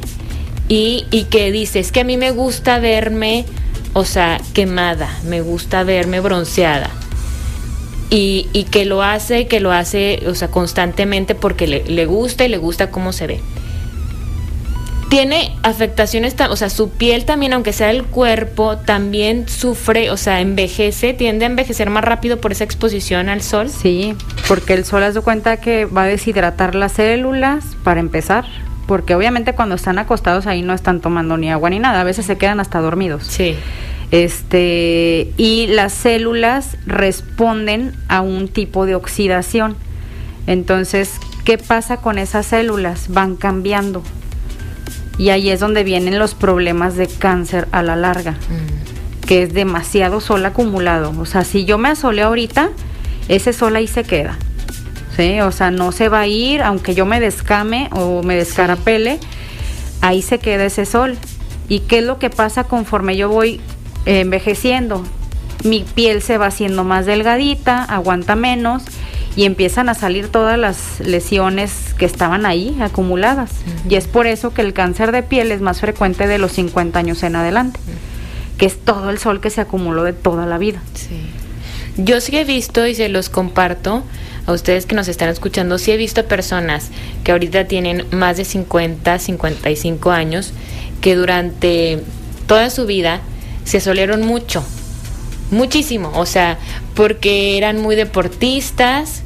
y, 0.68 1.06
y 1.12 1.26
que 1.26 1.52
dice, 1.52 1.80
es 1.80 1.91
que 1.91 2.02
a 2.02 2.04
mí 2.04 2.18
me 2.18 2.32
gusta 2.32 2.80
verme, 2.80 3.45
o 3.93 4.06
sea, 4.06 4.39
quemada, 4.54 5.10
me 5.26 5.41
gusta 5.41 5.84
verme 5.84 6.20
bronceada. 6.20 6.89
Y, 8.10 8.47
y 8.52 8.66
que 8.66 8.84
lo 8.84 9.04
hace, 9.04 9.47
que 9.47 9.62
lo 9.62 9.72
hace, 9.72 10.24
o 10.28 10.36
sea, 10.36 10.49
constantemente 10.49 11.34
porque 11.34 11.66
le, 11.66 11.86
le 11.86 12.06
gusta 12.06 12.43
y 12.43 12.49
le 12.49 12.58
gusta 12.58 12.91
cómo 12.91 13.14
se 13.14 13.28
ve 13.28 13.39
tiene 15.12 15.53
afectaciones, 15.62 16.38
o 16.49 16.55
sea, 16.55 16.70
su 16.70 16.89
piel 16.89 17.26
también, 17.26 17.51
aunque 17.51 17.74
sea 17.74 17.91
el 17.91 18.05
cuerpo, 18.05 18.78
también 18.78 19.49
sufre, 19.49 20.09
o 20.09 20.16
sea, 20.16 20.39
envejece, 20.39 21.14
tiende 21.14 21.43
a 21.43 21.49
envejecer 21.49 21.89
más 21.89 22.05
rápido 22.05 22.39
por 22.39 22.53
esa 22.53 22.64
exposición 22.64 23.28
al 23.28 23.41
sol. 23.41 23.68
Sí, 23.70 24.16
porque 24.47 24.74
el 24.74 24.86
sol, 24.86 25.03
has 25.03 25.14
de 25.14 25.20
cuenta 25.20 25.57
que 25.57 25.84
va 25.84 26.03
a 26.03 26.05
deshidratar 26.05 26.76
las 26.76 26.93
células, 26.93 27.66
para 27.84 27.99
empezar, 27.99 28.45
porque 28.88 29.14
obviamente 29.14 29.51
cuando 29.53 29.76
están 29.76 29.99
acostados 29.99 30.47
ahí 30.47 30.62
no 30.62 30.74
están 30.74 31.01
tomando 31.01 31.36
ni 31.36 31.51
agua 31.51 31.70
ni 31.70 31.80
nada, 31.80 31.99
a 31.99 32.05
veces 32.05 32.26
se 32.26 32.38
quedan 32.38 32.62
hasta 32.62 32.80
dormidos. 32.80 33.28
Sí. 33.28 33.57
Este, 34.12 35.34
y 35.36 35.68
las 35.68 35.91
células 35.91 36.78
responden 36.86 37.91
a 38.07 38.22
un 38.22 38.47
tipo 38.47 38.86
de 38.86 38.95
oxidación. 38.95 39.76
Entonces, 40.47 41.16
¿qué 41.43 41.57
pasa 41.57 41.97
con 41.97 42.18
esas 42.18 42.45
células? 42.45 43.09
Van 43.09 43.36
cambiando 43.36 44.03
y 45.22 45.30
ahí 45.30 45.51
es 45.51 45.59
donde 45.59 45.84
vienen 45.84 46.17
los 46.17 46.34
problemas 46.34 46.95
de 46.95 47.05
cáncer 47.05 47.67
a 47.72 47.84
la 47.84 47.95
larga, 47.95 48.32
mm. 48.32 49.28
que 49.28 49.43
es 49.43 49.53
demasiado 49.53 50.19
sol 50.19 50.43
acumulado. 50.47 51.13
O 51.19 51.28
sea, 51.28 51.43
si 51.43 51.63
yo 51.63 51.78
me 51.78 51.89
asole 51.89 52.24
ahorita, 52.24 52.72
ese 53.28 53.53
sol 53.53 53.76
ahí 53.76 53.86
se 53.86 54.03
queda. 54.03 54.39
¿sí? 55.15 55.39
O 55.41 55.51
sea, 55.51 55.69
no 55.69 55.91
se 55.91 56.09
va 56.09 56.22
a 56.22 56.28
ir, 56.28 56.63
aunque 56.63 56.95
yo 56.95 57.05
me 57.05 57.19
descame 57.19 57.88
o 57.91 58.24
me 58.24 58.36
descarapele, 58.36 59.19
ahí 60.01 60.24
se 60.24 60.39
queda 60.39 60.65
ese 60.65 60.88
sol. 60.88 61.15
¿Y 61.69 61.82
qué 61.82 61.99
es 61.99 62.03
lo 62.03 62.17
que 62.17 62.32
pasa 62.32 62.63
conforme 62.63 63.15
yo 63.15 63.30
voy 63.30 63.61
envejeciendo? 64.07 65.03
Mi 65.63 65.84
piel 65.84 66.24
se 66.24 66.39
va 66.39 66.47
haciendo 66.47 66.84
más 66.84 67.05
delgadita, 67.05 67.84
aguanta 67.84 68.36
menos 68.36 68.86
y 69.36 69.45
empiezan 69.45 69.89
a 69.89 69.93
salir 69.93 70.27
todas 70.27 70.59
las 70.59 70.99
lesiones 70.99 71.93
que 71.97 72.05
estaban 72.05 72.45
ahí 72.45 72.77
acumuladas. 72.82 73.51
Y 73.89 73.95
es 73.95 74.07
por 74.07 74.27
eso 74.27 74.53
que 74.53 74.61
el 74.61 74.73
cáncer 74.73 75.11
de 75.11 75.23
piel 75.23 75.51
es 75.51 75.61
más 75.61 75.79
frecuente 75.79 76.27
de 76.27 76.38
los 76.38 76.51
50 76.53 76.99
años 76.99 77.23
en 77.23 77.36
adelante, 77.36 77.79
que 78.57 78.65
es 78.65 78.79
todo 78.79 79.09
el 79.09 79.17
sol 79.17 79.39
que 79.39 79.49
se 79.49 79.61
acumuló 79.61 80.03
de 80.03 80.13
toda 80.13 80.45
la 80.45 80.57
vida. 80.57 80.82
Sí. 80.93 81.21
Yo 81.97 82.21
sí 82.21 82.38
he 82.38 82.45
visto 82.45 82.86
y 82.88 82.95
se 82.95 83.09
los 83.09 83.29
comparto 83.29 84.03
a 84.45 84.53
ustedes 84.53 84.86
que 84.86 84.95
nos 84.95 85.07
están 85.07 85.29
escuchando, 85.29 85.77
sí 85.77 85.91
he 85.91 85.97
visto 85.97 86.25
personas 86.25 86.89
que 87.23 87.32
ahorita 87.32 87.65
tienen 87.65 88.05
más 88.11 88.38
de 88.38 88.45
50, 88.45 89.19
55 89.19 90.11
años, 90.11 90.53
que 90.99 91.15
durante 91.15 92.03
toda 92.47 92.69
su 92.69 92.86
vida 92.86 93.21
se 93.65 93.79
solieron 93.79 94.25
mucho, 94.25 94.63
muchísimo, 95.51 96.11
o 96.15 96.25
sea, 96.25 96.57
porque 97.02 97.58
eran 97.58 97.82
muy 97.82 97.95
deportistas, 97.95 99.24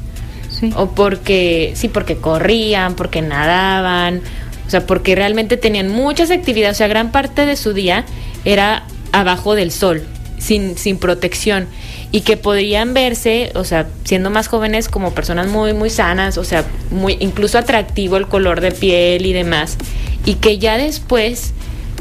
o 0.76 0.92
porque, 0.92 1.72
sí, 1.74 1.88
porque 1.88 2.16
corrían, 2.16 2.94
porque 2.94 3.20
nadaban, 3.20 4.22
o 4.66 4.70
sea, 4.70 4.86
porque 4.86 5.14
realmente 5.14 5.58
tenían 5.58 5.90
muchas 5.90 6.30
actividades, 6.30 6.76
o 6.76 6.78
sea, 6.78 6.88
gran 6.88 7.12
parte 7.12 7.44
de 7.44 7.54
su 7.54 7.74
día 7.74 8.06
era 8.46 8.84
abajo 9.12 9.54
del 9.54 9.72
sol, 9.72 10.02
sin, 10.38 10.78
sin 10.78 10.96
protección, 10.96 11.68
y 12.12 12.22
que 12.22 12.38
podrían 12.38 12.94
verse, 12.94 13.52
o 13.54 13.64
sea, 13.64 13.86
siendo 14.04 14.30
más 14.30 14.48
jóvenes 14.48 14.88
como 14.88 15.12
personas 15.12 15.48
muy, 15.48 15.74
muy 15.74 15.90
sanas, 15.90 16.38
o 16.38 16.44
sea, 16.44 16.64
muy, 16.90 17.18
incluso 17.20 17.58
atractivo 17.58 18.16
el 18.16 18.26
color 18.26 18.62
de 18.62 18.72
piel 18.72 19.26
y 19.26 19.34
demás, 19.34 19.76
y 20.24 20.36
que 20.36 20.56
ya 20.56 20.78
después 20.78 21.52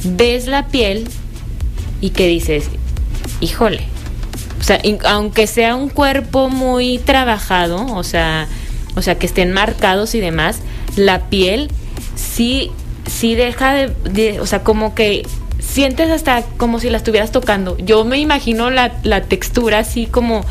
ves 0.05 0.47
la 0.47 0.67
piel 0.67 1.09
y 1.99 2.11
que 2.11 2.27
dices, 2.27 2.69
híjole, 3.41 3.81
sea, 4.65 4.81
aunque 5.05 5.47
sea 5.47 5.75
un 5.75 5.89
cuerpo 5.89 6.49
muy 6.49 6.97
trabajado, 6.97 7.85
o 7.85 8.03
sea, 8.03 8.47
o 8.95 9.01
sea, 9.01 9.17
que 9.19 9.25
estén 9.25 9.51
marcados 9.51 10.15
y 10.15 10.19
demás, 10.19 10.59
la 10.95 11.29
piel 11.29 11.69
sí, 12.15 12.71
sí 13.05 13.35
deja 13.35 13.73
de, 13.73 14.39
o 14.39 14.45
sea, 14.45 14.63
como 14.63 14.95
que 14.95 15.23
sientes 15.59 16.09
hasta 16.09 16.43
como 16.57 16.79
si 16.79 16.89
la 16.89 16.97
estuvieras 16.97 17.31
tocando. 17.31 17.77
Yo 17.77 18.05
me 18.05 18.17
imagino 18.17 18.69
la, 18.69 18.93
la 19.03 19.21
textura 19.21 19.79
así 19.79 20.05
como 20.05 20.45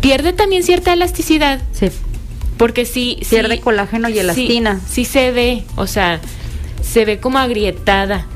pierde 0.00 0.32
también 0.32 0.62
cierta 0.62 0.92
elasticidad. 0.92 1.60
Sí. 1.72 1.90
Porque 2.56 2.84
sí. 2.84 3.18
Pierde 3.28 3.60
colágeno 3.60 4.08
y 4.08 4.18
elastina. 4.18 4.80
Sí, 4.86 5.04
sí 5.04 5.04
se 5.04 5.30
ve, 5.32 5.64
o 5.76 5.86
sea, 5.86 6.20
se 6.82 7.04
ve 7.04 7.18
como 7.18 7.38
agrietada. 7.38 8.26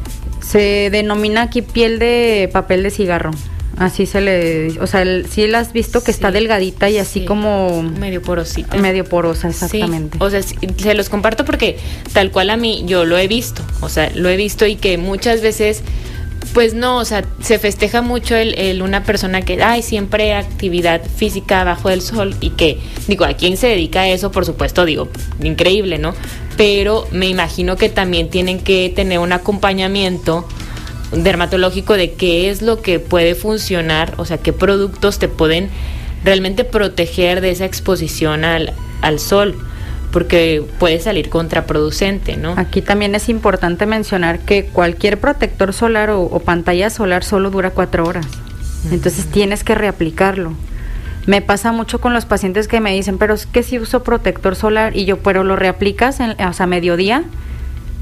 Se 0.40 0.88
denomina 0.90 1.42
aquí 1.42 1.62
piel 1.62 1.98
de 1.98 2.48
papel 2.52 2.82
de 2.82 2.90
cigarro. 2.90 3.32
Así 3.78 4.06
se 4.06 4.20
le, 4.20 4.80
o 4.80 4.86
sea, 4.86 5.04
sí 5.28 5.46
la 5.46 5.60
has 5.60 5.72
visto 5.72 6.02
que 6.02 6.10
está 6.10 6.30
delgadita 6.32 6.90
y 6.90 6.98
así 6.98 7.24
como 7.24 7.82
medio 7.82 8.22
porosita. 8.22 8.76
Medio 8.76 9.04
porosa, 9.04 9.48
exactamente. 9.48 10.18
O 10.20 10.30
sea, 10.30 10.42
se 10.42 10.94
los 10.94 11.08
comparto 11.08 11.44
porque 11.44 11.78
tal 12.12 12.30
cual 12.32 12.50
a 12.50 12.56
mí 12.56 12.82
yo 12.86 13.04
lo 13.04 13.16
he 13.18 13.28
visto, 13.28 13.62
o 13.80 13.88
sea, 13.88 14.10
lo 14.14 14.28
he 14.28 14.36
visto 14.36 14.66
y 14.66 14.76
que 14.76 14.98
muchas 14.98 15.42
veces 15.42 15.82
pues 16.54 16.74
no, 16.74 16.98
o 16.98 17.04
sea, 17.04 17.24
se 17.40 17.58
festeja 17.58 18.02
mucho 18.02 18.34
el, 18.34 18.82
una 18.82 19.04
persona 19.04 19.42
que, 19.42 19.62
ay, 19.62 19.82
siempre 19.82 20.34
actividad 20.34 21.02
física 21.04 21.62
bajo 21.64 21.90
el 21.90 22.00
sol 22.00 22.34
y 22.40 22.50
que, 22.50 22.78
digo, 23.06 23.24
a 23.24 23.34
quién 23.34 23.56
se 23.56 23.68
dedica 23.68 24.00
a 24.00 24.08
eso, 24.08 24.32
por 24.32 24.44
supuesto, 24.44 24.84
digo, 24.84 25.08
increíble, 25.42 25.98
¿no? 25.98 26.14
Pero 26.56 27.06
me 27.12 27.28
imagino 27.28 27.76
que 27.76 27.88
también 27.88 28.30
tienen 28.30 28.60
que 28.60 28.92
tener 28.94 29.18
un 29.18 29.32
acompañamiento 29.32 30.46
dermatológico 31.12 31.94
de 31.94 32.12
qué 32.12 32.50
es 32.50 32.62
lo 32.62 32.82
que 32.82 32.98
puede 32.98 33.34
funcionar, 33.34 34.14
o 34.18 34.24
sea, 34.24 34.38
qué 34.38 34.52
productos 34.52 35.18
te 35.18 35.28
pueden 35.28 35.70
realmente 36.24 36.64
proteger 36.64 37.40
de 37.40 37.50
esa 37.50 37.64
exposición 37.64 38.44
al, 38.44 38.74
al 39.00 39.18
sol 39.18 39.56
porque 40.12 40.64
puede 40.78 41.00
salir 41.00 41.28
contraproducente, 41.28 42.36
¿no? 42.36 42.54
Aquí 42.56 42.82
también 42.82 43.14
es 43.14 43.28
importante 43.28 43.86
mencionar 43.86 44.40
que 44.40 44.64
cualquier 44.64 45.18
protector 45.20 45.72
solar 45.72 46.10
o, 46.10 46.38
pantalla 46.40 46.90
solar 46.90 47.24
solo 47.24 47.50
dura 47.50 47.70
cuatro 47.70 48.06
horas. 48.06 48.26
Entonces 48.90 49.26
tienes 49.26 49.64
que 49.64 49.74
reaplicarlo. 49.74 50.54
Me 51.26 51.42
pasa 51.42 51.72
mucho 51.72 52.00
con 52.00 52.14
los 52.14 52.24
pacientes 52.24 52.68
que 52.68 52.80
me 52.80 52.94
dicen, 52.94 53.18
pero 53.18 53.34
es 53.34 53.44
que 53.44 53.62
si 53.62 53.78
uso 53.78 54.02
protector 54.02 54.56
solar 54.56 54.96
y 54.96 55.04
yo, 55.04 55.18
pero 55.18 55.44
lo 55.44 55.56
reaplicas 55.56 56.20
en, 56.20 56.40
o 56.40 56.52
sea, 56.54 56.66
mediodía, 56.66 57.24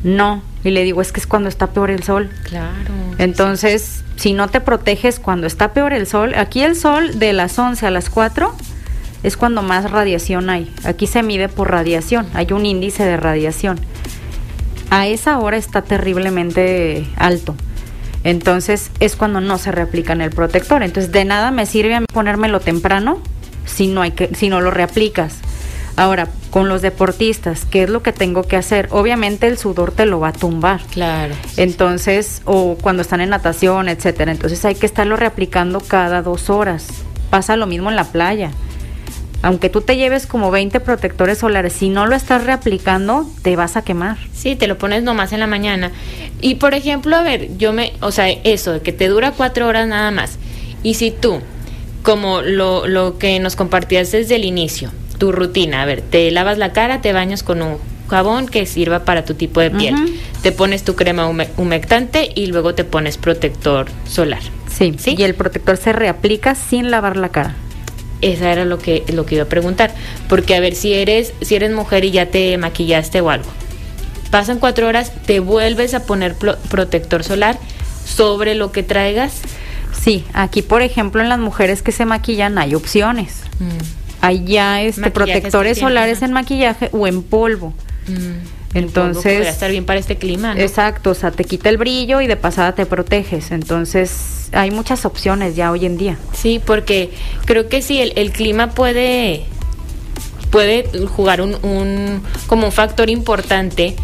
no. 0.03 0.43
Y 0.65 0.71
le 0.71 0.83
digo, 0.85 1.01
es 1.01 1.13
que 1.13 1.21
es 1.21 1.27
cuando 1.27 1.49
está 1.49 1.69
peor 1.69 1.91
el 1.91 2.03
sol. 2.03 2.31
Claro. 2.45 2.93
Entonces, 3.19 4.05
si 4.17 4.33
no 4.33 4.49
te 4.49 4.61
proteges 4.61 5.21
cuando 5.21 5.47
está 5.47 5.73
peor 5.73 5.93
el 5.93 6.07
sol, 6.07 6.35
aquí 6.35 6.63
el 6.63 6.77
sol 6.77 7.19
de 7.19 7.33
las 7.33 7.59
11 7.59 7.87
a 7.87 7.91
las 7.91 8.11
4 8.11 8.55
es 9.23 9.37
cuando 9.37 9.63
más 9.63 9.91
radiación 9.91 10.51
hay. 10.51 10.73
Aquí 10.85 11.07
se 11.07 11.23
mide 11.23 11.49
por 11.49 11.71
radiación, 11.71 12.27
hay 12.35 12.53
un 12.53 12.67
índice 12.67 13.05
de 13.05 13.17
radiación. 13.17 13.79
A 14.91 15.07
esa 15.07 15.39
hora 15.39 15.57
está 15.57 15.83
terriblemente 15.83 17.07
alto. 17.17 17.55
Entonces 18.25 18.91
es 18.99 19.15
cuando 19.15 19.41
no 19.41 19.59
se 19.59 19.73
reaplica 19.73 20.13
en 20.13 20.21
el 20.21 20.31
protector. 20.31 20.83
Entonces 20.83 21.13
de 21.13 21.25
nada 21.25 21.51
me 21.51 21.67
sirve 21.67 21.95
a 21.95 22.01
mí 22.01 22.07
ponérmelo 22.13 22.61
temprano 22.61 23.21
si 23.65 23.89
no, 23.89 24.03
hay 24.03 24.13
que, 24.13 24.35
si 24.35 24.49
no 24.49 24.61
lo 24.61 24.71
reaplicas. 24.71 25.37
Ahora, 25.97 26.29
con 26.51 26.69
los 26.69 26.83
deportistas, 26.83 27.65
¿qué 27.65 27.85
es 27.85 27.91
lo 27.91 28.03
que 28.03 28.13
tengo 28.13 28.43
que 28.43 28.57
hacer? 28.57 28.89
Obviamente 28.91 29.47
el 29.47 29.57
sudor 29.57 29.93
te 29.93 30.05
lo 30.05 30.21
va 30.21 30.29
a 30.29 30.33
tumbar. 30.33 30.83
Claro. 30.91 31.35
Entonces, 31.57 32.43
o 32.45 32.77
cuando 32.81 33.01
están 33.01 33.23
en 33.23 33.31
natación, 33.31 33.89
etcétera. 33.89 34.31
Entonces 34.31 34.63
hay 34.67 34.75
que 34.75 34.85
estarlo 34.85 35.17
reaplicando 35.17 35.81
cada 35.81 36.21
dos 36.21 36.51
horas. 36.51 36.89
Pasa 37.31 37.57
lo 37.57 37.67
mismo 37.67 37.89
en 37.89 37.97
la 37.97 38.05
playa. 38.05 38.51
aunque 39.43 39.69
tú 39.69 39.81
te 39.81 39.97
lleves 39.97 40.27
como 40.27 40.51
20 40.51 40.81
protectores 40.81 41.39
solares, 41.39 41.73
si 41.73 41.89
no 41.89 42.07
lo 42.07 42.17
estás 42.17 42.45
reaplicando, 42.45 43.31
te 43.43 43.55
vas 43.55 43.77
a 43.77 43.83
quemar. 43.83 44.17
Sí, 44.35 44.57
te 44.57 44.67
lo 44.67 44.77
pones 44.77 45.03
nomás 45.03 45.33
en 45.33 45.41
la 45.41 45.47
mañana. 45.47 45.93
Y 46.41 46.57
por 46.57 46.75
ejemplo, 46.75 47.17
a 47.17 47.23
ver, 47.23 47.57
yo 47.57 47.73
me, 47.73 47.93
o 48.01 48.11
sea, 48.11 48.29
eso, 48.29 48.83
que 48.83 48.93
te 48.93 49.09
dura 49.09 49.33
cuatro 49.33 49.67
horas 49.69 49.87
nada 49.87 50.11
más. 50.11 50.39
Y 50.83 50.95
si 50.95 51.11
tú, 51.11 51.41
como 52.03 52.43
lo, 52.43 52.87
lo 52.87 53.19
que 53.19 53.39
nos 53.39 53.57
compartías 53.57 54.11
desde 54.11 54.35
el 54.37 54.45
inicio, 54.45 54.91
tu 55.19 55.33
rutina, 55.33 55.83
a 55.83 55.87
ver, 55.87 56.03
te 56.03 56.31
lavas 56.31 56.59
la 56.59 56.73
cara, 56.73 57.01
te 57.01 57.13
bañas 57.13 57.43
con 57.43 57.63
un 57.63 57.79
jabón 58.09 58.47
que 58.47 58.67
sirva 58.67 59.05
para 59.05 59.25
tu 59.25 59.35
tipo 59.35 59.61
de 59.61 59.71
piel. 59.71 59.95
Te 60.43 60.53
pones 60.53 60.85
tu 60.85 60.95
crema 60.95 61.27
humectante 61.29 62.31
y 62.35 62.47
luego 62.47 62.75
te 62.75 62.85
pones 62.85 63.19
protector 63.19 63.87
solar. 64.09 64.43
Sí, 64.71 64.95
sí, 64.99 65.15
y 65.19 65.23
el 65.23 65.35
protector 65.35 65.77
se 65.77 65.93
reaplica 65.93 66.55
sin 66.55 66.91
lavar 66.91 67.17
la 67.17 67.31
cara. 67.31 67.55
Esa 68.23 68.53
era 68.53 68.65
lo 68.65 68.79
que 68.79 69.05
lo 69.13 69.27
que 69.27 69.37
iba 69.37 69.45
a 69.45 69.49
preguntar, 69.49 69.95
porque 70.29 70.55
a 70.55 70.61
ver 70.61 70.75
si 70.75 70.95
eres 70.95 71.33
si 71.43 71.55
eres 71.55 71.73
mujer 71.73 72.05
y 72.05 72.11
ya 72.11 72.27
te 72.27 72.57
maquillaste 72.59 73.21
o 73.21 73.31
algo. 73.31 73.49
Pasan 74.31 74.59
cuatro 74.59 74.87
horas, 74.87 75.13
te 75.27 75.41
vuelves 75.41 75.95
a 75.95 76.05
poner 76.05 76.35
protector 76.35 77.25
solar 77.25 77.59
sobre 78.05 78.55
lo 78.55 78.73
que 78.73 78.83
traigas. 78.83 79.41
Sí, 79.93 80.25
aquí 80.33 80.63
por 80.63 80.83
ejemplo 80.83 81.23
en 81.23 81.29
las 81.29 81.39
mujeres 81.39 81.83
que 81.83 81.93
se 81.93 82.05
maquillan 82.07 82.59
hay 82.59 82.75
opciones. 82.75 83.43
Mm. 83.59 84.06
Hay 84.27 84.45
ya 84.45 84.83
este 84.83 85.11
protectores 85.11 85.79
solares 85.79 86.23
en 86.23 86.33
maquillaje 86.33 86.91
o 86.93 87.07
en 87.07 87.23
polvo. 87.23 87.73
Mm, 88.09 88.77
Entonces, 88.77 89.47
estar 89.47 89.71
bien 89.71 89.85
para 89.85 90.01
este 90.01 90.17
clima, 90.17 90.55
¿no? 90.55 90.61
Exacto, 90.61 91.11
o 91.11 91.15
sea, 91.15 91.31
te 91.31 91.45
quita 91.45 91.69
el 91.69 91.77
brillo 91.77 92.21
y 92.21 92.27
de 92.27 92.37
pasada 92.37 92.75
te 92.75 92.87
proteges. 92.87 93.51
Entonces, 93.51 94.51
hay 94.53 94.71
muchas 94.71 95.05
opciones 95.05 95.57
ya 95.57 95.71
hoy 95.71 95.87
en 95.87 95.97
día. 95.97 96.19
Sí, 96.33 96.61
porque 96.65 97.11
creo 97.45 97.69
que 97.69 97.83
sí, 97.83 98.01
el, 98.01 98.33
clima 98.33 98.71
puede 98.71 99.45
puede 100.51 100.89
jugar 101.07 101.41
un, 101.41 101.57
un 101.63 102.23
como 102.47 102.67
un 102.67 102.73
factor 102.73 103.11
importante 103.11 103.97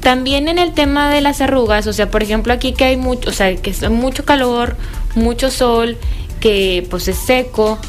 también 0.00 0.46
en 0.46 0.58
el 0.58 0.72
tema 0.72 1.10
de 1.10 1.20
las 1.20 1.40
arrugas, 1.40 1.88
o 1.88 1.92
sea, 1.92 2.12
por 2.12 2.22
ejemplo, 2.22 2.52
aquí 2.52 2.72
que 2.72 2.84
hay 2.84 2.96
mucho, 2.96 3.28
o 3.28 3.32
sea, 3.32 3.56
que 3.56 3.70
es 3.70 3.90
mucho 3.90 4.24
calor, 4.24 4.76
mucho 5.16 5.50
sol, 5.50 5.96
que 6.38 6.86
pues 6.88 7.08
es 7.08 7.16
seco, 7.16 7.80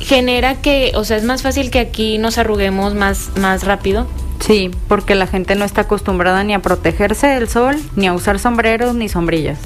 genera 0.00 0.60
que, 0.60 0.92
o 0.94 1.04
sea, 1.04 1.16
es 1.16 1.24
más 1.24 1.42
fácil 1.42 1.70
que 1.70 1.78
aquí 1.78 2.18
nos 2.18 2.38
arruguemos 2.38 2.94
más 2.94 3.30
más 3.36 3.64
rápido. 3.64 4.06
Sí, 4.40 4.70
porque 4.88 5.14
la 5.14 5.26
gente 5.26 5.54
no 5.54 5.64
está 5.64 5.82
acostumbrada 5.82 6.42
ni 6.44 6.54
a 6.54 6.60
protegerse 6.60 7.26
del 7.26 7.48
sol, 7.48 7.76
ni 7.94 8.06
a 8.06 8.14
usar 8.14 8.38
sombreros 8.38 8.94
ni 8.94 9.08
sombrillas. 9.08 9.58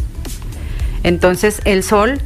Entonces 1.05 1.61
el 1.65 1.85
sol, 1.85 2.21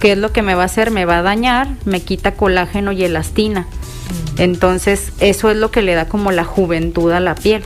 ¿qué 0.00 0.12
es 0.12 0.18
lo 0.18 0.32
que 0.32 0.42
me 0.42 0.54
va 0.54 0.62
a 0.62 0.66
hacer? 0.66 0.90
Me 0.90 1.06
va 1.06 1.18
a 1.18 1.22
dañar, 1.22 1.68
me 1.84 2.00
quita 2.00 2.34
colágeno 2.34 2.92
y 2.92 3.04
elastina. 3.04 3.62
Mm. 3.62 4.40
Entonces 4.42 5.12
eso 5.20 5.50
es 5.50 5.56
lo 5.56 5.70
que 5.70 5.82
le 5.82 5.94
da 5.94 6.06
como 6.06 6.30
la 6.30 6.44
juventud 6.44 7.10
a 7.12 7.20
la 7.20 7.34
piel. 7.34 7.64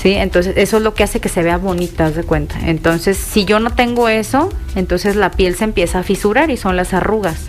Sí, 0.00 0.12
entonces 0.12 0.54
eso 0.56 0.76
es 0.76 0.82
lo 0.84 0.94
que 0.94 1.02
hace 1.02 1.18
que 1.18 1.28
se 1.28 1.42
vea 1.42 1.56
bonita, 1.56 2.12
de 2.12 2.22
cuenta. 2.22 2.56
Entonces, 2.68 3.16
si 3.16 3.44
yo 3.44 3.58
no 3.58 3.70
tengo 3.70 4.08
eso, 4.08 4.48
entonces 4.76 5.16
la 5.16 5.32
piel 5.32 5.56
se 5.56 5.64
empieza 5.64 5.98
a 5.98 6.02
fisurar 6.04 6.50
y 6.50 6.56
son 6.56 6.76
las 6.76 6.94
arrugas 6.94 7.48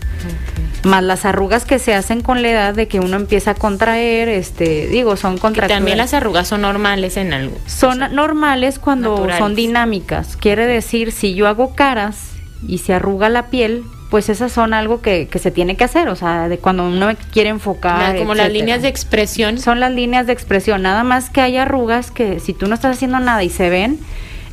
más 0.83 1.03
las 1.03 1.25
arrugas 1.25 1.65
que 1.65 1.79
se 1.79 1.93
hacen 1.93 2.21
con 2.21 2.41
la 2.41 2.49
edad 2.49 2.73
de 2.73 2.87
que 2.87 2.99
uno 2.99 3.15
empieza 3.15 3.51
a 3.51 3.55
contraer, 3.55 4.29
este, 4.29 4.87
digo, 4.87 5.17
son 5.17 5.37
contracturas. 5.37 5.77
También 5.77 5.97
las 5.97 6.13
arrugas 6.13 6.47
son 6.47 6.61
normales 6.61 7.17
en 7.17 7.33
algo. 7.33 7.57
Son 7.65 7.99
normales 8.13 8.79
cuando 8.79 9.27
son 9.37 9.55
dinámicas. 9.55 10.37
Quiere 10.37 10.65
decir, 10.65 11.11
si 11.11 11.33
yo 11.33 11.47
hago 11.47 11.75
caras 11.75 12.31
y 12.67 12.79
se 12.79 12.93
arruga 12.93 13.29
la 13.29 13.47
piel, 13.47 13.83
pues 14.09 14.29
esas 14.29 14.51
son 14.51 14.73
algo 14.73 15.01
que, 15.01 15.27
que 15.27 15.37
se 15.37 15.51
tiene 15.51 15.77
que 15.77 15.83
hacer, 15.83 16.07
o 16.09 16.15
sea, 16.15 16.49
de 16.49 16.57
cuando 16.57 16.87
uno 16.87 17.09
quiere 17.31 17.49
enfocar. 17.49 18.17
como 18.17 18.33
las 18.33 18.51
líneas 18.51 18.81
de 18.81 18.87
expresión. 18.87 19.59
Son 19.59 19.79
las 19.79 19.91
líneas 19.91 20.25
de 20.25 20.33
expresión, 20.33 20.81
nada 20.81 21.03
más 21.03 21.29
que 21.29 21.41
hay 21.41 21.57
arrugas 21.57 22.09
que 22.09 22.39
si 22.39 22.53
tú 22.53 22.67
no 22.67 22.75
estás 22.75 22.95
haciendo 22.95 23.19
nada 23.19 23.43
y 23.43 23.49
se 23.49 23.69
ven, 23.69 23.99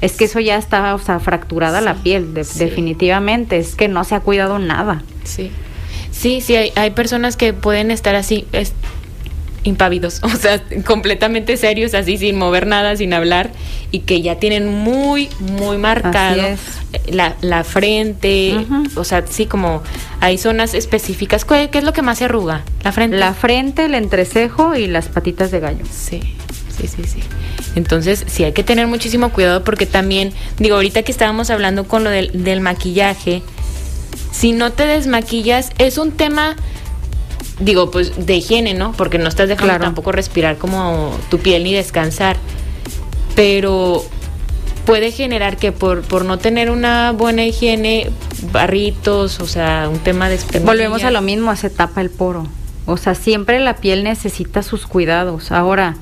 es 0.02 0.12
que 0.16 0.24
eso 0.24 0.40
ya 0.40 0.56
está, 0.56 0.94
o 0.94 0.98
sea, 0.98 1.20
fracturada 1.20 1.80
la 1.80 1.94
piel, 1.94 2.34
definitivamente, 2.34 3.56
es 3.56 3.74
que 3.74 3.88
no 3.88 4.04
se 4.04 4.14
ha 4.14 4.20
cuidado 4.20 4.58
nada. 4.58 5.02
Sí. 5.24 5.50
Sí, 6.18 6.40
sí, 6.40 6.56
hay, 6.56 6.72
hay 6.76 6.90
personas 6.90 7.36
que 7.36 7.52
pueden 7.52 7.90
estar 7.90 8.14
así, 8.14 8.46
es, 8.52 8.72
impávidos, 9.66 10.20
o 10.22 10.28
sea, 10.30 10.62
completamente 10.84 11.56
serios, 11.56 11.94
así 11.94 12.16
sin 12.16 12.36
mover 12.36 12.66
nada, 12.66 12.96
sin 12.96 13.12
hablar, 13.12 13.50
y 13.90 14.00
que 14.00 14.22
ya 14.22 14.36
tienen 14.36 14.66
muy, 14.68 15.28
muy 15.40 15.78
marcado 15.78 16.56
la, 17.08 17.36
la, 17.40 17.64
frente, 17.64 18.66
o 18.94 19.04
sea, 19.04 19.24
sí, 19.28 19.46
como 19.46 19.82
hay 20.20 20.38
zonas 20.38 20.74
específicas. 20.74 21.44
¿Qué, 21.44 21.68
es 21.72 21.84
lo 21.84 21.92
que 21.92 22.02
más 22.02 22.18
se 22.18 22.24
arruga? 22.24 22.64
La 22.82 22.92
frente. 22.92 23.16
La 23.16 23.34
frente, 23.34 23.84
el 23.84 23.94
entrecejo 23.94 24.74
y 24.74 24.86
las 24.86 25.08
patitas 25.08 25.50
de 25.50 25.60
gallo. 25.60 25.84
Sí. 25.90 26.20
Sí, 26.76 26.88
sí, 26.88 27.04
sí. 27.04 27.20
Entonces, 27.74 28.24
sí 28.26 28.44
hay 28.44 28.52
que 28.52 28.62
tener 28.62 28.86
muchísimo 28.86 29.30
cuidado 29.30 29.64
porque 29.64 29.86
también, 29.86 30.32
digo, 30.58 30.76
ahorita 30.76 31.02
que 31.04 31.12
estábamos 31.12 31.48
hablando 31.48 31.88
con 31.88 32.04
lo 32.04 32.10
del, 32.10 32.44
del 32.44 32.60
maquillaje, 32.60 33.42
si 34.36 34.52
no 34.52 34.70
te 34.70 34.86
desmaquillas, 34.86 35.70
es 35.78 35.96
un 35.96 36.12
tema, 36.12 36.56
digo, 37.58 37.90
pues 37.90 38.26
de 38.26 38.36
higiene, 38.36 38.74
¿no? 38.74 38.92
Porque 38.92 39.16
no 39.16 39.30
estás 39.30 39.48
dejando 39.48 39.78
tampoco 39.78 40.12
respirar 40.12 40.58
como 40.58 41.16
tu 41.30 41.38
piel 41.38 41.64
ni 41.64 41.72
descansar. 41.72 42.36
Pero 43.34 44.04
puede 44.84 45.10
generar 45.10 45.56
que 45.56 45.72
por, 45.72 46.02
por 46.02 46.26
no 46.26 46.36
tener 46.36 46.70
una 46.70 47.12
buena 47.12 47.46
higiene, 47.46 48.10
barritos, 48.52 49.40
o 49.40 49.46
sea, 49.46 49.88
un 49.90 50.00
tema 50.00 50.28
de 50.28 50.38
Volvemos 50.60 51.02
a 51.04 51.10
lo 51.10 51.22
mismo, 51.22 51.56
se 51.56 51.70
tapa 51.70 52.02
el 52.02 52.10
poro. 52.10 52.46
O 52.84 52.98
sea, 52.98 53.14
siempre 53.14 53.58
la 53.58 53.76
piel 53.76 54.04
necesita 54.04 54.62
sus 54.62 54.86
cuidados. 54.86 55.50
Ahora, 55.50 55.96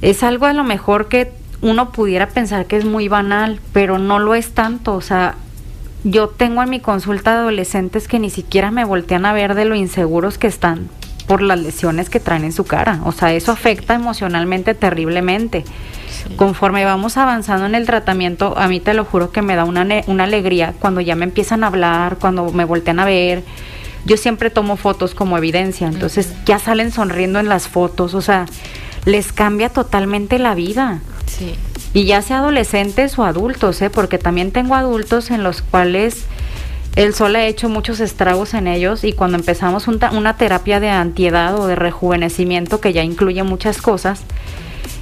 es 0.00 0.22
algo 0.22 0.46
a 0.46 0.54
lo 0.54 0.64
mejor 0.64 1.08
que 1.08 1.30
uno 1.60 1.92
pudiera 1.92 2.26
pensar 2.30 2.64
que 2.64 2.78
es 2.78 2.86
muy 2.86 3.08
banal, 3.08 3.60
pero 3.74 3.98
no 3.98 4.18
lo 4.18 4.34
es 4.34 4.52
tanto. 4.52 4.94
O 4.94 5.02
sea, 5.02 5.36
yo 6.04 6.28
tengo 6.28 6.62
en 6.62 6.70
mi 6.70 6.80
consulta 6.80 7.32
adolescentes 7.32 8.08
que 8.08 8.18
ni 8.18 8.30
siquiera 8.30 8.70
me 8.70 8.84
voltean 8.84 9.26
a 9.26 9.32
ver 9.32 9.54
de 9.54 9.64
lo 9.64 9.74
inseguros 9.74 10.38
que 10.38 10.46
están 10.46 10.88
por 11.26 11.40
las 11.40 11.58
lesiones 11.58 12.10
que 12.10 12.20
traen 12.20 12.44
en 12.44 12.52
su 12.52 12.64
cara. 12.64 13.00
O 13.04 13.12
sea, 13.12 13.32
eso 13.32 13.52
afecta 13.52 13.94
emocionalmente 13.94 14.74
terriblemente. 14.74 15.64
Conforme 16.36 16.84
vamos 16.84 17.16
avanzando 17.16 17.64
en 17.66 17.74
el 17.74 17.86
tratamiento, 17.86 18.54
a 18.58 18.68
mí 18.68 18.80
te 18.80 18.92
lo 18.92 19.06
juro 19.06 19.30
que 19.30 19.40
me 19.40 19.56
da 19.56 19.64
una, 19.64 19.86
una 20.06 20.24
alegría 20.24 20.74
cuando 20.78 21.00
ya 21.00 21.16
me 21.16 21.24
empiezan 21.24 21.64
a 21.64 21.68
hablar, 21.68 22.18
cuando 22.18 22.52
me 22.52 22.64
voltean 22.64 23.00
a 23.00 23.06
ver. 23.06 23.42
Yo 24.04 24.18
siempre 24.18 24.50
tomo 24.50 24.76
fotos 24.76 25.14
como 25.14 25.38
evidencia, 25.38 25.86
entonces 25.86 26.34
ya 26.44 26.58
salen 26.58 26.92
sonriendo 26.92 27.38
en 27.38 27.48
las 27.48 27.68
fotos, 27.68 28.12
o 28.12 28.20
sea, 28.20 28.44
les 29.06 29.32
cambia 29.32 29.70
totalmente 29.70 30.38
la 30.38 30.54
vida. 30.54 31.00
Sí. 31.26 31.54
Y 31.94 32.04
ya 32.04 32.20
sea 32.20 32.38
adolescentes 32.38 33.18
o 33.18 33.24
adultos, 33.24 33.80
¿eh? 33.80 33.88
porque 33.88 34.18
también 34.18 34.50
tengo 34.50 34.74
adultos 34.74 35.30
en 35.30 35.42
los 35.42 35.62
cuales 35.62 36.26
el 36.96 37.14
sol 37.14 37.34
ha 37.36 37.46
hecho 37.46 37.68
muchos 37.68 38.00
estragos 38.00 38.52
en 38.52 38.66
ellos 38.66 39.04
y 39.04 39.12
cuando 39.12 39.36
empezamos 39.36 39.88
una 39.88 40.36
terapia 40.36 40.80
de 40.80 40.90
antiedad 40.90 41.58
o 41.58 41.66
de 41.66 41.76
rejuvenecimiento 41.76 42.80
que 42.80 42.92
ya 42.92 43.02
incluye 43.02 43.42
muchas 43.42 43.80
cosas 43.80 44.20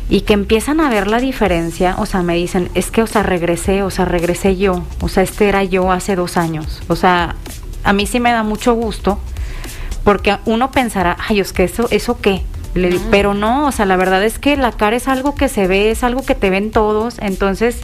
y 0.08 0.22
que 0.22 0.34
empiezan 0.34 0.80
a 0.80 0.90
ver 0.90 1.06
la 1.06 1.20
diferencia, 1.20 1.96
o 1.98 2.06
sea, 2.06 2.22
me 2.22 2.34
dicen, 2.34 2.70
es 2.74 2.90
que, 2.90 3.02
o 3.02 3.06
sea, 3.06 3.22
regresé, 3.22 3.82
o 3.82 3.90
sea, 3.90 4.04
regresé 4.04 4.56
yo, 4.56 4.84
o 5.00 5.08
sea, 5.08 5.22
este 5.22 5.48
era 5.48 5.64
yo 5.64 5.90
hace 5.90 6.16
dos 6.16 6.36
años, 6.36 6.82
o 6.88 6.96
sea, 6.96 7.36
a 7.84 7.92
mí 7.92 8.06
sí 8.06 8.20
me 8.20 8.32
da 8.32 8.42
mucho 8.42 8.74
gusto 8.74 9.18
porque 10.04 10.36
uno 10.44 10.70
pensará, 10.70 11.16
ay, 11.28 11.40
es 11.40 11.52
que 11.52 11.64
eso, 11.64 11.88
eso 11.90 12.18
qué, 12.20 12.42
pero 13.10 13.34
no, 13.34 13.66
o 13.66 13.72
sea, 13.72 13.84
la 13.84 13.96
verdad 13.96 14.24
es 14.24 14.38
que 14.38 14.56
la 14.56 14.72
cara 14.72 14.96
es 14.96 15.08
algo 15.08 15.34
que 15.34 15.48
se 15.48 15.66
ve, 15.66 15.90
es 15.90 16.02
algo 16.02 16.24
que 16.24 16.34
te 16.34 16.50
ven 16.50 16.70
todos, 16.70 17.18
entonces 17.20 17.76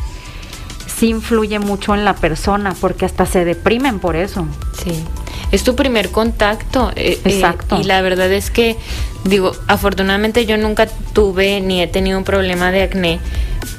sí 0.99 1.09
influye 1.09 1.59
mucho 1.59 1.95
en 1.95 2.05
la 2.05 2.15
persona, 2.15 2.75
porque 2.81 3.05
hasta 3.05 3.27
se 3.27 3.45
deprimen 3.45 3.99
por 4.01 4.17
eso. 4.17 4.47
Sí. 4.83 5.05
Es 5.53 5.63
tu 5.63 5.75
primer 5.77 6.11
contacto. 6.11 6.91
Eh, 6.97 7.19
eh, 7.25 7.31
Exacto. 7.31 7.79
y 7.81 7.85
la 7.85 8.03
verdad 8.03 8.31
es 8.33 8.51
que, 8.51 8.77
digo, 9.25 9.53
afortunadamente 9.67 10.45
yo 10.45 10.57
nunca 10.57 10.87
tuve 10.87 11.61
ni 11.61 11.83
he 11.83 11.87
tenido 11.87 12.19
un 12.19 12.25
problema 12.25 12.71
de 12.71 12.83
acné, 12.83 13.21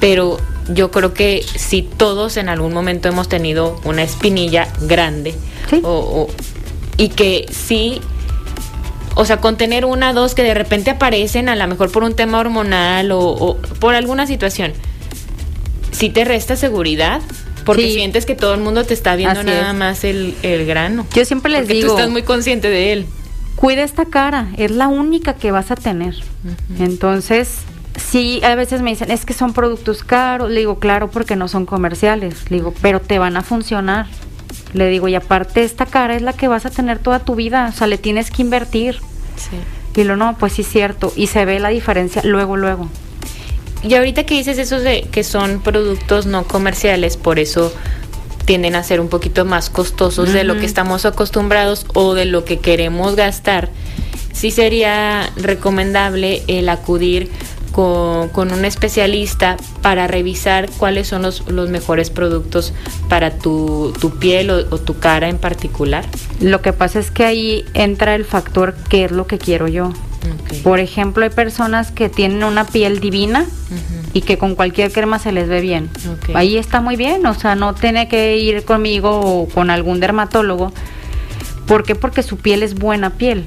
pero 0.00 0.38
yo 0.68 0.90
creo 0.90 1.12
que 1.12 1.44
si 1.56 1.82
todos 1.82 2.36
en 2.36 2.48
algún 2.48 2.72
momento 2.72 3.08
hemos 3.08 3.28
tenido 3.28 3.80
una 3.84 4.02
espinilla 4.02 4.68
grande, 4.80 5.34
o, 5.82 6.28
y 6.96 7.08
que 7.10 7.46
sí 7.50 8.00
o 9.14 9.24
sea, 9.24 9.38
con 9.38 9.56
tener 9.56 9.84
una, 9.84 10.12
dos 10.12 10.34
que 10.34 10.42
de 10.42 10.54
repente 10.54 10.90
aparecen, 10.90 11.48
a 11.48 11.56
lo 11.56 11.66
mejor 11.66 11.90
por 11.90 12.04
un 12.04 12.14
tema 12.14 12.38
hormonal 12.38 13.10
o, 13.12 13.58
por 13.78 13.94
alguna 13.94 14.26
situación, 14.26 14.72
sí 15.90 16.10
te 16.10 16.24
resta 16.24 16.56
seguridad. 16.56 17.20
Porque 17.64 17.90
sientes 17.92 18.24
que 18.24 18.34
todo 18.34 18.54
el 18.54 18.60
mundo 18.60 18.84
te 18.84 18.94
está 18.94 19.16
viendo 19.16 19.42
nada 19.44 19.74
más 19.74 20.02
el, 20.04 20.34
grano. 20.66 21.06
Yo 21.14 21.24
siempre 21.24 21.52
les 21.52 21.68
digo. 21.68 21.88
Tú 21.88 21.96
estás 21.96 22.10
muy 22.10 22.22
consciente 22.22 22.68
de 22.68 22.92
él. 22.92 23.06
Cuida 23.54 23.82
esta 23.82 24.06
cara, 24.06 24.48
es 24.56 24.70
la 24.70 24.88
única 24.88 25.34
que 25.34 25.50
vas 25.50 25.70
a 25.70 25.76
tener. 25.76 26.14
Entonces, 26.78 27.58
sí, 27.96 28.40
a 28.42 28.54
veces 28.54 28.80
me 28.80 28.90
dicen, 28.90 29.10
es 29.10 29.26
que 29.26 29.34
son 29.34 29.52
productos 29.52 30.02
caros. 30.02 30.50
Le 30.50 30.60
digo, 30.60 30.78
claro, 30.78 31.10
porque 31.10 31.36
no 31.36 31.46
son 31.48 31.66
comerciales. 31.66 32.50
Le 32.50 32.56
digo, 32.56 32.74
pero 32.80 33.00
te 33.00 33.18
van 33.18 33.36
a 33.36 33.42
funcionar. 33.42 34.06
Le 34.72 34.88
digo, 34.88 35.08
y 35.08 35.14
aparte 35.14 35.64
esta 35.64 35.86
cara 35.86 36.14
es 36.14 36.22
la 36.22 36.32
que 36.32 36.48
vas 36.48 36.66
a 36.66 36.70
tener 36.70 36.98
toda 36.98 37.20
tu 37.20 37.34
vida, 37.34 37.70
o 37.74 37.76
sea, 37.76 37.86
le 37.86 37.98
tienes 37.98 38.30
que 38.30 38.42
invertir. 38.42 39.00
Y 39.94 40.04
lo 40.04 40.16
no, 40.16 40.36
pues 40.38 40.54
sí 40.54 40.62
es 40.62 40.68
cierto. 40.68 41.12
Y 41.16 41.26
se 41.26 41.44
ve 41.44 41.58
la 41.58 41.68
diferencia 41.70 42.22
luego, 42.24 42.56
luego. 42.56 42.88
Y 43.82 43.94
ahorita 43.94 44.24
que 44.24 44.34
dices 44.34 44.58
eso 44.58 44.78
de 44.78 45.02
que 45.10 45.24
son 45.24 45.60
productos 45.60 46.26
no 46.26 46.44
comerciales, 46.44 47.16
por 47.16 47.38
eso 47.38 47.72
tienden 48.44 48.74
a 48.74 48.82
ser 48.82 49.00
un 49.00 49.08
poquito 49.08 49.44
más 49.44 49.70
costosos 49.70 50.32
de 50.32 50.44
lo 50.44 50.58
que 50.58 50.66
estamos 50.66 51.04
acostumbrados 51.06 51.86
o 51.94 52.14
de 52.14 52.24
lo 52.24 52.44
que 52.44 52.58
queremos 52.58 53.16
gastar, 53.16 53.70
sí 54.32 54.50
sería 54.50 55.30
recomendable 55.36 56.42
el 56.46 56.68
acudir 56.68 57.30
con, 57.72 58.52
un 58.52 58.64
especialista 58.64 59.56
para 59.82 60.06
revisar 60.06 60.68
cuáles 60.78 61.08
son 61.08 61.22
los, 61.22 61.44
mejores 61.70 62.10
productos 62.10 62.72
para 63.08 63.30
tu, 63.30 63.92
piel 64.18 64.50
o, 64.50 64.78
tu 64.78 64.98
cara 64.98 65.28
en 65.28 65.38
particular. 65.38 66.04
Lo 66.40 66.62
que 66.62 66.72
pasa 66.72 66.98
es 66.98 67.10
que 67.10 67.24
ahí 67.24 67.64
entra 67.74 68.14
el 68.14 68.24
factor 68.24 68.74
qué 68.88 69.04
es 69.04 69.12
lo 69.12 69.26
que 69.26 69.38
quiero 69.38 69.68
yo. 69.68 69.92
Por 70.62 70.80
ejemplo, 70.80 71.24
hay 71.24 71.30
personas 71.30 71.92
que 71.92 72.08
tienen 72.08 72.44
una 72.44 72.66
piel 72.66 73.00
divina 73.00 73.46
y 74.12 74.22
que 74.22 74.36
con 74.36 74.54
cualquier 74.54 74.92
crema 74.92 75.18
se 75.18 75.32
les 75.32 75.48
ve 75.48 75.60
bien. 75.60 75.88
Ahí 76.34 76.56
está 76.56 76.80
muy 76.80 76.96
bien, 76.96 77.24
o 77.26 77.34
sea, 77.34 77.54
no 77.54 77.74
tiene 77.74 78.08
que 78.08 78.36
ir 78.36 78.64
conmigo 78.64 79.20
o 79.20 79.48
con 79.48 79.70
algún 79.70 80.00
dermatólogo. 80.00 80.72
¿Por 81.70 81.84
qué? 81.84 81.94
Porque 81.94 82.24
su 82.24 82.36
piel 82.36 82.64
es 82.64 82.74
buena 82.74 83.10
piel. 83.10 83.44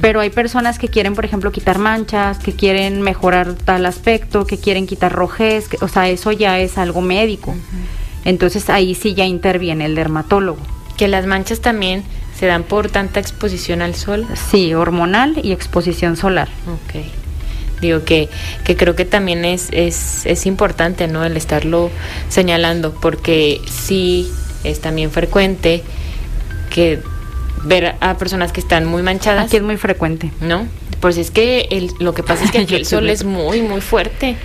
Pero 0.00 0.18
hay 0.18 0.30
personas 0.30 0.80
que 0.80 0.88
quieren, 0.88 1.14
por 1.14 1.24
ejemplo, 1.24 1.52
quitar 1.52 1.78
manchas, 1.78 2.38
que 2.38 2.54
quieren 2.54 3.02
mejorar 3.02 3.54
tal 3.54 3.86
aspecto, 3.86 4.48
que 4.48 4.58
quieren 4.58 4.88
quitar 4.88 5.12
rojez, 5.12 5.68
o 5.80 5.86
sea, 5.86 6.08
eso 6.08 6.32
ya 6.32 6.58
es 6.58 6.76
algo 6.76 7.02
médico. 7.02 7.54
Entonces 8.24 8.68
ahí 8.68 8.96
sí 8.96 9.14
ya 9.14 9.26
interviene 9.26 9.84
el 9.84 9.94
dermatólogo. 9.94 10.58
Que 10.96 11.06
las 11.06 11.26
manchas 11.26 11.60
también 11.60 12.02
se 12.36 12.46
dan 12.46 12.64
por 12.64 12.90
tanta 12.90 13.20
exposición 13.20 13.80
al 13.80 13.94
sol. 13.94 14.26
Sí, 14.50 14.74
hormonal 14.74 15.38
y 15.40 15.52
exposición 15.52 16.16
solar. 16.16 16.48
Ok. 16.66 17.04
Digo 17.80 18.04
que, 18.04 18.28
que 18.64 18.76
creo 18.76 18.96
que 18.96 19.04
también 19.04 19.44
es, 19.44 19.68
es, 19.70 20.26
es 20.26 20.46
importante, 20.46 21.06
¿no? 21.06 21.24
El 21.24 21.36
estarlo 21.36 21.92
señalando, 22.28 22.92
porque 22.92 23.60
sí 23.70 24.28
es 24.64 24.80
también 24.80 25.12
frecuente 25.12 25.84
que 26.70 27.00
ver 27.64 27.96
a 28.00 28.16
personas 28.16 28.52
que 28.52 28.60
están 28.60 28.84
muy 28.84 29.02
manchadas. 29.02 29.46
Aquí 29.46 29.56
es 29.56 29.62
muy 29.62 29.76
frecuente. 29.76 30.30
¿No? 30.40 30.66
Pues 31.00 31.18
es 31.18 31.30
que 31.30 31.68
el, 31.70 31.90
lo 31.98 32.14
que 32.14 32.22
pasa 32.22 32.44
es 32.44 32.50
que 32.50 32.58
aquí 32.62 32.74
el 32.74 32.86
sol 32.86 33.08
es 33.08 33.24
muy, 33.24 33.62
muy 33.62 33.80
fuerte. 33.80 34.36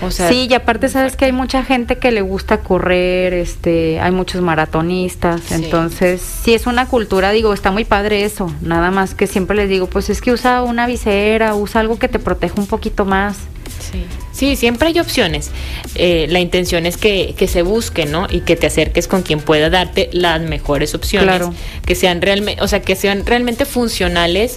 O 0.00 0.10
sea, 0.12 0.28
sí, 0.28 0.46
y 0.48 0.54
aparte 0.54 0.88
sabes 0.88 1.16
que 1.16 1.24
hay 1.24 1.32
mucha 1.32 1.64
gente 1.64 1.98
que 1.98 2.12
le 2.12 2.20
gusta 2.20 2.60
correr, 2.60 3.34
este, 3.34 3.98
hay 3.98 4.12
muchos 4.12 4.40
maratonistas, 4.42 5.50
entonces 5.50 6.22
sí 6.22 6.54
es 6.54 6.68
una 6.68 6.86
cultura, 6.86 7.32
digo, 7.32 7.52
está 7.52 7.72
muy 7.72 7.84
padre 7.84 8.24
eso, 8.24 8.52
nada 8.60 8.92
más 8.92 9.16
que 9.16 9.26
siempre 9.26 9.56
les 9.56 9.68
digo, 9.68 9.88
pues 9.88 10.08
es 10.08 10.20
que 10.20 10.30
usa 10.30 10.62
una 10.62 10.86
visera, 10.86 11.56
usa 11.56 11.80
algo 11.80 11.98
que 11.98 12.06
te 12.06 12.20
proteja 12.20 12.54
un 12.60 12.68
poquito 12.68 13.04
más. 13.04 13.38
Sí. 13.80 14.04
Sí, 14.32 14.56
siempre 14.56 14.88
hay 14.88 15.00
opciones. 15.00 15.50
Eh, 15.96 16.26
la 16.30 16.38
intención 16.38 16.86
es 16.86 16.96
que, 16.96 17.34
se 17.48 17.62
busque, 17.62 18.06
¿no? 18.06 18.26
Y 18.30 18.40
que 18.40 18.54
te 18.54 18.68
acerques 18.68 19.08
con 19.08 19.22
quien 19.22 19.40
pueda 19.40 19.68
darte 19.68 20.10
las 20.12 20.40
mejores 20.40 20.94
opciones. 20.94 21.28
Claro. 21.28 21.54
Que 21.84 21.94
sean 21.94 22.22
realmente, 22.22 22.62
o 22.62 22.68
sea, 22.68 22.80
que 22.80 22.94
sean 22.94 23.26
realmente 23.26 23.64
funcionales, 23.64 24.56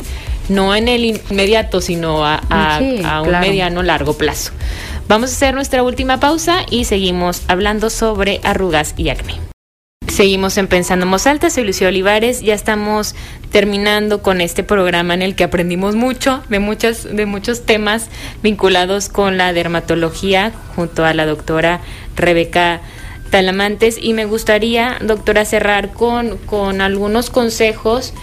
no 0.49 0.75
en 0.75 0.87
el 0.87 1.05
inmediato, 1.05 1.81
sino 1.81 2.25
a, 2.25 2.35
a, 2.49 3.21
un 3.21 3.31
mediano 3.39 3.81
largo 3.81 4.13
plazo. 4.13 4.51
Vamos 5.07 5.31
a 5.31 5.33
hacer 5.33 5.55
nuestra 5.55 5.81
última 5.83 6.19
pausa 6.19 6.65
y 6.69 6.85
seguimos 6.85 7.41
hablando 7.47 7.89
sobre 7.89 8.39
arrugas 8.43 8.93
y 8.97 9.09
acné. 9.09 9.50
Seguimos 10.11 10.57
en 10.57 10.67
Pensando 10.67 11.05
en 11.05 11.27
Alta, 11.27 11.49
soy 11.49 11.63
Lucía 11.63 11.87
Olivares, 11.87 12.41
ya 12.41 12.53
estamos 12.53 13.15
terminando 13.49 14.21
con 14.21 14.41
este 14.41 14.61
programa 14.61 15.13
en 15.13 15.21
el 15.21 15.35
que 15.35 15.45
aprendimos 15.45 15.95
mucho 15.95 16.43
de, 16.49 16.59
muchas, 16.59 17.05
de 17.15 17.25
muchos 17.25 17.65
temas 17.65 18.09
vinculados 18.43 19.07
con 19.07 19.37
la 19.37 19.53
dermatología 19.53 20.51
junto 20.75 21.05
a 21.05 21.13
la 21.13 21.25
doctora 21.25 21.79
Rebeca 22.17 22.81
Talamantes. 23.29 23.97
Y 24.01 24.11
me 24.11 24.25
gustaría, 24.25 24.97
doctora, 24.99 25.45
cerrar 25.45 25.93
con, 25.93 26.35
con 26.39 26.81
algunos 26.81 27.29
consejos 27.29 28.13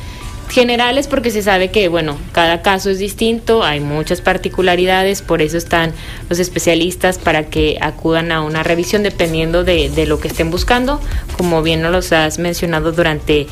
generales 0.48 1.08
porque 1.08 1.30
se 1.30 1.42
sabe 1.42 1.70
que, 1.70 1.88
bueno, 1.88 2.18
cada 2.32 2.62
caso 2.62 2.90
es 2.90 2.98
distinto, 2.98 3.64
hay 3.64 3.80
muchas 3.80 4.20
particularidades, 4.20 5.22
por 5.22 5.42
eso 5.42 5.56
están 5.56 5.92
los 6.28 6.38
especialistas 6.38 7.18
para 7.18 7.44
que 7.44 7.78
acudan 7.80 8.32
a 8.32 8.42
una 8.42 8.62
revisión 8.62 9.02
dependiendo 9.02 9.64
de, 9.64 9.90
de 9.90 10.06
lo 10.06 10.20
que 10.20 10.28
estén 10.28 10.50
buscando, 10.50 11.00
como 11.36 11.62
bien 11.62 11.82
nos 11.82 11.92
los 11.92 12.12
has 12.12 12.38
mencionado 12.38 12.92
durante 12.92 13.46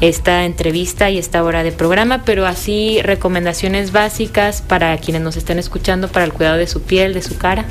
esta 0.00 0.44
entrevista 0.44 1.10
y 1.10 1.18
esta 1.18 1.44
hora 1.44 1.62
de 1.62 1.70
programa, 1.70 2.22
pero 2.24 2.46
así 2.46 3.00
recomendaciones 3.02 3.92
básicas 3.92 4.60
para 4.60 4.96
quienes 4.98 5.22
nos 5.22 5.36
estén 5.36 5.58
escuchando 5.58 6.08
para 6.08 6.24
el 6.24 6.32
cuidado 6.32 6.58
de 6.58 6.66
su 6.66 6.82
piel, 6.82 7.14
de 7.14 7.22
su 7.22 7.38
cara. 7.38 7.64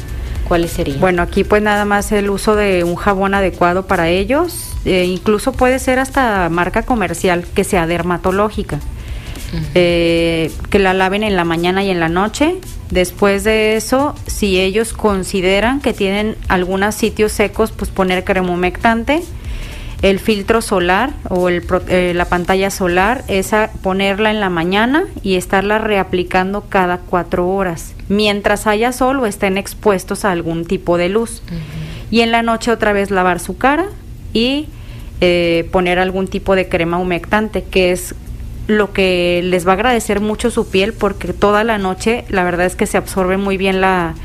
¿Cuáles 0.52 0.72
serían? 0.72 1.00
Bueno, 1.00 1.22
aquí 1.22 1.46
pues 1.46 1.62
nada 1.62 1.86
más 1.86 2.12
el 2.12 2.30
uso 2.30 2.58
de 2.58 2.84
un 2.84 2.98
jabón 2.98 3.34
adecuado 3.34 3.88
para 3.88 4.10
ellos, 4.10 4.74
eh, 4.84 5.06
incluso 5.06 5.54
puede 5.54 5.80
ser 5.80 5.98
hasta 5.98 6.50
marca 6.50 6.84
comercial 6.84 7.46
que 7.56 7.64
sea 7.64 7.88
dermatológica. 7.88 8.82
Eh, 9.76 10.52
que 10.70 10.80
la 10.80 10.94
laven 10.94 11.24
en 11.24 11.38
la 11.38 11.46
mañana 11.46 11.86
y 11.86 11.90
en 11.90 12.02
la 12.02 12.10
noche. 12.10 12.58
Después 12.90 13.46
de 13.46 13.78
eso, 13.78 14.14
si 14.28 14.60
ellos 14.60 14.92
consideran 14.92 15.80
que 15.80 15.94
tienen 15.94 16.36
algunos 16.50 16.96
sitios 16.96 17.32
secos, 17.32 17.72
pues 17.72 17.90
poner 17.90 18.26
crema 18.26 18.52
humectante. 18.52 19.24
El 20.02 20.20
filtro 20.20 20.62
solar 20.62 21.12
o 21.30 21.48
el, 21.48 21.64
eh, 21.88 22.14
la 22.16 22.26
pantalla 22.26 22.72
solar, 22.72 23.24
esa 23.28 23.70
ponerla 23.84 24.32
en 24.32 24.40
la 24.40 24.50
mañana 24.50 25.06
y 25.22 25.36
estarla 25.36 25.78
reaplicando 25.78 26.62
cada 26.70 26.98
cuatro 26.98 27.48
horas, 27.48 27.94
mientras 28.10 28.66
haya 28.66 28.92
sol 28.92 29.20
o 29.20 29.26
estén 29.28 29.58
expuestos 29.58 30.26
a 30.26 30.32
algún 30.32 30.66
tipo 30.66 30.98
de 30.98 31.10
luz. 31.10 31.44
Y 32.10 32.22
en 32.22 32.32
la 32.32 32.42
noche 32.42 32.72
otra 32.72 32.94
vez 32.94 33.12
lavar 33.12 33.40
su 33.40 33.58
cara, 33.58 33.86
y 34.34 34.68
eh, 35.20 35.68
poner 35.72 36.00
algún 36.00 36.28
tipo 36.28 36.56
de 36.56 36.68
crema 36.68 36.98
humectante, 36.98 37.64
que 37.64 37.92
es 37.92 38.16
lo 38.68 38.94
que 38.94 39.42
les 39.44 39.68
va 39.68 39.72
a 39.72 39.76
agradecer 39.76 40.22
mucho 40.22 40.50
su 40.50 40.68
piel 40.68 40.94
porque 40.94 41.34
toda 41.34 41.64
la 41.64 41.78
noche 41.78 42.26
la 42.30 42.44
verdad 42.44 42.66
es 42.66 42.76
que 42.76 42.86
se 42.86 42.98
absorbe 42.98 43.38
muy 43.38 43.58
bien 43.58 43.82
la, 43.82 44.16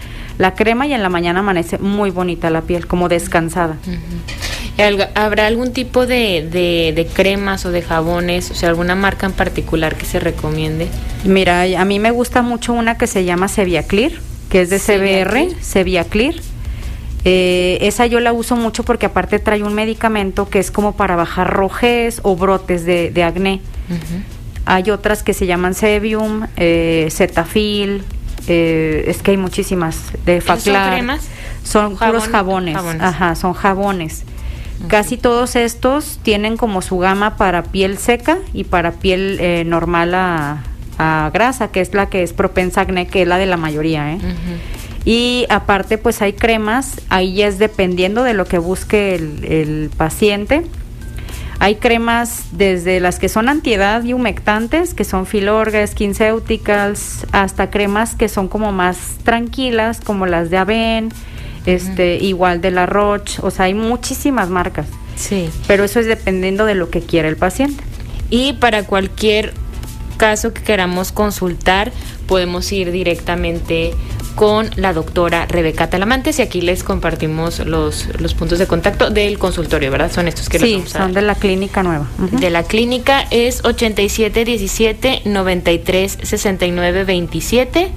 crema 0.57 0.87
y 0.87 0.93
en 0.93 1.03
la 1.03 1.09
mañana 1.09 1.41
amanece 1.41 1.79
muy 1.79 2.11
bonita 2.11 2.51
la 2.51 2.63
piel, 2.63 2.87
como 2.87 3.09
descansada. 3.09 3.77
¿Habrá 5.15 5.47
algún 5.47 5.73
tipo 5.73 6.07
de, 6.07 6.47
de, 6.95 7.07
cremas 7.13 7.65
o 7.65 7.71
de 7.71 7.83
jabones, 7.83 8.51
o 8.51 8.55
sea, 8.55 8.69
alguna 8.69 8.95
marca 8.95 9.27
en 9.27 9.33
particular 9.33 9.97
que 9.97 10.05
se 10.05 10.21
recomiende? 10.21 10.89
Mira, 11.25 11.63
a 11.63 11.85
mí 11.85 11.99
me 11.99 12.11
gusta 12.11 12.43
mucho 12.43 12.73
una 12.73 12.99
que 12.99 13.07
se 13.07 13.25
llama 13.25 13.49
Sevia 13.49 13.85
Clear, 13.85 14.13
que 14.51 14.63
es 14.63 14.71
de 14.71 14.79
CBR, 14.79 15.63
Sevia 15.63 16.05
Clear 16.05 16.35
eh, 17.29 17.79
esa 17.81 18.07
yo 18.07 18.21
la 18.21 18.33
uso 18.33 18.55
mucho 18.55 18.85
porque 18.85 19.07
aparte 19.07 19.41
trae 19.41 19.65
un 19.65 19.75
medicamento 19.75 20.49
que 20.49 20.61
es 20.61 20.71
como 20.71 20.95
para 20.95 21.17
bajar 21.17 21.53
rojez 21.53 22.21
o 22.23 22.37
brotes 22.37 22.85
de, 22.85 23.25
acné. 23.25 23.61
Hay 24.65 24.93
otras 24.93 25.25
que 25.25 25.35
se 25.35 25.45
llaman 25.45 25.75
Sevium, 25.75 26.47
eh, 26.57 27.09
Cetafil, 27.11 28.05
eh, 28.47 29.07
es 29.09 29.23
que 29.23 29.33
hay 29.33 29.39
muchísimas 29.39 30.13
de 30.25 30.41
Faclar. 30.41 30.85
¿Son 30.85 30.93
cremas? 30.93 31.29
Son 31.65 31.97
puros 31.97 32.29
jabones. 32.29 32.77
Ajá, 33.01 33.35
son 33.35 33.55
jabones. 33.55 34.23
Casi 34.89 35.17
todos 35.17 35.57
estos 35.57 36.19
tienen 36.23 36.57
como 36.57 36.83
su 36.83 36.99
gama 36.99 37.37
para 37.37 37.63
piel 37.63 37.99
seca 37.99 38.39
y 38.53 38.65
para 38.65 38.93
piel 38.93 39.39
eh, 39.41 39.65
normal 39.67 40.15
a, 40.15 40.63
grasa, 41.33 41.69
que 41.69 41.81
es 41.83 41.93
la 41.93 42.09
que 42.09 42.23
es 42.23 42.33
propensa 42.33 42.81
a 42.81 42.85
acné, 42.85 43.07
que 43.07 43.23
es 43.23 43.29
la 43.29 43.37
de 43.37 43.47
la 43.47 43.59
mayoría. 43.59 44.15
¿eh? 44.15 44.19
Y 45.05 45.47
aparte, 45.51 45.99
pues 45.99 46.21
hay 46.21 46.33
cremas, 46.33 47.01
ahí 47.11 47.43
es 47.43 47.59
dependiendo 47.59 48.25
de 48.25 48.35
lo 48.35 48.45
que 48.45 48.59
busque 48.59 49.15
el, 49.15 49.91
paciente. 49.97 50.67
Hay 51.59 51.77
cremas 51.77 52.47
desde 52.53 52.99
las 52.99 53.19
que 53.19 53.29
son 53.29 53.49
antiedad 53.49 54.03
y 54.05 54.15
humectantes, 54.15 54.95
que 54.95 55.05
son 55.05 55.27
Filorga, 55.27 55.87
SkinCeuticals, 55.87 57.27
hasta 57.33 57.71
cremas 57.71 58.15
que 58.15 58.29
son 58.29 58.49
como 58.49 58.73
más 58.73 59.19
tranquilas, 59.23 60.01
como 60.01 60.27
las 60.27 60.51
de 60.51 60.57
Aven, 60.57 61.11
este, 61.67 62.17
igual 62.17 62.61
de 62.61 62.71
la 62.71 62.87
Roche, 62.87 63.41
o 63.43 63.51
sea, 63.51 63.67
hay 63.67 63.75
muchísimas 63.75 64.49
marcas. 64.49 64.87
Sí. 65.17 65.49
Pero 65.67 65.85
eso 65.85 66.01
es 66.01 66.07
dependiendo 66.07 66.65
de 66.65 66.75
lo 66.75 66.91
que 66.91 67.01
quiera 67.01 67.29
el 67.29 67.37
paciente. 67.37 67.83
Y 68.31 68.55
para 68.55 68.85
cualquier 68.85 69.53
caso 70.17 70.53
que 70.53 70.63
queramos 70.63 71.13
consultar, 71.13 71.93
podemos 72.27 72.71
ir 72.73 72.91
directamente 72.91 73.95
con 74.35 74.69
la 74.77 74.93
doctora 74.93 75.47
Rebeca 75.47 75.89
Talamantes 75.89 76.39
y 76.39 76.43
aquí 76.43 76.61
les 76.61 76.85
compartimos 76.85 77.61
los, 77.61 78.09
los 78.21 78.35
puntos 78.35 78.59
de 78.59 78.67
contacto 78.67 79.11
del 79.11 79.39
consultorio, 79.39 79.91
¿verdad? 79.91 80.13
Son 80.13 80.29
estos 80.29 80.51
que 80.51 80.59
sí, 80.59 80.85
son 80.87 81.15
de 81.15 81.23
la 81.23 81.35
clínica 81.35 81.83
nueva. 81.83 82.07
De 82.33 82.51
la 82.51 82.63
clínica 82.63 83.27
es 83.31 83.65
8717 83.65 85.23
93 85.25 86.19
69 86.23 87.05
27 87.05 87.91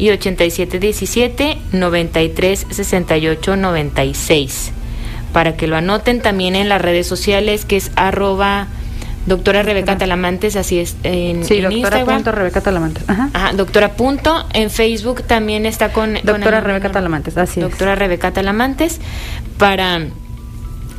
y 0.00 0.10
8717 0.10 1.58
93 1.72 2.66
68 2.70 3.56
96 3.56 4.72
para 5.32 5.56
que 5.56 5.66
lo 5.66 5.76
anoten 5.76 6.20
también 6.20 6.56
en 6.56 6.68
las 6.68 6.82
redes 6.82 7.06
sociales 7.06 7.64
que 7.64 7.76
es 7.76 7.92
arroba 7.94 8.66
Doctora 9.26 9.62
Rebeca 9.62 9.98
Talamantes, 9.98 10.56
así 10.56 10.78
es 10.78 10.96
en, 11.02 11.44
sí, 11.44 11.60
doctora 11.60 12.04
Punto 12.06 12.32
Rebeca 12.32 12.62
Talamantes. 12.62 13.04
Ajá. 13.06 13.52
doctora 13.52 13.92
punto. 13.92 14.46
En 14.54 14.70
Facebook 14.70 15.22
también 15.24 15.66
está 15.66 15.92
con... 15.92 16.14
Doctora 16.24 16.62
Rebeca 16.62 16.90
Talamantes, 16.90 17.36
así 17.36 17.60
Doctora 17.60 17.94
Rebeca 17.94 18.32
Talamantes, 18.32 18.98
para 19.58 20.00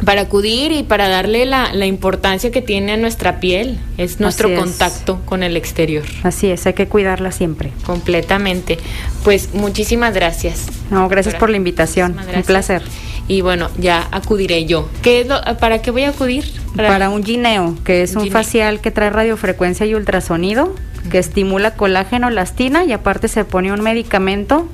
para 0.06 0.22
acudir 0.22 0.72
y 0.72 0.84
para 0.84 1.08
darle 1.08 1.46
la, 1.46 1.74
la, 1.74 1.86
importancia 1.86 2.52
que 2.52 2.62
tiene 2.62 2.94
a 2.94 2.98
nuestra 2.98 3.40
piel. 3.40 3.80
Es 3.98 4.20
nuestro 4.20 4.54
contacto 4.56 5.22
con 5.26 5.44
el 5.44 5.56
exterior. 5.56 6.04
Así 6.24 6.50
es, 6.50 6.66
hay 6.66 6.74
que 6.74 6.88
cuidarla 6.88 7.32
siempre. 7.32 7.72
Completamente. 7.86 8.78
Pues 9.24 9.54
muchísimas 9.54 10.14
gracias. 10.14 10.68
No, 10.90 11.08
gracias 11.08 11.36
por 11.36 11.50
la 11.50 11.58
invitación. 11.58 12.18
Un 12.36 12.44
placer. 12.44 12.82
Y 13.28 13.42
bueno, 13.42 13.70
ya 13.78 14.08
acudiré 14.12 14.66
yo. 14.66 14.90
¿Qué 15.02 15.22
es 15.22 15.28
lo, 15.28 15.40
¿Para 15.60 15.82
qué 15.82 15.92
voy 15.92 16.04
a 16.04 16.10
acudir? 16.10 16.52
Para, 16.76 17.10
un 17.10 17.24
gineo, 17.24 17.78
que 17.84 18.02
es 18.02 18.16
un, 18.16 18.30
facial 18.32 18.82
que 18.82 18.92
trae 18.92 19.10
radiofrecuencia 19.10 19.86
y 19.86 19.94
ultrasonido, 19.94 20.76
que 21.12 21.20
estimula 21.20 21.76
colágeno, 21.76 22.30
elastina 22.30 22.86
y 22.86 22.92
aparte 22.92 23.28
se 23.28 23.46
pone 23.46 23.72
un 23.72 23.82
medicamento 23.82 24.68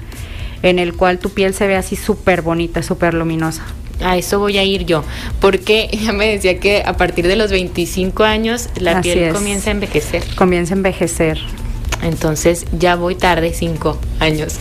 en 0.63 0.80
el 0.80 0.93
cual 0.93 1.19
tu 1.19 1.30
piel 1.30 1.53
se 1.53 1.67
ve 1.67 1.75
así 1.75 1.95
súper 1.95 2.41
bonita, 2.41 2.82
súper 2.82 3.13
luminosa 3.13 3.63
a 4.02 4.18
eso 4.18 4.39
voy 4.39 4.58
a 4.58 4.64
ir 4.64 4.86
yo, 4.86 5.04
porque 5.39 5.89
ya 6.04 6.14
me 6.14 6.28
decía 6.28 6.60
que 6.60 6.84
a 6.86 6.98
partir 6.98 7.28
de 7.28 7.36
los 7.36 7.52
25 7.52 8.24
años 8.24 8.70
la 8.80 9.02
piel 9.02 9.34
comienza 9.34 9.70
a 9.70 9.74
envejecer. 9.74 10.24
Comienza 10.36 10.74
a 10.74 10.78
envejecer. 10.78 11.39
Entonces 12.04 12.66
ya 12.78 12.95
voy 12.95 13.16
tarde 13.16 13.54
cinco 13.54 14.00
años. 14.20 14.60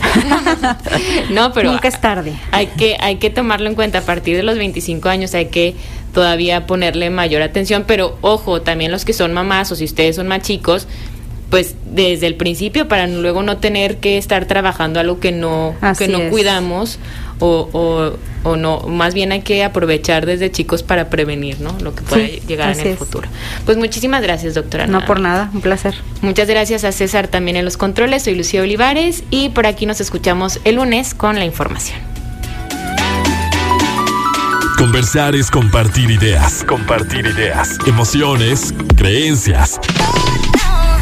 no, 1.29 1.53
pero 1.53 1.71
nunca 1.71 1.87
es 1.87 2.01
tarde. 2.01 2.33
Hay 2.51 2.67
que 2.67 2.97
hay 2.99 3.17
que 3.17 3.29
tomarlo 3.29 3.69
en 3.69 3.75
cuenta. 3.75 3.99
A 3.99 4.01
partir 4.01 4.35
de 4.35 4.43
los 4.43 4.57
25 4.57 5.07
años 5.07 5.35
hay 5.35 5.45
que 5.47 5.75
todavía 6.13 6.65
ponerle 6.65 7.11
mayor 7.11 7.43
atención. 7.43 7.83
Pero 7.85 8.17
ojo, 8.21 8.61
también 8.61 8.91
los 8.91 9.05
que 9.05 9.13
son 9.13 9.33
mamás 9.33 9.71
o 9.71 9.75
si 9.75 9.85
ustedes 9.85 10.15
son 10.15 10.27
más 10.27 10.41
chicos, 10.41 10.87
pues 11.49 11.75
desde 11.85 12.27
el 12.27 12.35
principio 12.35 12.87
para 12.87 13.07
luego 13.07 13.43
no 13.43 13.57
tener 13.57 13.97
que 13.97 14.17
estar 14.17 14.45
trabajando 14.45 14.99
algo 14.99 15.19
que 15.19 15.31
no 15.31 15.75
que 15.97 16.07
no 16.07 16.29
cuidamos 16.29 16.99
o, 17.39 18.17
o, 18.43 18.55
no, 18.55 18.79
más 18.81 19.13
bien 19.13 19.31
hay 19.31 19.41
que 19.41 19.63
aprovechar 19.63 20.25
desde 20.25 20.51
chicos 20.51 20.83
para 20.83 21.09
prevenir, 21.09 21.59
¿no? 21.59 21.75
Lo 21.81 21.93
que 21.93 22.01
puede 22.01 22.41
llegar 22.47 22.77
en 22.77 22.87
el 22.87 22.97
futuro. 22.97 23.27
Pues 23.65 23.77
muchísimas 23.77 24.21
gracias, 24.21 24.53
doctora. 24.53 24.87
No 24.87 25.05
por 25.05 25.19
nada, 25.19 25.49
un 25.53 25.61
placer. 25.61 25.95
Muchas 26.21 26.47
gracias 26.47 26.83
a 26.83 26.91
César 26.91 27.27
también 27.27 27.57
en 27.57 27.65
los 27.65 27.77
controles. 27.77 28.23
Soy 28.23 28.35
Lucía 28.35 28.61
Olivares 28.61 29.23
y 29.29 29.49
por 29.49 29.67
aquí 29.67 29.85
nos 29.85 30.01
escuchamos 30.01 30.59
el 30.63 30.75
lunes 30.75 31.13
con 31.13 31.37
la 31.37 31.45
información. 31.45 31.99
Conversar 34.77 35.35
es 35.35 35.49
compartir 35.49 36.11
ideas, 36.11 36.63
compartir 36.63 37.25
ideas, 37.25 37.79
emociones, 37.87 38.73
creencias. 38.95 39.79